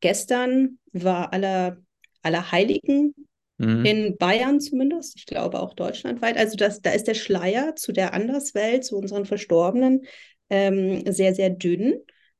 gestern 0.00 0.78
war 0.92 1.32
aller, 1.34 1.76
aller 2.22 2.50
Heiligen 2.50 3.14
mhm. 3.58 3.84
in 3.84 4.16
Bayern 4.16 4.60
zumindest, 4.60 5.16
ich 5.16 5.26
glaube 5.26 5.60
auch 5.60 5.74
deutschlandweit. 5.74 6.36
Also 6.36 6.56
das, 6.56 6.80
da 6.80 6.90
ist 6.90 7.06
der 7.06 7.14
Schleier 7.14 7.76
zu 7.76 7.92
der 7.92 8.14
Anderswelt, 8.14 8.84
zu 8.84 8.96
unseren 8.96 9.24
Verstorbenen, 9.24 10.06
ähm, 10.50 11.02
sehr, 11.12 11.34
sehr 11.34 11.50
dünn. 11.50 11.90
Mhm. 11.90 11.96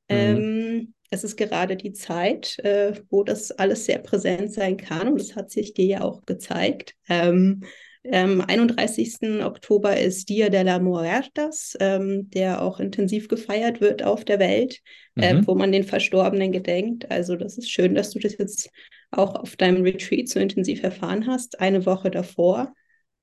Ähm, 0.08 0.94
es 1.10 1.24
ist 1.24 1.36
gerade 1.36 1.76
die 1.76 1.92
Zeit, 1.92 2.58
äh, 2.60 2.92
wo 3.10 3.24
das 3.24 3.50
alles 3.50 3.86
sehr 3.86 3.98
präsent 3.98 4.52
sein 4.52 4.76
kann 4.76 5.08
und 5.08 5.20
das 5.20 5.36
hat 5.36 5.50
sich 5.50 5.74
dir 5.74 5.86
ja 5.86 6.00
auch 6.02 6.24
gezeigt. 6.24 6.94
Ähm, 7.08 7.64
am 8.10 8.40
31. 8.40 9.42
Oktober 9.44 9.98
ist 9.98 10.28
Dia 10.28 10.48
de 10.48 10.62
la 10.62 10.78
Muertas, 10.78 11.76
ähm, 11.80 12.30
der 12.30 12.62
auch 12.62 12.80
intensiv 12.80 13.28
gefeiert 13.28 13.80
wird 13.80 14.02
auf 14.02 14.24
der 14.24 14.38
Welt, 14.38 14.80
äh, 15.16 15.34
mhm. 15.34 15.40
äh, 15.40 15.46
wo 15.46 15.54
man 15.54 15.72
den 15.72 15.84
Verstorbenen 15.84 16.52
gedenkt. 16.52 17.10
Also 17.10 17.36
das 17.36 17.58
ist 17.58 17.70
schön, 17.70 17.94
dass 17.94 18.10
du 18.10 18.18
das 18.18 18.38
jetzt 18.38 18.70
auch 19.10 19.34
auf 19.34 19.56
deinem 19.56 19.82
Retreat 19.82 20.28
so 20.28 20.38
intensiv 20.40 20.82
erfahren 20.82 21.26
hast, 21.26 21.60
eine 21.60 21.86
Woche 21.86 22.10
davor. 22.10 22.74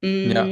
Mhm. 0.02 0.32
Ja. 0.32 0.48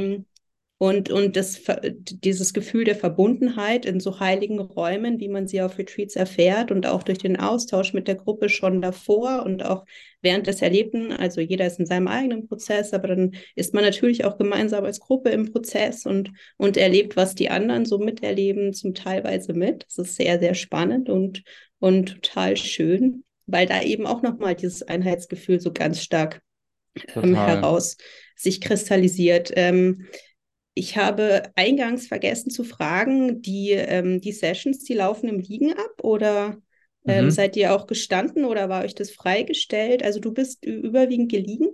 Und, 0.78 1.08
und 1.08 1.36
das, 1.36 1.62
dieses 1.84 2.52
Gefühl 2.52 2.84
der 2.84 2.96
Verbundenheit 2.96 3.86
in 3.86 4.00
so 4.00 4.18
heiligen 4.18 4.58
Räumen, 4.58 5.20
wie 5.20 5.28
man 5.28 5.46
sie 5.46 5.62
auf 5.62 5.78
Retreats 5.78 6.16
erfährt 6.16 6.72
und 6.72 6.86
auch 6.86 7.04
durch 7.04 7.18
den 7.18 7.38
Austausch 7.38 7.92
mit 7.92 8.08
der 8.08 8.16
Gruppe 8.16 8.48
schon 8.48 8.82
davor 8.82 9.44
und 9.46 9.64
auch 9.64 9.84
während 10.20 10.48
des 10.48 10.62
Erlebten, 10.62 11.12
also 11.12 11.40
jeder 11.40 11.66
ist 11.66 11.78
in 11.78 11.86
seinem 11.86 12.08
eigenen 12.08 12.48
Prozess, 12.48 12.92
aber 12.92 13.08
dann 13.08 13.36
ist 13.54 13.72
man 13.72 13.84
natürlich 13.84 14.24
auch 14.24 14.36
gemeinsam 14.36 14.84
als 14.84 14.98
Gruppe 14.98 15.30
im 15.30 15.52
Prozess 15.52 16.06
und, 16.06 16.32
und 16.56 16.76
erlebt, 16.76 17.16
was 17.16 17.36
die 17.36 17.50
anderen 17.50 17.84
so 17.84 17.98
miterleben, 17.98 18.72
zum 18.72 18.94
Teilweise 18.94 19.52
mit. 19.52 19.84
Das 19.84 19.98
ist 19.98 20.16
sehr, 20.16 20.40
sehr 20.40 20.54
spannend 20.54 21.08
und, 21.08 21.44
und 21.78 22.22
total 22.22 22.56
schön, 22.56 23.22
weil 23.46 23.66
da 23.66 23.80
eben 23.80 24.06
auch 24.06 24.22
nochmal 24.22 24.56
dieses 24.56 24.82
Einheitsgefühl 24.82 25.60
so 25.60 25.72
ganz 25.72 26.02
stark 26.02 26.42
ähm, 27.14 27.36
heraus 27.36 27.96
sich 28.36 28.60
kristallisiert. 28.60 29.52
Ähm, 29.54 30.06
ich 30.74 30.96
habe 30.96 31.44
eingangs 31.54 32.06
vergessen 32.08 32.50
zu 32.50 32.64
fragen, 32.64 33.40
die, 33.40 33.70
ähm, 33.70 34.20
die 34.20 34.32
Sessions, 34.32 34.84
die 34.84 34.94
laufen 34.94 35.28
im 35.28 35.40
Liegen 35.40 35.72
ab 35.72 36.02
oder 36.02 36.56
ähm, 37.06 37.26
mhm. 37.26 37.30
seid 37.30 37.56
ihr 37.56 37.74
auch 37.74 37.86
gestanden 37.86 38.44
oder 38.44 38.68
war 38.68 38.84
euch 38.84 38.94
das 38.94 39.10
freigestellt? 39.10 40.02
Also 40.02 40.20
du 40.20 40.32
bist 40.32 40.64
überwiegend 40.64 41.30
gelegen? 41.30 41.68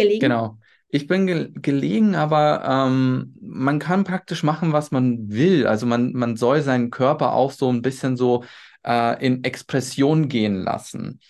gelegen? 0.00 0.20
Genau. 0.20 0.58
Ich 0.92 1.06
bin 1.06 1.26
ge 1.26 1.50
gelegen, 1.54 2.16
aber 2.16 2.64
ähm, 2.68 3.36
man 3.40 3.78
kann 3.78 4.02
praktisch 4.02 4.42
machen, 4.42 4.72
was 4.72 4.90
man 4.90 5.30
will. 5.30 5.66
Also 5.66 5.86
man, 5.86 6.12
man 6.12 6.36
soll 6.36 6.62
seinen 6.62 6.90
Körper 6.90 7.32
auch 7.34 7.52
so 7.52 7.72
ein 7.72 7.82
bisschen 7.82 8.16
so 8.16 8.44
äh, 8.84 9.24
in 9.24 9.44
Expression 9.44 10.28
gehen 10.28 10.56
lassen. 10.64 11.20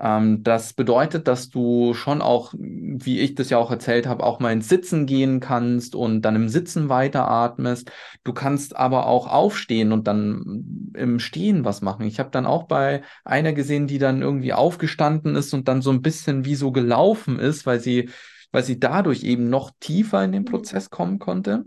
Ähm, 0.00 0.42
das 0.42 0.72
bedeutet, 0.72 1.28
dass 1.28 1.50
du 1.50 1.92
schon 1.92 2.22
auch, 2.22 2.54
wie 2.56 3.20
ich 3.20 3.34
das 3.34 3.50
ja 3.50 3.58
auch 3.58 3.70
erzählt 3.70 4.06
habe, 4.06 4.24
auch 4.24 4.40
mal 4.40 4.52
ins 4.52 4.68
Sitzen 4.68 5.04
gehen 5.06 5.40
kannst 5.40 5.94
und 5.94 6.22
dann 6.22 6.36
im 6.36 6.48
Sitzen 6.48 6.88
weiteratmest. 6.88 7.90
Du 8.24 8.32
kannst 8.32 8.76
aber 8.76 9.06
auch 9.06 9.26
aufstehen 9.26 9.92
und 9.92 10.06
dann 10.06 10.92
im 10.94 11.18
Stehen 11.18 11.64
was 11.64 11.82
machen. 11.82 12.06
Ich 12.06 12.18
habe 12.18 12.30
dann 12.30 12.46
auch 12.46 12.64
bei 12.64 13.02
einer 13.24 13.52
gesehen, 13.52 13.86
die 13.86 13.98
dann 13.98 14.22
irgendwie 14.22 14.54
aufgestanden 14.54 15.36
ist 15.36 15.52
und 15.52 15.68
dann 15.68 15.82
so 15.82 15.90
ein 15.90 16.02
bisschen 16.02 16.44
wie 16.46 16.54
so 16.54 16.72
gelaufen 16.72 17.38
ist, 17.38 17.66
weil 17.66 17.80
sie, 17.80 18.08
weil 18.52 18.64
sie 18.64 18.80
dadurch 18.80 19.22
eben 19.22 19.50
noch 19.50 19.70
tiefer 19.80 20.24
in 20.24 20.32
den 20.32 20.42
mhm. 20.42 20.46
Prozess 20.46 20.88
kommen 20.88 21.18
konnte. 21.18 21.64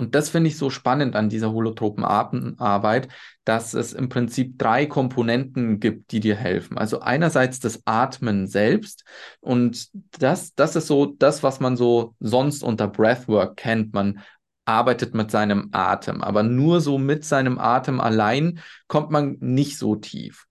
Und 0.00 0.14
das 0.14 0.30
finde 0.30 0.48
ich 0.48 0.56
so 0.56 0.70
spannend 0.70 1.14
an 1.14 1.28
dieser 1.28 1.52
holotropen 1.52 2.06
Arbeit, 2.06 3.08
dass 3.44 3.74
es 3.74 3.92
im 3.92 4.08
Prinzip 4.08 4.58
drei 4.58 4.86
Komponenten 4.86 5.78
gibt, 5.78 6.12
die 6.12 6.20
dir 6.20 6.36
helfen. 6.36 6.78
Also 6.78 7.00
einerseits 7.00 7.60
das 7.60 7.82
Atmen 7.84 8.46
selbst 8.46 9.04
und 9.40 9.88
das, 10.18 10.54
das 10.54 10.74
ist 10.74 10.86
so 10.86 11.04
das, 11.04 11.42
was 11.42 11.60
man 11.60 11.76
so 11.76 12.14
sonst 12.18 12.62
unter 12.62 12.88
Breathwork 12.88 13.58
kennt. 13.58 13.92
Man 13.92 14.20
arbeitet 14.64 15.12
mit 15.12 15.30
seinem 15.30 15.68
Atem, 15.72 16.22
aber 16.22 16.44
nur 16.44 16.80
so 16.80 16.96
mit 16.96 17.26
seinem 17.26 17.58
Atem 17.58 18.00
allein 18.00 18.60
kommt 18.88 19.10
man 19.10 19.36
nicht 19.40 19.76
so 19.76 19.96
tief. 19.96 20.46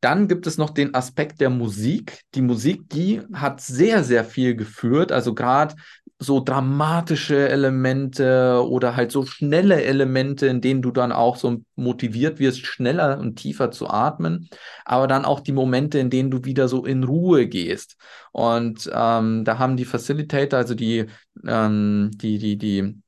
Dann 0.00 0.26
gibt 0.26 0.46
es 0.46 0.58
noch 0.58 0.70
den 0.70 0.94
Aspekt 0.94 1.40
der 1.40 1.50
Musik. 1.50 2.22
Die 2.34 2.42
Musik, 2.42 2.88
die 2.88 3.20
hat 3.34 3.60
sehr, 3.60 4.02
sehr 4.02 4.24
viel 4.24 4.56
geführt. 4.56 5.12
Also 5.12 5.32
gerade 5.32 5.76
so 6.22 6.40
dramatische 6.40 7.48
Elemente 7.48 8.64
oder 8.68 8.96
halt 8.96 9.10
so 9.10 9.26
schnelle 9.26 9.82
Elemente, 9.82 10.46
in 10.46 10.60
denen 10.60 10.82
du 10.82 10.90
dann 10.90 11.12
auch 11.12 11.36
so 11.36 11.62
motiviert 11.74 12.38
wirst, 12.38 12.64
schneller 12.66 13.18
und 13.18 13.36
tiefer 13.36 13.70
zu 13.70 13.88
atmen, 13.88 14.48
aber 14.84 15.06
dann 15.06 15.24
auch 15.24 15.40
die 15.40 15.52
Momente, 15.52 15.98
in 15.98 16.10
denen 16.10 16.30
du 16.30 16.44
wieder 16.44 16.68
so 16.68 16.84
in 16.84 17.04
Ruhe 17.04 17.48
gehst. 17.48 17.96
Und 18.30 18.90
ähm, 18.92 19.44
da 19.44 19.58
haben 19.58 19.76
die 19.76 19.84
Facilitator, 19.84 20.58
also 20.58 20.74
die, 20.74 21.06
ähm, 21.46 22.10
die, 22.14 22.38
die, 22.38 22.56
die 22.56 23.02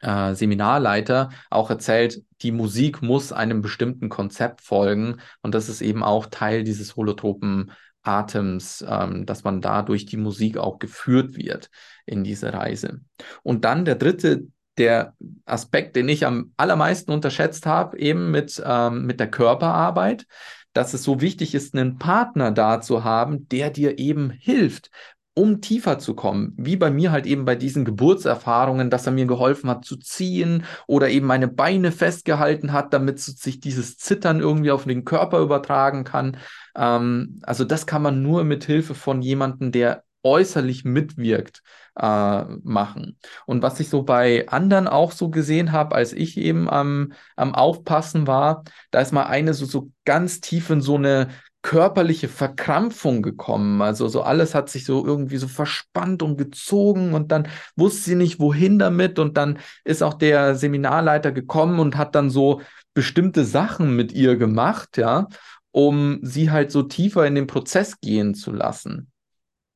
äh, 0.00 0.34
Seminarleiter 0.34 1.30
auch 1.50 1.70
erzählt, 1.70 2.22
die 2.42 2.52
Musik 2.52 3.00
muss 3.02 3.32
einem 3.32 3.62
bestimmten 3.62 4.08
Konzept 4.10 4.60
folgen 4.60 5.16
und 5.42 5.54
das 5.54 5.68
ist 5.68 5.80
eben 5.80 6.02
auch 6.02 6.26
Teil 6.26 6.62
dieses 6.62 6.94
holotropen 6.96 7.72
Atems, 8.04 8.84
ähm, 8.88 9.26
dass 9.26 9.44
man 9.44 9.60
da 9.60 9.82
durch 9.82 10.06
die 10.06 10.16
Musik 10.16 10.56
auch 10.58 10.78
geführt 10.78 11.36
wird 11.36 11.70
in 12.06 12.22
diese 12.22 12.52
Reise. 12.52 13.00
Und 13.42 13.64
dann 13.64 13.84
der 13.84 13.96
dritte, 13.96 14.46
der 14.78 15.14
Aspekt, 15.44 15.96
den 15.96 16.08
ich 16.08 16.26
am 16.26 16.52
allermeisten 16.56 17.12
unterschätzt 17.12 17.66
habe, 17.66 17.98
eben 17.98 18.30
mit, 18.30 18.62
ähm, 18.64 19.06
mit 19.06 19.20
der 19.20 19.30
Körperarbeit, 19.30 20.26
dass 20.72 20.92
es 20.92 21.04
so 21.04 21.20
wichtig 21.20 21.54
ist, 21.54 21.74
einen 21.74 21.98
Partner 21.98 22.50
da 22.50 22.80
zu 22.80 23.04
haben, 23.04 23.48
der 23.48 23.70
dir 23.70 23.98
eben 23.98 24.30
hilft, 24.30 24.90
um 25.34 25.60
tiefer 25.60 25.98
zu 25.98 26.14
kommen, 26.14 26.54
wie 26.56 26.76
bei 26.76 26.90
mir 26.90 27.10
halt 27.10 27.26
eben 27.26 27.44
bei 27.44 27.56
diesen 27.56 27.84
Geburtserfahrungen, 27.84 28.88
dass 28.88 29.06
er 29.06 29.12
mir 29.12 29.26
geholfen 29.26 29.68
hat 29.68 29.84
zu 29.84 29.96
ziehen 29.96 30.64
oder 30.86 31.10
eben 31.10 31.26
meine 31.26 31.48
Beine 31.48 31.90
festgehalten 31.90 32.72
hat, 32.72 32.94
damit 32.94 33.18
sich 33.18 33.58
dieses 33.58 33.96
Zittern 33.98 34.40
irgendwie 34.40 34.70
auf 34.70 34.84
den 34.84 35.04
Körper 35.04 35.40
übertragen 35.40 36.04
kann. 36.04 36.36
Ähm, 36.76 37.40
also 37.42 37.64
das 37.64 37.86
kann 37.86 38.02
man 38.02 38.22
nur 38.22 38.44
mit 38.44 38.64
Hilfe 38.64 38.94
von 38.94 39.22
jemandem, 39.22 39.72
der 39.72 40.04
äußerlich 40.22 40.84
mitwirkt, 40.84 41.62
äh, 41.96 42.44
machen. 42.62 43.18
Und 43.46 43.62
was 43.62 43.78
ich 43.80 43.88
so 43.88 44.02
bei 44.02 44.48
anderen 44.48 44.88
auch 44.88 45.12
so 45.12 45.28
gesehen 45.30 45.72
habe, 45.72 45.94
als 45.94 46.12
ich 46.12 46.36
eben 46.38 46.70
am, 46.70 47.12
am 47.36 47.54
Aufpassen 47.54 48.26
war, 48.26 48.64
da 48.90 49.00
ist 49.00 49.12
mal 49.12 49.24
eine 49.24 49.52
so, 49.54 49.66
so 49.66 49.90
ganz 50.04 50.40
tief 50.40 50.70
in 50.70 50.80
so 50.80 50.96
eine 50.96 51.28
körperliche 51.64 52.28
Verkrampfung 52.28 53.22
gekommen. 53.22 53.80
Also 53.80 54.06
so 54.06 54.22
alles 54.22 54.54
hat 54.54 54.68
sich 54.68 54.84
so 54.84 55.04
irgendwie 55.04 55.38
so 55.38 55.48
verspannt 55.48 56.22
und 56.22 56.36
gezogen 56.36 57.14
und 57.14 57.32
dann 57.32 57.48
wusste 57.74 58.02
sie 58.02 58.14
nicht, 58.16 58.38
wohin 58.38 58.78
damit. 58.78 59.18
Und 59.18 59.38
dann 59.38 59.58
ist 59.82 60.02
auch 60.02 60.14
der 60.14 60.56
Seminarleiter 60.56 61.32
gekommen 61.32 61.80
und 61.80 61.96
hat 61.96 62.14
dann 62.14 62.28
so 62.28 62.60
bestimmte 62.92 63.46
Sachen 63.46 63.96
mit 63.96 64.12
ihr 64.12 64.36
gemacht, 64.36 64.98
ja, 64.98 65.26
um 65.72 66.20
sie 66.22 66.50
halt 66.50 66.70
so 66.70 66.82
tiefer 66.82 67.26
in 67.26 67.34
den 67.34 67.46
Prozess 67.46 67.98
gehen 67.98 68.34
zu 68.34 68.52
lassen. 68.52 69.10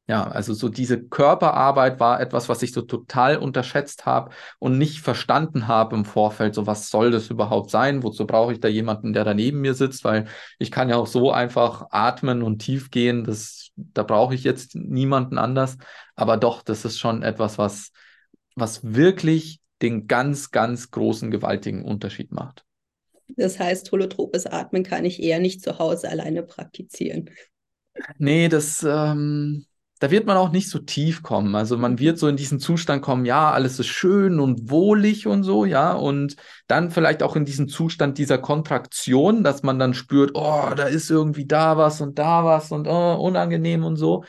Ja, 0.09 0.26
also 0.26 0.54
so 0.54 0.70
diese 0.70 1.02
Körperarbeit 1.02 2.00
war 2.00 2.18
etwas, 2.18 2.48
was 2.48 2.62
ich 2.62 2.72
so 2.72 2.80
total 2.80 3.36
unterschätzt 3.36 4.06
habe 4.06 4.30
und 4.59 4.78
nicht 4.78 5.00
verstanden 5.00 5.68
habe 5.68 5.94
im 5.96 6.06
Vorfeld. 6.06 6.54
So, 6.54 6.66
was 6.66 6.88
soll 6.88 7.11
das 7.11 7.28
überhaupt 7.28 7.68
sein? 7.68 8.02
Wozu 8.02 8.26
brauche 8.26 8.54
ich 8.54 8.61
da 8.61 8.68
jemanden, 8.68 9.12
der 9.12 9.24
da 9.24 9.34
neben 9.34 9.61
mir 9.61 9.74
sitzt? 9.74 10.04
Weil 10.04 10.26
ich 10.59 10.70
kann 10.70 10.88
ja 10.88 10.96
auch 10.96 11.06
so 11.06 11.30
einfach 11.30 11.88
atmen 11.90 12.42
und 12.42 12.61
tief 12.61 12.90
gehen. 12.90 13.24
Das, 13.24 13.68
da 13.76 14.02
brauche 14.02 14.34
ich 14.34 14.44
jetzt 14.44 14.74
niemanden 14.74 15.36
anders. 15.36 15.76
Aber 16.16 16.38
doch, 16.38 16.62
das 16.62 16.86
ist 16.86 16.98
schon 16.98 17.22
etwas, 17.22 17.59
was, 17.59 17.92
was 18.56 18.82
wirklich 18.82 19.61
den 19.82 20.06
ganz, 20.06 20.50
ganz 20.50 20.90
großen, 20.90 21.30
gewaltigen 21.30 21.84
Unterschied 21.84 22.32
macht. 22.32 22.64
Das 23.36 23.59
heißt, 23.59 23.92
holotropes 23.92 24.46
Atmen 24.46 24.84
kann 24.84 25.04
ich 25.04 25.22
eher 25.22 25.38
nicht 25.38 25.61
zu 25.61 25.78
Hause 25.78 26.09
alleine 26.09 26.42
praktizieren. 26.44 27.28
Nee, 28.16 28.48
das, 28.48 28.82
ähm, 28.88 29.66
da 29.99 30.11
wird 30.11 30.26
man 30.26 30.36
auch 30.36 30.53
nicht 30.53 30.70
so 30.70 30.78
tief 30.78 31.22
kommen. 31.22 31.55
Also 31.55 31.76
man 31.76 31.99
wird 31.99 32.18
so 32.18 32.28
in 32.28 32.36
diesen 32.36 32.61
Zustand 32.61 33.03
kommen, 33.03 33.24
ja, 33.24 33.51
alles 33.51 33.78
ist 33.78 33.88
schön 33.88 34.40
und 34.40 34.70
wohlig 34.70 35.26
und 35.26 35.42
so, 35.42 35.64
ja, 35.64 35.92
und 35.92 36.36
dann 36.66 36.90
vielleicht 36.90 37.22
auch 37.22 37.36
in 37.36 37.44
diesen 37.44 37.68
Zustand 37.68 38.18
dieser 38.18 38.38
Kontraktion, 38.38 39.42
dass 39.42 39.62
man 39.62 39.78
dann 39.78 39.94
spürt, 39.94 40.32
oh, 40.34 40.70
da 40.76 40.84
ist 40.84 41.11
irgendwie 41.11 41.46
da 41.46 41.76
was 41.76 42.01
und 42.01 42.18
da 42.18 42.44
was 42.44 42.70
und 42.72 42.86
oh, 42.86 43.14
unangenehm 43.14 43.84
und 43.84 43.96
so. 43.96 44.24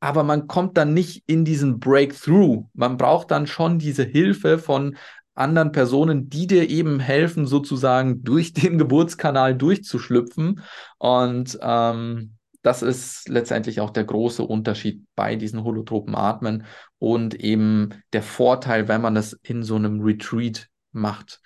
Aber 0.00 0.22
man 0.22 0.46
kommt 0.46 0.76
dann 0.76 0.92
nicht 0.92 1.22
in 1.26 1.46
diesen 1.46 1.80
Breakthrough. 1.80 2.64
Man 2.74 2.98
braucht 2.98 3.30
dann 3.30 3.46
schon 3.46 3.78
diese 3.78 4.02
Hilfe 4.04 4.58
von 4.58 4.96
anderen 5.34 5.72
Personen, 5.72 6.28
die 6.28 6.46
dir 6.46 6.68
eben 6.68 7.00
helfen, 7.00 7.46
sozusagen 7.46 8.22
durch 8.22 8.52
den 8.52 8.78
Geburtskanal 8.78 9.54
durchzuschlüpfen. 9.54 10.60
Und 10.98 11.58
ähm, 11.62 12.36
das 12.64 12.80
ist 12.80 13.28
letztendlich 13.28 13.80
auch 13.80 13.90
der 13.90 14.04
große 14.04 14.42
Unterschied 14.42 15.04
bei 15.14 15.36
diesen 15.36 15.64
holotropen 15.64 16.14
Atmen 16.14 16.64
und 16.98 17.34
eben 17.34 17.90
der 18.14 18.22
Vorteil, 18.22 18.88
wenn 18.88 19.02
man 19.02 19.14
das 19.14 19.34
in 19.42 19.62
so 19.62 19.76
einem 19.76 20.00
Retreat 20.00 20.68
macht, 20.90 21.42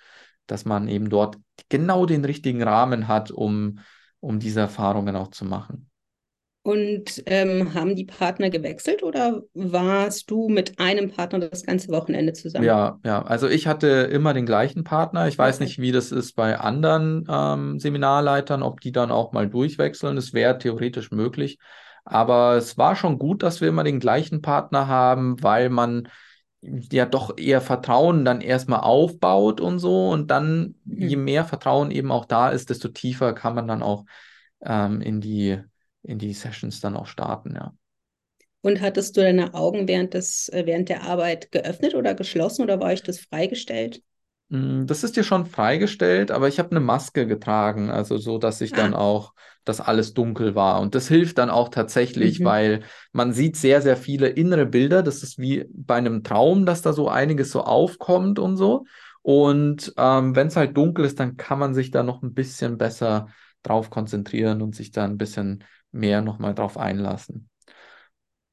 dass 0.47 0.63
man 0.63 0.87
eben 0.87 1.09
dort 1.09 1.37
genau 1.67 2.05
den 2.05 2.23
richtigen 2.23 2.63
Rahmen 2.63 3.09
hat, 3.09 3.31
um, 3.31 3.79
um 4.21 4.39
diese 4.39 4.61
Erfahrungen 4.61 5.17
auch 5.17 5.27
zu 5.27 5.43
machen. 5.43 5.88
Und 6.61 7.23
ähm, 7.25 7.73
haben 7.73 7.95
die 7.95 8.05
Partner 8.05 8.49
gewechselt 8.49 9.01
oder 9.01 9.41
warst 9.53 10.29
du 10.29 10.49
mit 10.49 10.77
einem 10.77 11.09
Partner 11.09 11.39
das 11.39 11.65
ganze 11.65 11.87
Wochenende 11.89 12.33
zusammen? 12.33 12.65
Ja, 12.65 12.99
ja. 13.05 13.21
Also 13.21 13.47
ich 13.47 13.65
hatte 13.65 13.87
immer 13.87 14.33
den 14.33 14.45
gleichen 14.45 14.83
Partner. 14.83 15.27
Ich 15.29 15.37
weiß 15.37 15.61
nicht, 15.61 15.79
wie 15.79 15.93
das 15.93 16.11
ist 16.11 16.35
bei 16.35 16.59
anderen 16.59 17.25
ähm, 17.29 17.79
Seminarleitern, 17.79 18.61
ob 18.61 18.81
die 18.81 18.91
dann 18.91 19.09
auch 19.09 19.31
mal 19.31 19.47
durchwechseln. 19.47 20.17
Das 20.17 20.33
wäre 20.33 20.57
theoretisch 20.57 21.11
möglich. 21.11 21.59
Aber 22.03 22.57
es 22.57 22.77
war 22.77 22.95
schon 22.95 23.19
gut, 23.19 23.41
dass 23.41 23.61
wir 23.61 23.69
immer 23.69 23.85
den 23.85 23.99
gleichen 23.99 24.41
Partner 24.41 24.87
haben, 24.87 25.41
weil 25.41 25.69
man 25.69 26.09
ja 26.61 27.05
doch 27.05 27.37
eher 27.37 27.61
Vertrauen 27.61 28.25
dann 28.25 28.41
erstmal 28.41 28.81
aufbaut 28.81 29.61
und 29.61 29.79
so. 29.79 30.09
Und 30.09 30.29
dann, 30.29 30.75
mhm. 30.83 31.07
je 31.07 31.15
mehr 31.15 31.45
Vertrauen 31.45 31.89
eben 31.89 32.11
auch 32.11 32.25
da 32.25 32.49
ist, 32.49 32.69
desto 32.69 32.89
tiefer 32.89 33.33
kann 33.33 33.55
man 33.55 33.67
dann 33.67 33.81
auch 33.81 34.03
ähm, 34.65 34.99
in 35.01 35.21
die 35.21 35.59
in 36.03 36.19
die 36.19 36.33
Sessions 36.33 36.79
dann 36.81 36.95
auch 36.95 37.07
starten, 37.07 37.55
ja. 37.55 37.73
Und 38.61 38.79
hattest 38.79 39.17
du 39.17 39.21
deine 39.21 39.53
Augen 39.53 39.87
während, 39.89 40.13
des, 40.13 40.47
äh, 40.49 40.65
während 40.65 40.87
der 40.87 41.03
Arbeit 41.03 41.51
geöffnet 41.51 41.93
oder 41.93 42.13
geschlossen 42.15 42.61
oder 42.63 42.79
war 42.79 42.87
euch 42.87 43.03
das 43.03 43.19
freigestellt? 43.19 44.01
Mm, 44.49 44.85
das 44.87 45.03
ist 45.03 45.15
dir 45.15 45.23
schon 45.23 45.45
freigestellt, 45.45 46.31
aber 46.31 46.47
ich 46.47 46.59
habe 46.59 46.71
eine 46.71 46.79
Maske 46.79 47.27
getragen, 47.27 47.89
also 47.91 48.17
so, 48.17 48.37
dass 48.37 48.61
ich 48.61 48.73
dann 48.73 48.93
Ah, 48.93 48.93
auch, 48.93 49.33
dass 49.63 49.79
alles 49.81 50.13
dunkel 50.13 50.55
war. 50.55 50.81
Und 50.81 50.95
das 50.95 51.07
hilft 51.07 51.37
dann 51.37 51.49
auch 51.49 51.69
tatsächlich, 51.69 52.39
mhm. 52.39 52.43
weil 52.43 52.83
man 53.11 53.33
sieht 53.33 53.55
sehr, 53.57 53.81
sehr 53.81 53.97
viele 53.97 54.27
innere 54.29 54.65
Bilder. 54.65 55.03
Das 55.03 55.21
ist 55.23 55.37
wie 55.37 55.65
bei 55.71 55.95
einem 55.95 56.23
Traum, 56.23 56.65
dass 56.65 56.81
da 56.81 56.93
so 56.93 57.09
einiges 57.09 57.51
so 57.51 57.61
aufkommt 57.61 58.39
und 58.39 58.57
so. 58.57 58.85
Und 59.21 59.93
ähm, 59.97 60.35
wenn 60.35 60.47
es 60.47 60.55
halt 60.55 60.75
dunkel 60.77 61.05
ist, 61.05 61.19
dann 61.19 61.37
kann 61.37 61.59
man 61.59 61.73
sich 61.75 61.91
da 61.91 62.01
noch 62.03 62.23
ein 62.23 62.33
bisschen 62.33 62.77
besser 62.77 63.27
drauf 63.61 63.89
konzentrieren 63.89 64.61
und 64.61 64.73
sich 64.75 64.91
da 64.91 65.03
ein 65.03 65.17
bisschen 65.17 65.63
mehr 65.91 66.21
nochmal 66.21 66.55
drauf 66.55 66.77
einlassen. 66.77 67.49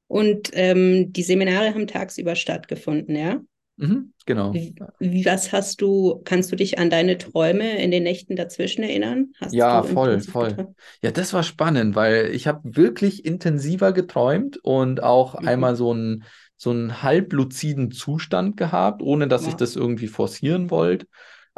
Und 0.08 0.50
ähm, 0.54 1.12
die 1.12 1.22
Seminare 1.22 1.68
haben 1.74 1.86
tagsüber 1.86 2.34
stattgefunden, 2.36 3.14
ja? 3.16 3.40
Mhm, 3.78 4.12
genau. 4.26 4.62
Wie, 4.98 5.24
was 5.24 5.52
hast 5.52 5.80
du, 5.82 6.20
kannst 6.24 6.50
du 6.52 6.56
dich 6.56 6.78
an 6.78 6.90
deine 6.90 7.18
Träume 7.18 7.78
in 7.82 7.90
den 7.90 8.02
Nächten 8.04 8.36
dazwischen 8.36 8.82
erinnern? 8.82 9.32
Hast 9.40 9.52
Ja, 9.52 9.82
voll, 9.82 10.22
voll. 10.24 10.58
geträumt? 10.58 10.74
Ja, 11.02 11.10
das 11.12 11.32
war 11.32 11.42
spannend, 11.42 11.94
weil 11.94 12.30
ich 12.34 12.46
habe 12.46 12.76
wirklich 12.76 13.24
intensiver 13.24 13.92
geträumt 13.92 14.58
und 14.62 15.02
auch 15.02 15.34
einmal 15.36 15.74
Mhm. 15.74 15.76
so 15.76 15.92
einen 15.92 16.24
so 16.58 16.70
einen 16.70 17.02
halbluziden 17.02 17.90
Zustand 17.90 18.56
gehabt, 18.56 19.02
ohne 19.02 19.28
dass 19.28 19.46
ich 19.46 19.56
Wow. 19.56 19.56
das 19.56 19.76
irgendwie 19.76 20.08
forcieren 20.08 20.70
wollte. 20.70 21.06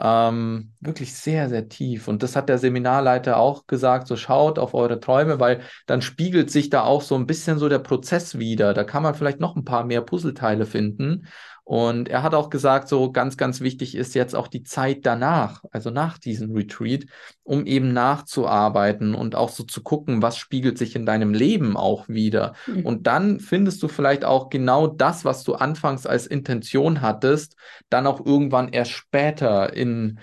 Ähm, 0.01 0.73
wirklich 0.81 1.15
sehr, 1.15 1.49
sehr 1.49 1.69
tief. 1.69 2.07
Und 2.07 2.23
das 2.23 2.37
hat 2.37 2.49
der 2.49 2.59
Seminarleiter 2.59 3.37
auch 3.37 3.67
gesagt, 3.67 4.07
so 4.07 4.17
schaut 4.17 4.59
auf 4.59 4.75
eure 4.75 5.01
Träume, 5.01 5.41
weil 5.41 5.61
dann 5.87 6.03
spiegelt 6.03 6.51
sich 6.51 6.71
da 6.71 6.83
auch 6.85 7.03
so 7.03 7.17
ein 7.17 7.27
bisschen 7.27 7.59
so 7.59 7.69
der 7.69 7.81
Prozess 7.81 8.39
wieder. 8.39 8.75
Da 8.75 8.85
kann 8.85 9.03
man 9.03 9.15
vielleicht 9.15 9.41
noch 9.41 9.57
ein 9.57 9.65
paar 9.65 9.85
mehr 9.85 10.01
Puzzleteile 10.03 10.67
finden. 10.67 11.27
Und 11.69 12.09
er 12.09 12.23
hat 12.23 12.35
auch 12.35 12.49
gesagt, 12.49 12.89
so 12.89 13.13
ganz, 13.13 13.37
ganz 13.37 13.61
wichtig 13.61 13.95
ist 13.95 14.15
jetzt 14.15 14.35
auch 14.35 14.49
die 14.49 14.63
Zeit 14.63 15.05
danach, 15.05 15.63
also 15.71 15.91
nach 15.91 16.17
diesem 16.17 16.53
Retreat 16.55 17.05
um 17.43 17.67
eben 17.67 17.93
nachzuarbeiten 17.93 19.15
und 19.15 19.35
auch 19.35 19.51
so 19.51 19.65
zu 19.65 19.83
gucken, 19.83 20.23
was 20.23 20.39
spiegelt 20.39 20.79
sich 20.79 20.97
in 20.97 21.05
deinem 21.05 21.35
Leben 21.35 21.77
auch 21.77 22.09
wieder. 22.09 22.55
Und 22.81 22.99
Mhm. 23.01 23.03
dann 23.03 23.41
findest 23.41 23.83
du 23.83 23.89
vielleicht 23.89 24.25
auch 24.25 24.49
genau 24.49 24.87
das, 24.87 25.27
was 25.27 25.45
du 25.45 25.55
anfangs 25.57 26.07
als 26.07 26.27
Intention 26.27 27.03
hattest, 27.03 27.55
dann 27.91 28.07
auch 28.07 28.25
irgendwann 28.25 28.69
erst 28.71 28.93
später 28.93 29.73
in, 29.75 30.21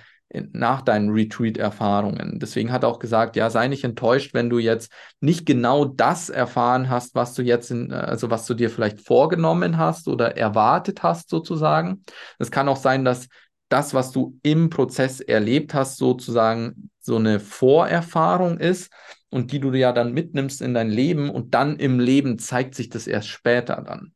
nach 0.54 0.82
deinen 0.82 1.10
Retreat-Erfahrungen. 1.10 2.40
Deswegen 2.40 2.72
hat 2.72 2.84
er 2.84 2.90
auch 2.90 3.00
gesagt, 3.00 3.36
ja, 3.36 3.50
sei 3.50 3.68
nicht 3.68 3.84
enttäuscht, 3.84 4.34
wenn 4.34 4.50
du 4.50 4.60
jetzt 4.60 4.92
nicht 5.20 5.46
genau 5.46 5.86
das 5.86 6.30
erfahren 6.30 6.90
hast, 6.90 7.16
was 7.16 7.34
du 7.34 7.42
jetzt 7.42 7.72
in, 7.72 7.92
also 7.92 8.30
was 8.30 8.46
du 8.46 8.54
dir 8.54 8.70
vielleicht 8.70 9.02
vorgenommen 9.02 9.78
hast 9.78 10.08
oder 10.08 10.38
erwartet 10.38 11.04
hast, 11.04 11.30
sozusagen. 11.30 12.04
Es 12.40 12.52
kann 12.52 12.70
auch 12.70 12.78
sein, 12.78 13.06
dass 13.06 13.28
das, 13.70 13.94
was 13.94 14.12
du 14.12 14.38
im 14.44 14.70
Prozess 14.70 15.20
erlebt 15.20 15.74
hast, 15.74 15.98
sozusagen 15.98 16.90
so 17.00 17.16
eine 17.18 17.40
Vorerfahrung 17.40 18.60
ist 18.60 18.92
und 19.30 19.52
die 19.52 19.60
du 19.60 19.74
ja 19.74 19.92
dann 19.92 20.14
mitnimmst 20.14 20.62
in 20.62 20.74
dein 20.74 20.90
Leben 20.90 21.30
und 21.30 21.54
dann 21.54 21.78
im 21.78 22.00
Leben 22.00 22.40
zeigt 22.40 22.76
sich 22.76 22.90
das 22.90 23.08
erst 23.08 23.28
später 23.28 23.84
dann. 23.86 24.14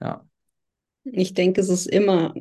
Ja, 0.00 0.24
Ich 1.04 1.34
denke, 1.34 1.60
es 1.60 1.68
ist 1.68 1.86
immer 1.86 2.34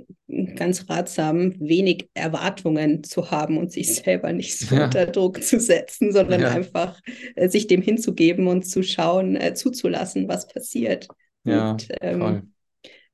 ganz 0.55 0.89
ratsam, 0.89 1.55
wenig 1.60 2.10
Erwartungen 2.14 3.03
zu 3.03 3.32
haben 3.32 3.57
und 3.57 3.72
sich 3.72 3.95
selber 3.95 4.34
nicht 4.34 4.57
so 4.57 4.76
ja, 4.76 4.86
unter 4.86 5.05
Druck 5.05 5.41
zu 5.43 5.60
setzen, 5.60 6.12
sondern 6.12 6.41
ja, 6.41 6.49
einfach 6.49 6.99
äh, 7.36 7.47
sich 7.47 7.68
dem 7.68 7.82
hinzugeben 7.82 8.47
und 8.47 8.64
zu 8.64 8.84
schauen, 8.84 9.36
äh, 9.36 9.53
zuzulassen, 9.53 10.28
was 10.28 10.47
passiert. 10.47 11.07
ja, 11.45 11.72
Und 11.72 11.88
ähm, 12.01 12.53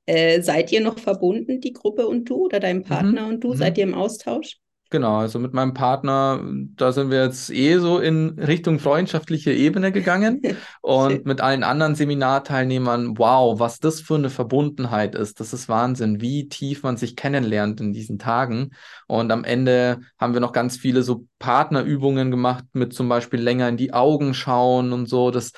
äh, 0.05 0.41
seid 0.41 0.71
ihr 0.71 0.81
noch 0.81 0.99
verbunden, 0.99 1.61
die 1.61 1.73
Gruppe 1.73 2.07
und 2.07 2.29
du 2.29 2.45
oder 2.45 2.59
dein 2.59 2.83
Partner 2.83 3.23
Mhm, 3.23 3.29
und 3.29 3.43
du? 3.43 3.53
Seid 3.53 3.77
ihr 3.77 3.85
mhm. 3.85 3.93
im 3.93 3.99
Austausch? 3.99 4.57
Genau, 4.95 5.17
also 5.17 5.39
mit 5.39 5.53
meinem 5.53 5.73
Partner, 5.73 6.39
da 6.77 6.93
sind 6.93 7.11
wir 7.11 7.25
jetzt 7.25 7.49
eh 7.49 7.79
so 7.79 7.99
in 7.99 8.39
Richtung 8.39 8.79
freundschaftliche 8.79 9.51
Ebene 9.51 9.91
gegangen. 9.91 10.41
Und 10.81 11.25
mit 11.25 11.41
allen 11.41 11.65
anderen 11.65 11.95
Seminarteilnehmern, 11.95 13.17
wow, 13.17 13.59
was 13.59 13.79
das 13.79 13.99
für 13.99 14.15
eine 14.15 14.29
Verbundenheit 14.29 15.13
ist. 15.13 15.41
Das 15.41 15.51
ist 15.51 15.67
Wahnsinn, 15.67 16.21
wie 16.21 16.47
tief 16.47 16.83
man 16.83 16.95
sich 16.95 17.17
kennenlernt 17.17 17.81
in 17.81 17.91
diesen 17.91 18.19
Tagen. 18.19 18.71
Und 19.07 19.33
am 19.33 19.43
Ende 19.43 19.99
haben 20.17 20.33
wir 20.33 20.39
noch 20.39 20.53
ganz 20.53 20.77
viele 20.77 21.03
so 21.03 21.25
Partnerübungen 21.39 22.31
gemacht, 22.31 22.63
mit 22.71 22.93
zum 22.93 23.09
Beispiel 23.09 23.41
länger 23.41 23.67
in 23.67 23.75
die 23.75 23.91
Augen 23.91 24.33
schauen 24.33 24.93
und 24.93 25.09
so. 25.09 25.29
Das, 25.29 25.51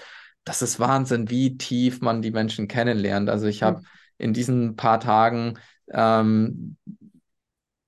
das 0.45 0.63
ist 0.63 0.79
Wahnsinn, 0.79 1.29
wie 1.29 1.59
tief 1.59 2.01
man 2.01 2.23
die 2.23 2.31
Menschen 2.31 2.67
kennenlernt. 2.67 3.29
Also 3.29 3.45
ich 3.45 3.61
habe 3.61 3.83
in 4.17 4.33
diesen 4.33 4.75
paar 4.75 4.99
Tagen 4.99 5.59
ähm, 5.93 6.75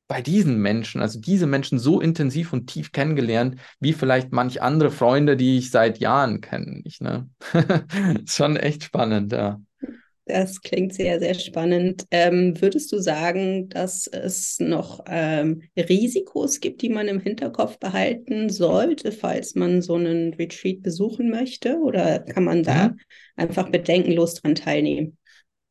bei 0.10 0.22
diesen 0.24 0.58
Menschen, 0.62 1.02
also 1.02 1.22
diese 1.22 1.48
Menschen 1.48 1.80
so 1.80 2.02
intensiv 2.02 2.54
und 2.54 2.68
tief 2.68 2.92
kennengelernt, 2.94 3.62
wie 3.80 3.94
vielleicht 3.94 4.34
manch 4.34 4.62
andere 4.64 4.92
Freunde, 4.92 5.38
die 5.38 5.60
ich 5.60 5.72
seit 5.72 6.00
Jahren 6.00 6.42
kenne. 6.42 6.82
Ich, 6.86 7.02
ne? 7.02 7.30
Ist 8.26 8.36
schon 8.38 8.58
echt 8.58 8.84
spannend, 8.86 9.34
ja. 9.34 9.62
Das 10.26 10.62
klingt 10.62 10.94
sehr, 10.94 11.20
sehr 11.20 11.34
spannend. 11.34 12.06
Ähm, 12.12 12.62
würdest 12.62 12.92
du 12.92 13.00
sagen, 13.00 13.68
dass 13.70 14.06
es 14.06 14.60
noch 14.60 15.04
ähm, 15.08 15.64
Risikos 15.76 16.60
gibt, 16.60 16.84
die 16.84 16.90
man 16.90 17.08
im 17.08 17.20
Hinterkopf 17.20 17.80
behalten 17.80 18.50
sollte, 18.50 19.12
falls 19.12 19.56
man 19.56 19.82
so 19.82 19.96
einen 19.96 20.36
Retreat 20.36 20.84
besuchen 20.84 21.32
möchte? 21.32 21.78
Oder 21.80 22.20
kann 22.20 22.44
man 22.44 22.62
da 22.64 22.92
Mhm. 22.92 23.00
einfach 23.38 23.70
bedenkenlos 23.72 24.36
dran 24.36 24.54
teilnehmen? 24.54 25.18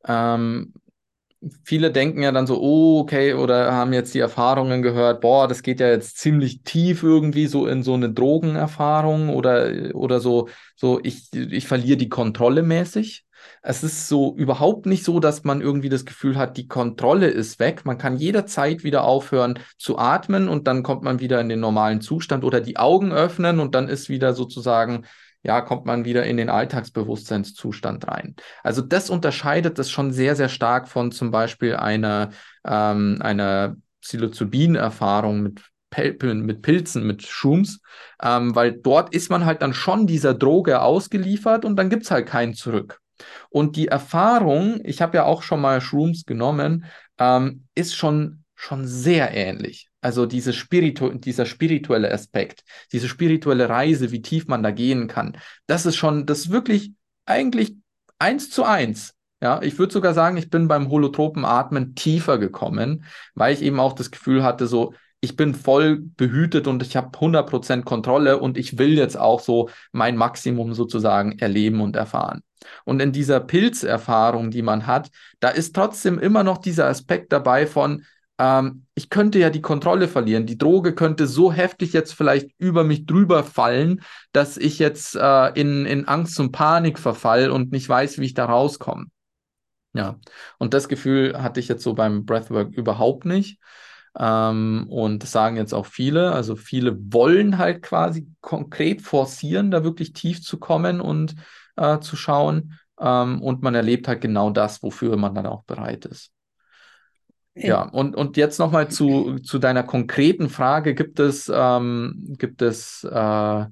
Ähm, 0.05 0.73
viele 1.65 1.93
denken 1.93 2.23
ja 2.23 2.33
dann 2.33 2.47
so, 2.47 2.61
oh, 2.61 3.01
okay, 3.01 3.35
oder 3.35 3.73
haben 3.73 3.93
jetzt 3.93 4.15
die 4.15 4.19
Erfahrungen 4.19 4.83
gehört, 4.83 5.21
boah, 5.21 5.47
das 5.47 5.63
geht 5.63 5.81
ja 5.81 5.89
jetzt 5.89 6.19
ziemlich 6.19 6.63
tief 6.63 7.03
irgendwie 7.03 7.47
so 7.47 7.67
in 7.67 7.83
so 7.83 7.95
eine 7.95 8.11
Drogenerfahrung 8.11 9.29
oder, 9.31 9.95
oder 9.95 10.21
so, 10.21 10.49
so 10.75 11.01
ich, 11.03 11.33
ich 11.33 11.67
verliere 11.67 11.97
die 11.97 12.09
Kontrolle 12.09 12.63
mäßig. 12.63 13.25
Es 13.63 13.85
ist 13.85 14.09
so 14.09 14.35
überhaupt 14.37 14.87
nicht 14.87 15.05
so, 15.05 15.21
dass 15.21 15.45
man 15.45 15.61
irgendwie 15.61 15.89
das 15.89 16.05
Gefühl 16.05 16.37
hat, 16.37 16.57
die 16.57 16.67
Kontrolle 16.67 17.29
ist 17.29 17.61
weg. 17.61 17.85
Man 17.85 17.99
kann 17.99 18.17
jederzeit 18.17 18.83
wieder 18.83 19.05
aufhören 19.05 19.61
zu 19.79 19.97
atmen 19.97 20.49
und 20.49 20.67
dann 20.67 20.83
kommt 20.83 21.05
man 21.05 21.21
wieder 21.21 21.41
in 21.41 21.49
den 21.49 21.61
normalen 21.61 22.01
Zustand 22.01 22.45
oder 22.45 22.61
die 22.61 22.79
Augen 22.79 23.13
öffnen 23.13 23.61
und 23.61 23.77
dann 23.77 23.89
ist 23.89 24.09
wieder 24.09 24.35
sozusagen, 24.35 25.05
ja, 25.43 25.61
kommt 25.61 25.87
man 25.87 26.05
wieder 26.05 26.25
in 26.25 26.37
den 26.37 26.51
Alltagsbewusstseinszustand 26.51 28.09
rein. 28.09 28.35
Also 28.63 28.83
das 28.83 29.11
unterscheidet 29.11 29.79
es 29.79 29.91
schon 29.91 30.13
sehr, 30.13 30.37
sehr 30.37 30.49
stark 30.49 30.89
von 30.89 31.13
zum 31.13 31.31
Beispiel 31.31 31.77
einer, 31.77 32.31
ähm, 32.67 33.19
einer 33.21 33.77
Psilocybin-Erfahrung 34.03 35.43
mit, 35.43 35.63
Pel 35.91 36.19
mit 36.35 36.63
Pilzen, 36.63 37.07
mit 37.07 37.27
Shrooms, 37.27 37.81
ähm, 38.23 38.55
weil 38.55 38.73
dort 38.73 39.15
ist 39.15 39.31
man 39.31 39.47
halt 39.47 39.63
dann 39.63 39.73
schon 39.73 40.07
dieser 40.07 40.35
Droge 40.35 40.83
ausgeliefert 40.83 41.65
und 41.65 41.77
dann 41.77 41.89
gibt 41.89 42.05
es 42.05 42.11
halt 42.11 42.27
keinen 42.27 42.55
zurück. 42.55 43.01
Und 43.49 43.77
die 43.77 43.89
Erfahrung, 43.89 44.81
ich 44.85 45.01
habe 45.01 45.17
ja 45.17 45.25
auch 45.25 45.43
schon 45.43 45.61
mal 45.61 45.81
Shrooms 45.81 46.25
genommen, 46.25 46.85
ähm, 47.19 47.65
ist 47.75 47.97
schon, 47.97 48.45
schon 48.55 48.87
sehr 48.87 49.33
ähnlich. 49.33 49.88
Also 50.01 50.27
diese 50.27 50.53
Spiritu 50.53 51.11
dieser 51.11 51.45
spirituelle 51.45 52.13
Aspekt, 52.13 52.63
diese 52.93 53.09
spirituelle 53.09 53.69
Reise, 53.69 54.13
wie 54.13 54.23
tief 54.23 54.47
man 54.47 54.63
da 54.63 54.71
gehen 54.71 55.09
kann, 55.09 55.37
das 55.67 55.87
ist 55.87 55.97
schon, 55.97 56.25
das 56.27 56.41
ist 56.41 56.51
wirklich 56.51 56.93
eigentlich 57.27 57.77
eins 58.19 58.51
zu 58.51 58.65
eins. 58.65 59.15
Ja, 59.41 59.63
ich 59.63 59.79
würde 59.79 59.93
sogar 59.93 60.15
sagen, 60.15 60.37
ich 60.37 60.51
bin 60.51 60.67
beim 60.67 60.89
holotropen 60.89 61.45
Atmen 61.45 61.95
tiefer 61.95 62.39
gekommen, 62.39 63.05
weil 63.35 63.55
ich 63.55 63.63
eben 63.63 63.79
auch 63.79 63.93
das 63.93 64.11
Gefühl 64.11 64.43
hatte, 64.43 64.67
so, 64.67 64.95
ich 65.21 65.37
bin 65.37 65.55
voll 65.55 65.99
behütet 66.17 66.67
und 66.67 66.83
ich 66.83 66.97
habe 66.97 67.17
100% 67.19 67.85
Kontrolle 67.85 68.39
und 68.39 68.57
ich 68.57 68.79
will 68.79 68.97
jetzt 68.97 69.17
auch 69.17 69.41
so 69.41 69.69
mein 69.93 70.17
Maximum 70.17 70.75
sozusagen 70.75 71.39
erleben 71.39 71.81
und 71.81 71.97
erfahren. 71.97 72.43
Und 72.85 73.01
in 73.01 73.13
dieser 73.13 73.41
Pilzerfahrung, 73.41 74.51
die 74.51 74.63
man 74.63 74.87
hat, 74.87 75.11
da 75.41 75.49
ist 75.49 75.75
trotzdem 75.75 76.19
immer 76.19 76.43
noch 76.45 76.59
dieser 76.59 76.87
Aspekt 76.87 77.33
dabei 77.33 77.67
von, 77.67 78.05
ähm, 78.39 78.87
ich 78.95 79.11
könnte 79.11 79.39
ja 79.39 79.51
die 79.51 79.61
Kontrolle 79.61 80.09
verlieren. 80.09 80.47
Die 80.47 80.59
Droge 80.59 80.95
könnte 80.95 81.27
so 81.27 81.53
heftig 81.53 81.93
jetzt 81.93 82.15
vielleicht 82.15 82.51
über 82.59 82.85
mich 82.85 83.07
drüber 83.07 83.45
fallen, 83.45 84.03
dass 84.33 84.57
ich 84.57 84.79
jetzt 84.79 85.17
äh, 85.17 85.49
in, 85.61 85.87
in 85.87 86.07
Angst 86.07 86.39
und 86.41 86.53
Panik 86.53 86.99
verfall 86.99 87.51
und 87.51 87.73
nicht 87.73 87.89
weiß, 87.89 88.19
wie 88.19 88.27
ich 88.27 88.35
da 88.35 88.47
rauskomme. 88.47 89.07
Ja, 89.95 90.19
und 90.59 90.75
das 90.75 90.89
Gefühl 90.89 91.43
hatte 91.43 91.61
ich 91.61 91.69
jetzt 91.69 91.83
so 91.83 91.95
beim 91.95 92.25
Breathwork 92.25 92.73
überhaupt 92.73 93.25
nicht. 93.25 93.59
Ähm, 94.19 94.87
und 94.89 95.23
das 95.23 95.33
sagen 95.33 95.57
jetzt 95.57 95.73
auch 95.75 95.87
viele. 95.87 96.33
Also 96.33 96.57
viele 96.57 96.97
wollen 97.13 97.59
halt 97.59 97.83
quasi 97.83 98.29
konkret 98.41 99.03
forcieren, 99.03 99.71
da 99.71 99.85
wirklich 99.85 100.13
tief 100.13 100.43
zu 100.43 100.59
kommen 100.59 101.01
und 101.01 101.35
äh, 101.77 101.99
zu 102.01 102.17
schauen. 102.17 102.79
Ähm, 103.01 103.43
und 103.43 103.63
man 103.63 103.75
erlebt 103.75 104.09
halt 104.09 104.21
genau 104.21 104.51
das, 104.51 104.83
wofür 104.83 105.17
man 105.17 105.35
dann 105.35 105.47
auch 105.47 105.65
bereit 105.65 106.05
ist. 106.07 106.33
Ja, 107.61 107.83
und, 107.83 108.15
und 108.17 108.37
jetzt 108.37 108.59
nochmal 108.59 108.89
zu, 108.91 109.39
zu 109.41 109.59
deiner 109.59 109.83
konkreten 109.83 110.49
Frage, 110.49 110.95
gibt 110.95 111.19
es, 111.21 111.51
ähm, 111.53 112.35
gibt 112.39 112.63
es 112.63 113.05
äh, 113.05 113.67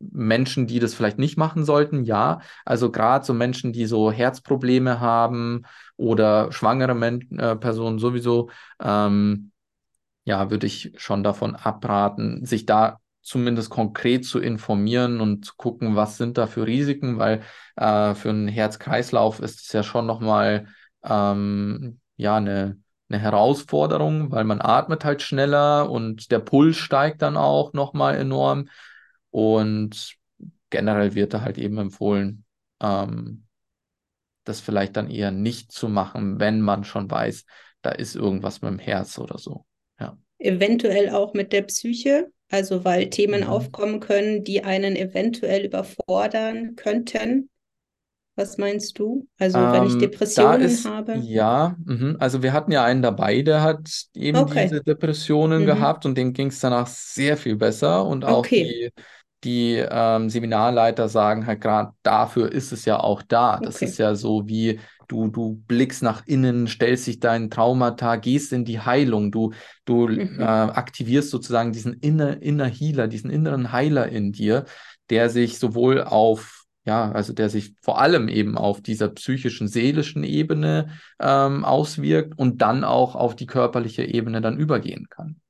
Menschen, 0.00 0.66
die 0.66 0.80
das 0.80 0.94
vielleicht 0.94 1.18
nicht 1.18 1.36
machen 1.38 1.64
sollten, 1.64 2.04
ja. 2.04 2.40
Also 2.64 2.90
gerade 2.90 3.24
so 3.24 3.34
Menschen, 3.34 3.72
die 3.72 3.86
so 3.86 4.10
Herzprobleme 4.10 5.00
haben 5.00 5.62
oder 5.96 6.50
schwangere 6.52 6.94
Men 6.94 7.38
äh, 7.38 7.56
Personen 7.56 7.98
sowieso, 7.98 8.50
ähm, 8.82 9.52
ja, 10.24 10.50
würde 10.50 10.66
ich 10.66 10.92
schon 10.96 11.22
davon 11.22 11.56
abraten, 11.56 12.44
sich 12.44 12.66
da 12.66 12.98
zumindest 13.22 13.70
konkret 13.70 14.24
zu 14.24 14.40
informieren 14.40 15.20
und 15.20 15.44
zu 15.44 15.54
gucken, 15.56 15.96
was 15.96 16.16
sind 16.16 16.38
da 16.38 16.46
für 16.46 16.66
Risiken, 16.66 17.18
weil 17.18 17.42
äh, 17.76 18.14
für 18.14 18.30
einen 18.30 18.48
Herz-Kreislauf 18.48 19.40
ist 19.40 19.60
es 19.60 19.72
ja 19.72 19.82
schon 19.82 20.06
nochmal 20.06 20.66
ähm, 21.04 22.00
ja, 22.16 22.36
eine, 22.36 22.78
eine 23.12 23.22
Herausforderung, 23.22 24.30
weil 24.30 24.44
man 24.44 24.60
atmet 24.60 25.04
halt 25.04 25.22
schneller 25.22 25.90
und 25.90 26.30
der 26.30 26.38
Puls 26.38 26.76
steigt 26.76 27.22
dann 27.22 27.36
auch 27.36 27.72
nochmal 27.72 28.16
enorm. 28.16 28.68
Und 29.30 30.16
generell 30.70 31.14
wird 31.14 31.34
da 31.34 31.42
halt 31.42 31.58
eben 31.58 31.78
empfohlen, 31.78 32.44
ähm, 32.80 33.44
das 34.44 34.60
vielleicht 34.60 34.96
dann 34.96 35.10
eher 35.10 35.30
nicht 35.30 35.70
zu 35.72 35.88
machen, 35.88 36.40
wenn 36.40 36.60
man 36.60 36.84
schon 36.84 37.10
weiß, 37.10 37.44
da 37.82 37.90
ist 37.90 38.16
irgendwas 38.16 38.62
mit 38.62 38.70
dem 38.70 38.78
Herz 38.78 39.18
oder 39.18 39.38
so. 39.38 39.64
Ja. 40.00 40.16
Eventuell 40.38 41.10
auch 41.10 41.34
mit 41.34 41.52
der 41.52 41.62
Psyche, 41.62 42.32
also 42.50 42.84
weil 42.84 43.10
Themen 43.10 43.42
mhm. 43.42 43.46
aufkommen 43.48 44.00
können, 44.00 44.42
die 44.44 44.64
einen 44.64 44.96
eventuell 44.96 45.64
überfordern 45.64 46.74
könnten. 46.76 47.50
Was 48.36 48.58
meinst 48.58 48.98
du? 48.98 49.26
Also 49.38 49.72
wenn 49.72 49.84
ich 49.84 49.96
Ähm, 49.96 49.98
Depressionen 49.98 50.60
ist, 50.60 50.84
habe? 50.84 51.26
ja, 51.32 51.76
mhm. 51.84 52.16
Also 52.18 52.42
wir 52.42 52.52
hatten 52.54 52.72
ja 52.72 52.84
einen 52.84 53.02
dabei, 53.02 53.42
der 53.42 53.62
hat 53.62 54.06
eben 54.14 54.46
Okay. 54.46 54.48
diese 54.48 54.82
Depressionen 54.82 55.64
Mhm. 55.64 55.66
gehabt 55.66 56.06
und 56.06 56.16
dem 56.16 56.32
ging 56.32 56.48
es 56.48 56.60
danach 56.60 56.86
sehr 56.86 57.36
viel 57.36 57.56
besser. 57.56 58.06
Und 58.06 58.24
auch 58.24 58.46
Okay. 58.46 58.48
die, 58.48 58.90
die 59.44 59.74
ähm, 59.90 60.30
Seminarleiter 60.30 61.08
sagen 61.10 61.46
halt 61.46 61.60
gerade, 61.60 61.92
dafür 62.02 62.50
ist 62.50 62.72
es 62.72 62.84
ja 62.86 62.98
auch 63.00 63.20
da. 63.22 63.60
Das 63.60 63.82
ist 63.82 63.98
Okay. 63.98 63.98
ja 63.98 64.14
so 64.14 64.48
wie 64.48 64.80
du, 65.08 65.26
du 65.28 65.56
blickst 65.68 66.02
nach 66.02 66.26
innen, 66.26 66.66
stellst 66.66 67.06
dich 67.06 67.20
dein 67.20 67.50
Traumata, 67.50 68.16
gehst 68.16 68.52
in 68.54 68.64
die 68.64 68.80
Heilung, 68.80 69.30
du, 69.30 69.52
du 69.84 70.08
äh, 70.08 70.16
Mhm. 70.16 70.44
aktivierst 70.44 71.28
sozusagen 71.30 71.72
diesen 71.72 71.92
inner, 71.94 72.40
inner 72.40 72.66
Healer, 72.66 73.06
diesen 73.08 73.28
inneren 73.30 73.72
Heiler 73.72 74.08
in 74.08 74.32
dir, 74.32 74.64
der 75.10 75.28
sich 75.28 75.58
sowohl 75.58 76.02
auf 76.02 76.61
ja, 76.84 77.12
also 77.12 77.32
der 77.32 77.48
sich 77.48 77.74
vor 77.80 78.00
allem 78.00 78.28
eben 78.28 78.58
auf 78.58 78.80
dieser 78.80 79.08
psychischen, 79.08 79.68
seelischen 79.68 80.24
Ebene 80.24 80.90
ähm, 81.20 81.64
auswirkt 81.64 82.36
und 82.38 82.60
dann 82.60 82.84
auch 82.84 83.14
auf 83.14 83.36
die 83.36 83.46
körperliche 83.46 84.04
Ebene 84.04 84.40
dann 84.40 84.58
übergehen 84.58 85.08
kann. 85.08 85.40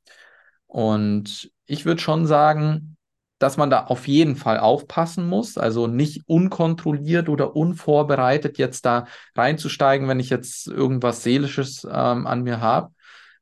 Und 0.66 1.50
ich 1.66 1.84
würde 1.84 2.00
schon 2.00 2.26
sagen, 2.26 2.96
dass 3.38 3.56
man 3.56 3.70
da 3.70 3.86
auf 3.86 4.06
jeden 4.06 4.36
Fall 4.36 4.58
aufpassen 4.58 5.26
muss, 5.26 5.58
also 5.58 5.86
nicht 5.88 6.22
unkontrolliert 6.26 7.28
oder 7.28 7.56
unvorbereitet 7.56 8.56
jetzt 8.56 8.86
da 8.86 9.06
reinzusteigen, 9.34 10.06
wenn 10.06 10.20
ich 10.20 10.30
jetzt 10.30 10.68
irgendwas 10.68 11.24
Seelisches 11.24 11.84
ähm, 11.84 12.26
an 12.26 12.42
mir 12.42 12.60
habe, 12.60 12.92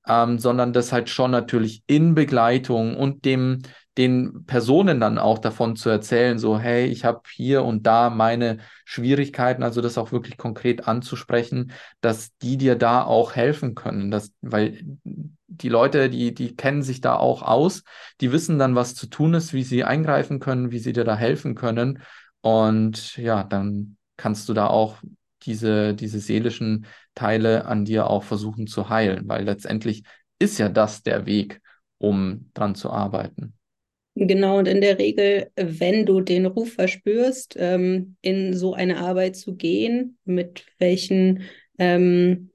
ähm, 0.08 0.38
sondern 0.38 0.72
das 0.72 0.92
halt 0.92 1.10
schon 1.10 1.30
natürlich 1.30 1.82
in 1.86 2.14
Begleitung 2.14 2.96
und 2.96 3.26
dem 3.26 3.58
den 3.98 4.44
Personen 4.46 5.00
dann 5.00 5.18
auch 5.18 5.38
davon 5.38 5.76
zu 5.76 5.88
erzählen, 5.90 6.38
so, 6.38 6.58
hey, 6.58 6.86
ich 6.86 7.04
habe 7.04 7.22
hier 7.34 7.64
und 7.64 7.86
da 7.86 8.08
meine 8.08 8.58
Schwierigkeiten, 8.84 9.62
also 9.62 9.80
das 9.80 9.98
auch 9.98 10.12
wirklich 10.12 10.36
konkret 10.36 10.86
anzusprechen, 10.86 11.72
dass 12.00 12.36
die 12.38 12.56
dir 12.56 12.76
da 12.76 13.02
auch 13.02 13.34
helfen 13.34 13.74
können, 13.74 14.10
dass, 14.10 14.32
weil 14.40 14.80
die 15.48 15.68
Leute, 15.68 16.08
die, 16.08 16.32
die 16.32 16.54
kennen 16.56 16.82
sich 16.82 17.00
da 17.00 17.16
auch 17.16 17.42
aus, 17.42 17.82
die 18.20 18.32
wissen 18.32 18.58
dann, 18.58 18.76
was 18.76 18.94
zu 18.94 19.06
tun 19.08 19.34
ist, 19.34 19.52
wie 19.52 19.64
sie 19.64 19.84
eingreifen 19.84 20.38
können, 20.38 20.70
wie 20.70 20.78
sie 20.78 20.92
dir 20.92 21.04
da 21.04 21.16
helfen 21.16 21.54
können 21.54 22.00
und 22.40 23.16
ja, 23.16 23.42
dann 23.44 23.96
kannst 24.16 24.48
du 24.48 24.54
da 24.54 24.68
auch 24.68 24.98
diese, 25.42 25.94
diese 25.94 26.20
seelischen 26.20 26.86
Teile 27.14 27.64
an 27.66 27.84
dir 27.84 28.08
auch 28.08 28.22
versuchen 28.22 28.66
zu 28.66 28.88
heilen, 28.88 29.28
weil 29.28 29.44
letztendlich 29.44 30.04
ist 30.38 30.58
ja 30.58 30.68
das 30.68 31.02
der 31.02 31.26
Weg, 31.26 31.60
um 31.98 32.50
dran 32.54 32.74
zu 32.74 32.90
arbeiten. 32.90 33.54
Genau, 34.16 34.58
und 34.58 34.66
in 34.68 34.80
der 34.80 34.98
Regel, 34.98 35.50
wenn 35.56 36.04
du 36.04 36.20
den 36.20 36.44
Ruf 36.46 36.72
verspürst, 36.72 37.54
ähm, 37.58 38.16
in 38.20 38.54
so 38.54 38.74
eine 38.74 38.98
Arbeit 38.98 39.36
zu 39.36 39.54
gehen, 39.54 40.18
mit 40.24 40.66
welchen 40.78 41.44
ähm, 41.78 42.50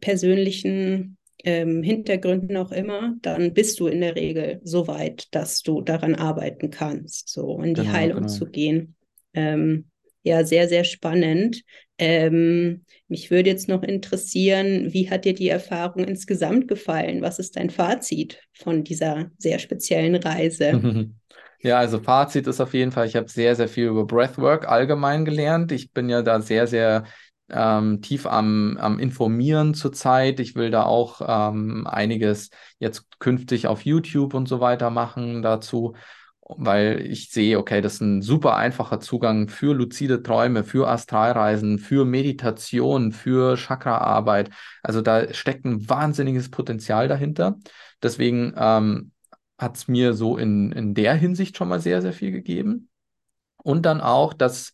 persönlichen 0.00 1.16
ähm, 1.44 1.82
Hintergründen 1.82 2.56
auch 2.56 2.72
immer, 2.72 3.14
dann 3.22 3.54
bist 3.54 3.78
du 3.80 3.86
in 3.86 4.00
der 4.00 4.16
Regel 4.16 4.60
so 4.64 4.86
weit, 4.88 5.28
dass 5.30 5.62
du 5.62 5.80
daran 5.82 6.14
arbeiten 6.14 6.70
kannst, 6.70 7.28
so 7.28 7.60
in 7.62 7.74
die 7.74 7.82
Genau, 7.82 7.92
Heilung 7.92 8.16
genau. 8.22 8.28
zu 8.28 8.46
gehen. 8.46 8.96
Ähm, 9.34 9.86
ja, 10.22 10.44
sehr, 10.44 10.68
sehr 10.68 10.84
spannend. 10.84 11.62
Ähm, 11.98 12.84
mich 13.08 13.30
würde 13.30 13.50
jetzt 13.50 13.68
noch 13.68 13.82
interessieren, 13.82 14.92
wie 14.92 15.10
hat 15.10 15.24
dir 15.24 15.34
die 15.34 15.48
Erfahrung 15.48 16.04
insgesamt 16.04 16.68
gefallen? 16.68 17.22
Was 17.22 17.38
ist 17.38 17.56
dein 17.56 17.70
Fazit 17.70 18.40
von 18.52 18.84
dieser 18.84 19.30
sehr 19.38 19.58
speziellen 19.58 20.16
Reise? 20.16 21.12
Ja, 21.60 21.78
also 21.78 21.98
Fazit 21.98 22.46
ist 22.46 22.60
auf 22.60 22.72
jeden 22.72 22.92
Fall, 22.92 23.08
ich 23.08 23.16
habe 23.16 23.28
sehr, 23.28 23.56
sehr 23.56 23.66
viel 23.66 23.88
über 23.88 24.06
Breathwork 24.06 24.68
allgemein 24.68 25.24
gelernt. 25.24 25.72
Ich 25.72 25.92
bin 25.92 26.08
ja 26.08 26.22
da 26.22 26.40
sehr, 26.40 26.68
sehr 26.68 27.02
ähm, 27.50 28.00
tief 28.00 28.26
am, 28.26 28.76
am 28.80 29.00
Informieren 29.00 29.74
zurzeit. 29.74 30.38
Ich 30.38 30.54
will 30.54 30.70
da 30.70 30.84
auch 30.84 31.20
ähm, 31.26 31.84
einiges 31.86 32.50
jetzt 32.78 33.06
künftig 33.18 33.66
auf 33.66 33.84
YouTube 33.84 34.34
und 34.34 34.48
so 34.48 34.60
weiter 34.60 34.90
machen 34.90 35.42
dazu, 35.42 35.94
weil 36.56 37.00
ich 37.06 37.30
sehe, 37.30 37.58
okay, 37.58 37.80
das 37.80 37.94
ist 37.94 38.00
ein 38.00 38.22
super 38.22 38.56
einfacher 38.56 39.00
Zugang 39.00 39.48
für 39.48 39.74
luzide 39.74 40.22
Träume, 40.22 40.64
für 40.64 40.88
Astralreisen, 40.88 41.78
für 41.78 42.04
Meditation, 42.04 43.12
für 43.12 43.56
Chakraarbeit. 43.56 44.50
Also 44.82 45.02
da 45.02 45.32
steckt 45.34 45.64
ein 45.66 45.88
wahnsinniges 45.88 46.50
Potenzial 46.50 47.08
dahinter. 47.08 47.58
Deswegen 48.02 48.54
ähm, 48.56 49.12
hat 49.58 49.76
es 49.76 49.88
mir 49.88 50.14
so 50.14 50.38
in, 50.38 50.72
in 50.72 50.94
der 50.94 51.14
Hinsicht 51.14 51.56
schon 51.56 51.68
mal 51.68 51.80
sehr, 51.80 52.00
sehr 52.00 52.12
viel 52.12 52.32
gegeben. 52.32 52.88
Und 53.58 53.84
dann 53.84 54.00
auch, 54.00 54.32
dass 54.32 54.72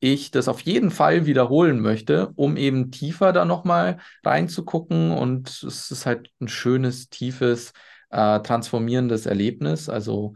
ich 0.00 0.30
das 0.30 0.48
auf 0.48 0.60
jeden 0.60 0.90
Fall 0.90 1.24
wiederholen 1.24 1.80
möchte, 1.80 2.32
um 2.34 2.58
eben 2.58 2.90
tiefer 2.90 3.32
da 3.32 3.46
nochmal 3.46 3.98
reinzugucken. 4.22 5.12
Und 5.12 5.48
es 5.62 5.90
ist 5.90 6.04
halt 6.04 6.30
ein 6.40 6.48
schönes, 6.48 7.08
tiefes, 7.08 7.72
äh, 8.10 8.40
transformierendes 8.40 9.24
Erlebnis. 9.24 9.88
Also 9.88 10.34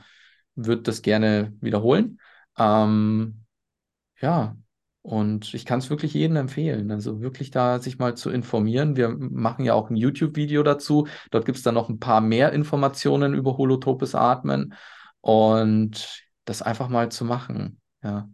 würde 0.67 0.83
das 0.83 1.03
gerne 1.03 1.55
wiederholen. 1.61 2.21
Ähm, 2.59 3.45
ja, 4.21 4.57
und 5.03 5.55
ich 5.55 5.65
kann 5.65 5.79
es 5.79 5.91
wirklich 5.91 6.13
jedem 6.13 6.37
empfehlen. 6.37 6.91
Also 6.91 7.21
wirklich 7.21 7.51
da 7.51 7.79
sich 7.79 7.99
mal 7.99 8.17
zu 8.17 8.31
informieren. 8.31 8.97
Wir 8.97 9.09
machen 9.09 9.65
ja 9.65 9.75
auch 9.75 9.91
ein 9.91 9.97
YouTube-Video 9.97 10.63
dazu. 10.63 11.07
Dort 11.31 11.47
gibt 11.47 11.57
es 11.59 11.65
dann 11.65 11.75
noch 11.75 11.89
ein 11.89 12.01
paar 12.01 12.21
mehr 12.21 12.53
Informationen 12.53 13.35
über 13.35 13.57
holotropes 13.57 14.15
Atmen 14.15 14.75
und 15.21 16.27
das 16.45 16.63
einfach 16.63 16.89
mal 16.89 17.11
zu 17.11 17.25
machen. 17.25 17.81
Ja. 18.03 18.29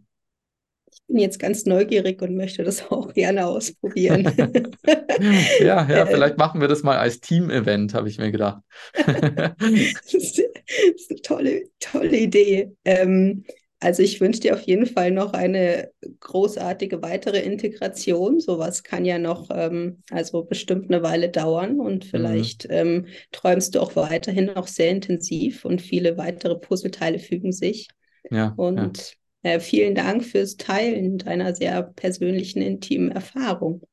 Ich 1.07 1.13
bin 1.13 1.17
jetzt 1.21 1.39
ganz 1.39 1.65
neugierig 1.65 2.21
und 2.21 2.35
möchte 2.35 2.63
das 2.63 2.83
auch 2.91 3.13
gerne 3.13 3.45
ausprobieren. 3.47 4.33
Ja, 5.59 5.87
ja, 5.89 6.05
Äh, 6.05 6.05
vielleicht 6.05 6.37
machen 6.37 6.61
wir 6.61 6.67
das 6.67 6.83
mal 6.83 6.97
als 6.97 7.19
Team-Event, 7.21 7.93
habe 7.93 8.09
ich 8.09 8.17
mir 8.17 8.31
gedacht. 8.31 8.61
das 10.03 10.13
ist, 10.13 10.41
eine 11.09 11.21
tolle, 11.21 11.63
tolle 11.79 12.17
Idee. 12.17 12.75
Ähm, 12.85 13.45
also 13.79 14.01
ich 14.01 14.19
wünsche 14.21 14.39
dir 14.39 14.53
auf 14.55 14.61
jeden 14.61 14.85
Fall 14.85 15.11
noch 15.11 15.33
eine 15.33 15.91
großartige 16.21 17.01
weitere 17.01 17.39
Integration. 17.41 18.39
Sowas 18.39 18.83
kann 18.83 19.05
ja 19.05 19.19
noch, 19.19 19.49
ähm, 19.51 20.01
also 20.11 20.43
bestimmt 20.43 20.91
eine 20.91 21.03
Weile 21.03 21.29
dauern 21.29 21.79
und 21.79 22.05
Mhm. 22.13 22.15
vielleicht 22.15 22.67
ähm, 22.69 23.07
träumst 23.31 23.75
du 23.75 23.81
auch 23.81 23.95
weiterhin 23.95 24.45
noch 24.45 24.67
sehr 24.67 24.89
intensiv 24.89 25.65
und 25.65 25.81
viele 25.81 26.17
weitere 26.17 26.55
Puzzleteile 26.55 27.19
fügen 27.19 27.51
sich. 27.51 27.87
Ja, 28.29 28.59
ja. 28.75 28.95
Äh, 29.45 29.59
vielen 29.59 29.93
Dank 29.93 30.25
fürs 30.25 30.57
Teilen 30.57 31.19
deiner 31.19 31.53
sehr 31.53 31.83
persönlichen, 31.83 32.63
intimen 32.63 33.11
Erfahrung. 33.11 33.83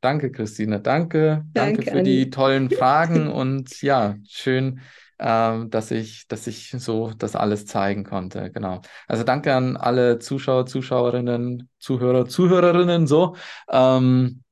Danke, 0.00 0.30
Christine. 0.30 0.80
Danke, 0.80 1.44
danke 1.52 1.82
Danke, 1.82 1.90
für 1.90 2.02
die 2.04 2.30
tollen 2.30 2.70
Fragen 2.70 3.26
und 3.26 3.82
ja, 3.82 4.14
schön, 4.28 4.78
ähm, 5.18 5.68
dass 5.68 5.90
ich, 5.90 6.28
dass 6.28 6.46
ich 6.46 6.70
so 6.78 7.10
das 7.18 7.34
alles 7.34 7.66
zeigen 7.66 8.04
konnte. 8.04 8.52
Genau. 8.52 8.82
Also 9.08 9.24
danke 9.24 9.52
an 9.52 9.76
alle 9.76 10.20
Zuschauer, 10.20 10.66
Zuschauerinnen, 10.66 11.68
Zuhörer, 11.80 12.26
Zuhörerinnen, 12.26 13.08
so, 13.08 13.34
ähm, 13.68 14.44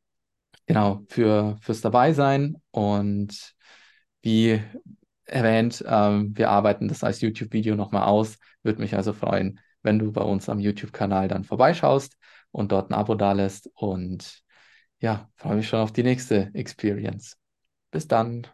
genau, 0.66 1.04
für, 1.08 1.56
fürs 1.60 1.82
Dabeisein 1.82 2.56
und 2.72 3.54
wie 4.22 4.60
erwähnt, 5.24 5.84
ähm, 5.86 6.36
wir 6.36 6.50
arbeiten 6.50 6.88
das 6.88 7.04
als 7.04 7.20
YouTube-Video 7.20 7.76
nochmal 7.76 8.08
aus. 8.08 8.38
Würde 8.64 8.80
mich 8.80 8.96
also 8.96 9.12
freuen, 9.12 9.60
wenn 9.82 9.98
du 9.98 10.12
bei 10.12 10.22
uns 10.22 10.48
am 10.48 10.60
YouTube-Kanal 10.60 11.28
dann 11.28 11.44
vorbeischaust 11.44 12.16
und 12.50 12.72
dort 12.72 12.90
ein 12.90 12.94
Abo 12.94 13.14
dalässt 13.14 13.70
und 13.74 14.42
ja, 15.00 15.30
freue 15.36 15.56
mich 15.56 15.68
schon 15.68 15.80
auf 15.80 15.92
die 15.92 16.02
nächste 16.02 16.50
Experience. 16.54 17.36
Bis 17.90 18.08
dann. 18.08 18.46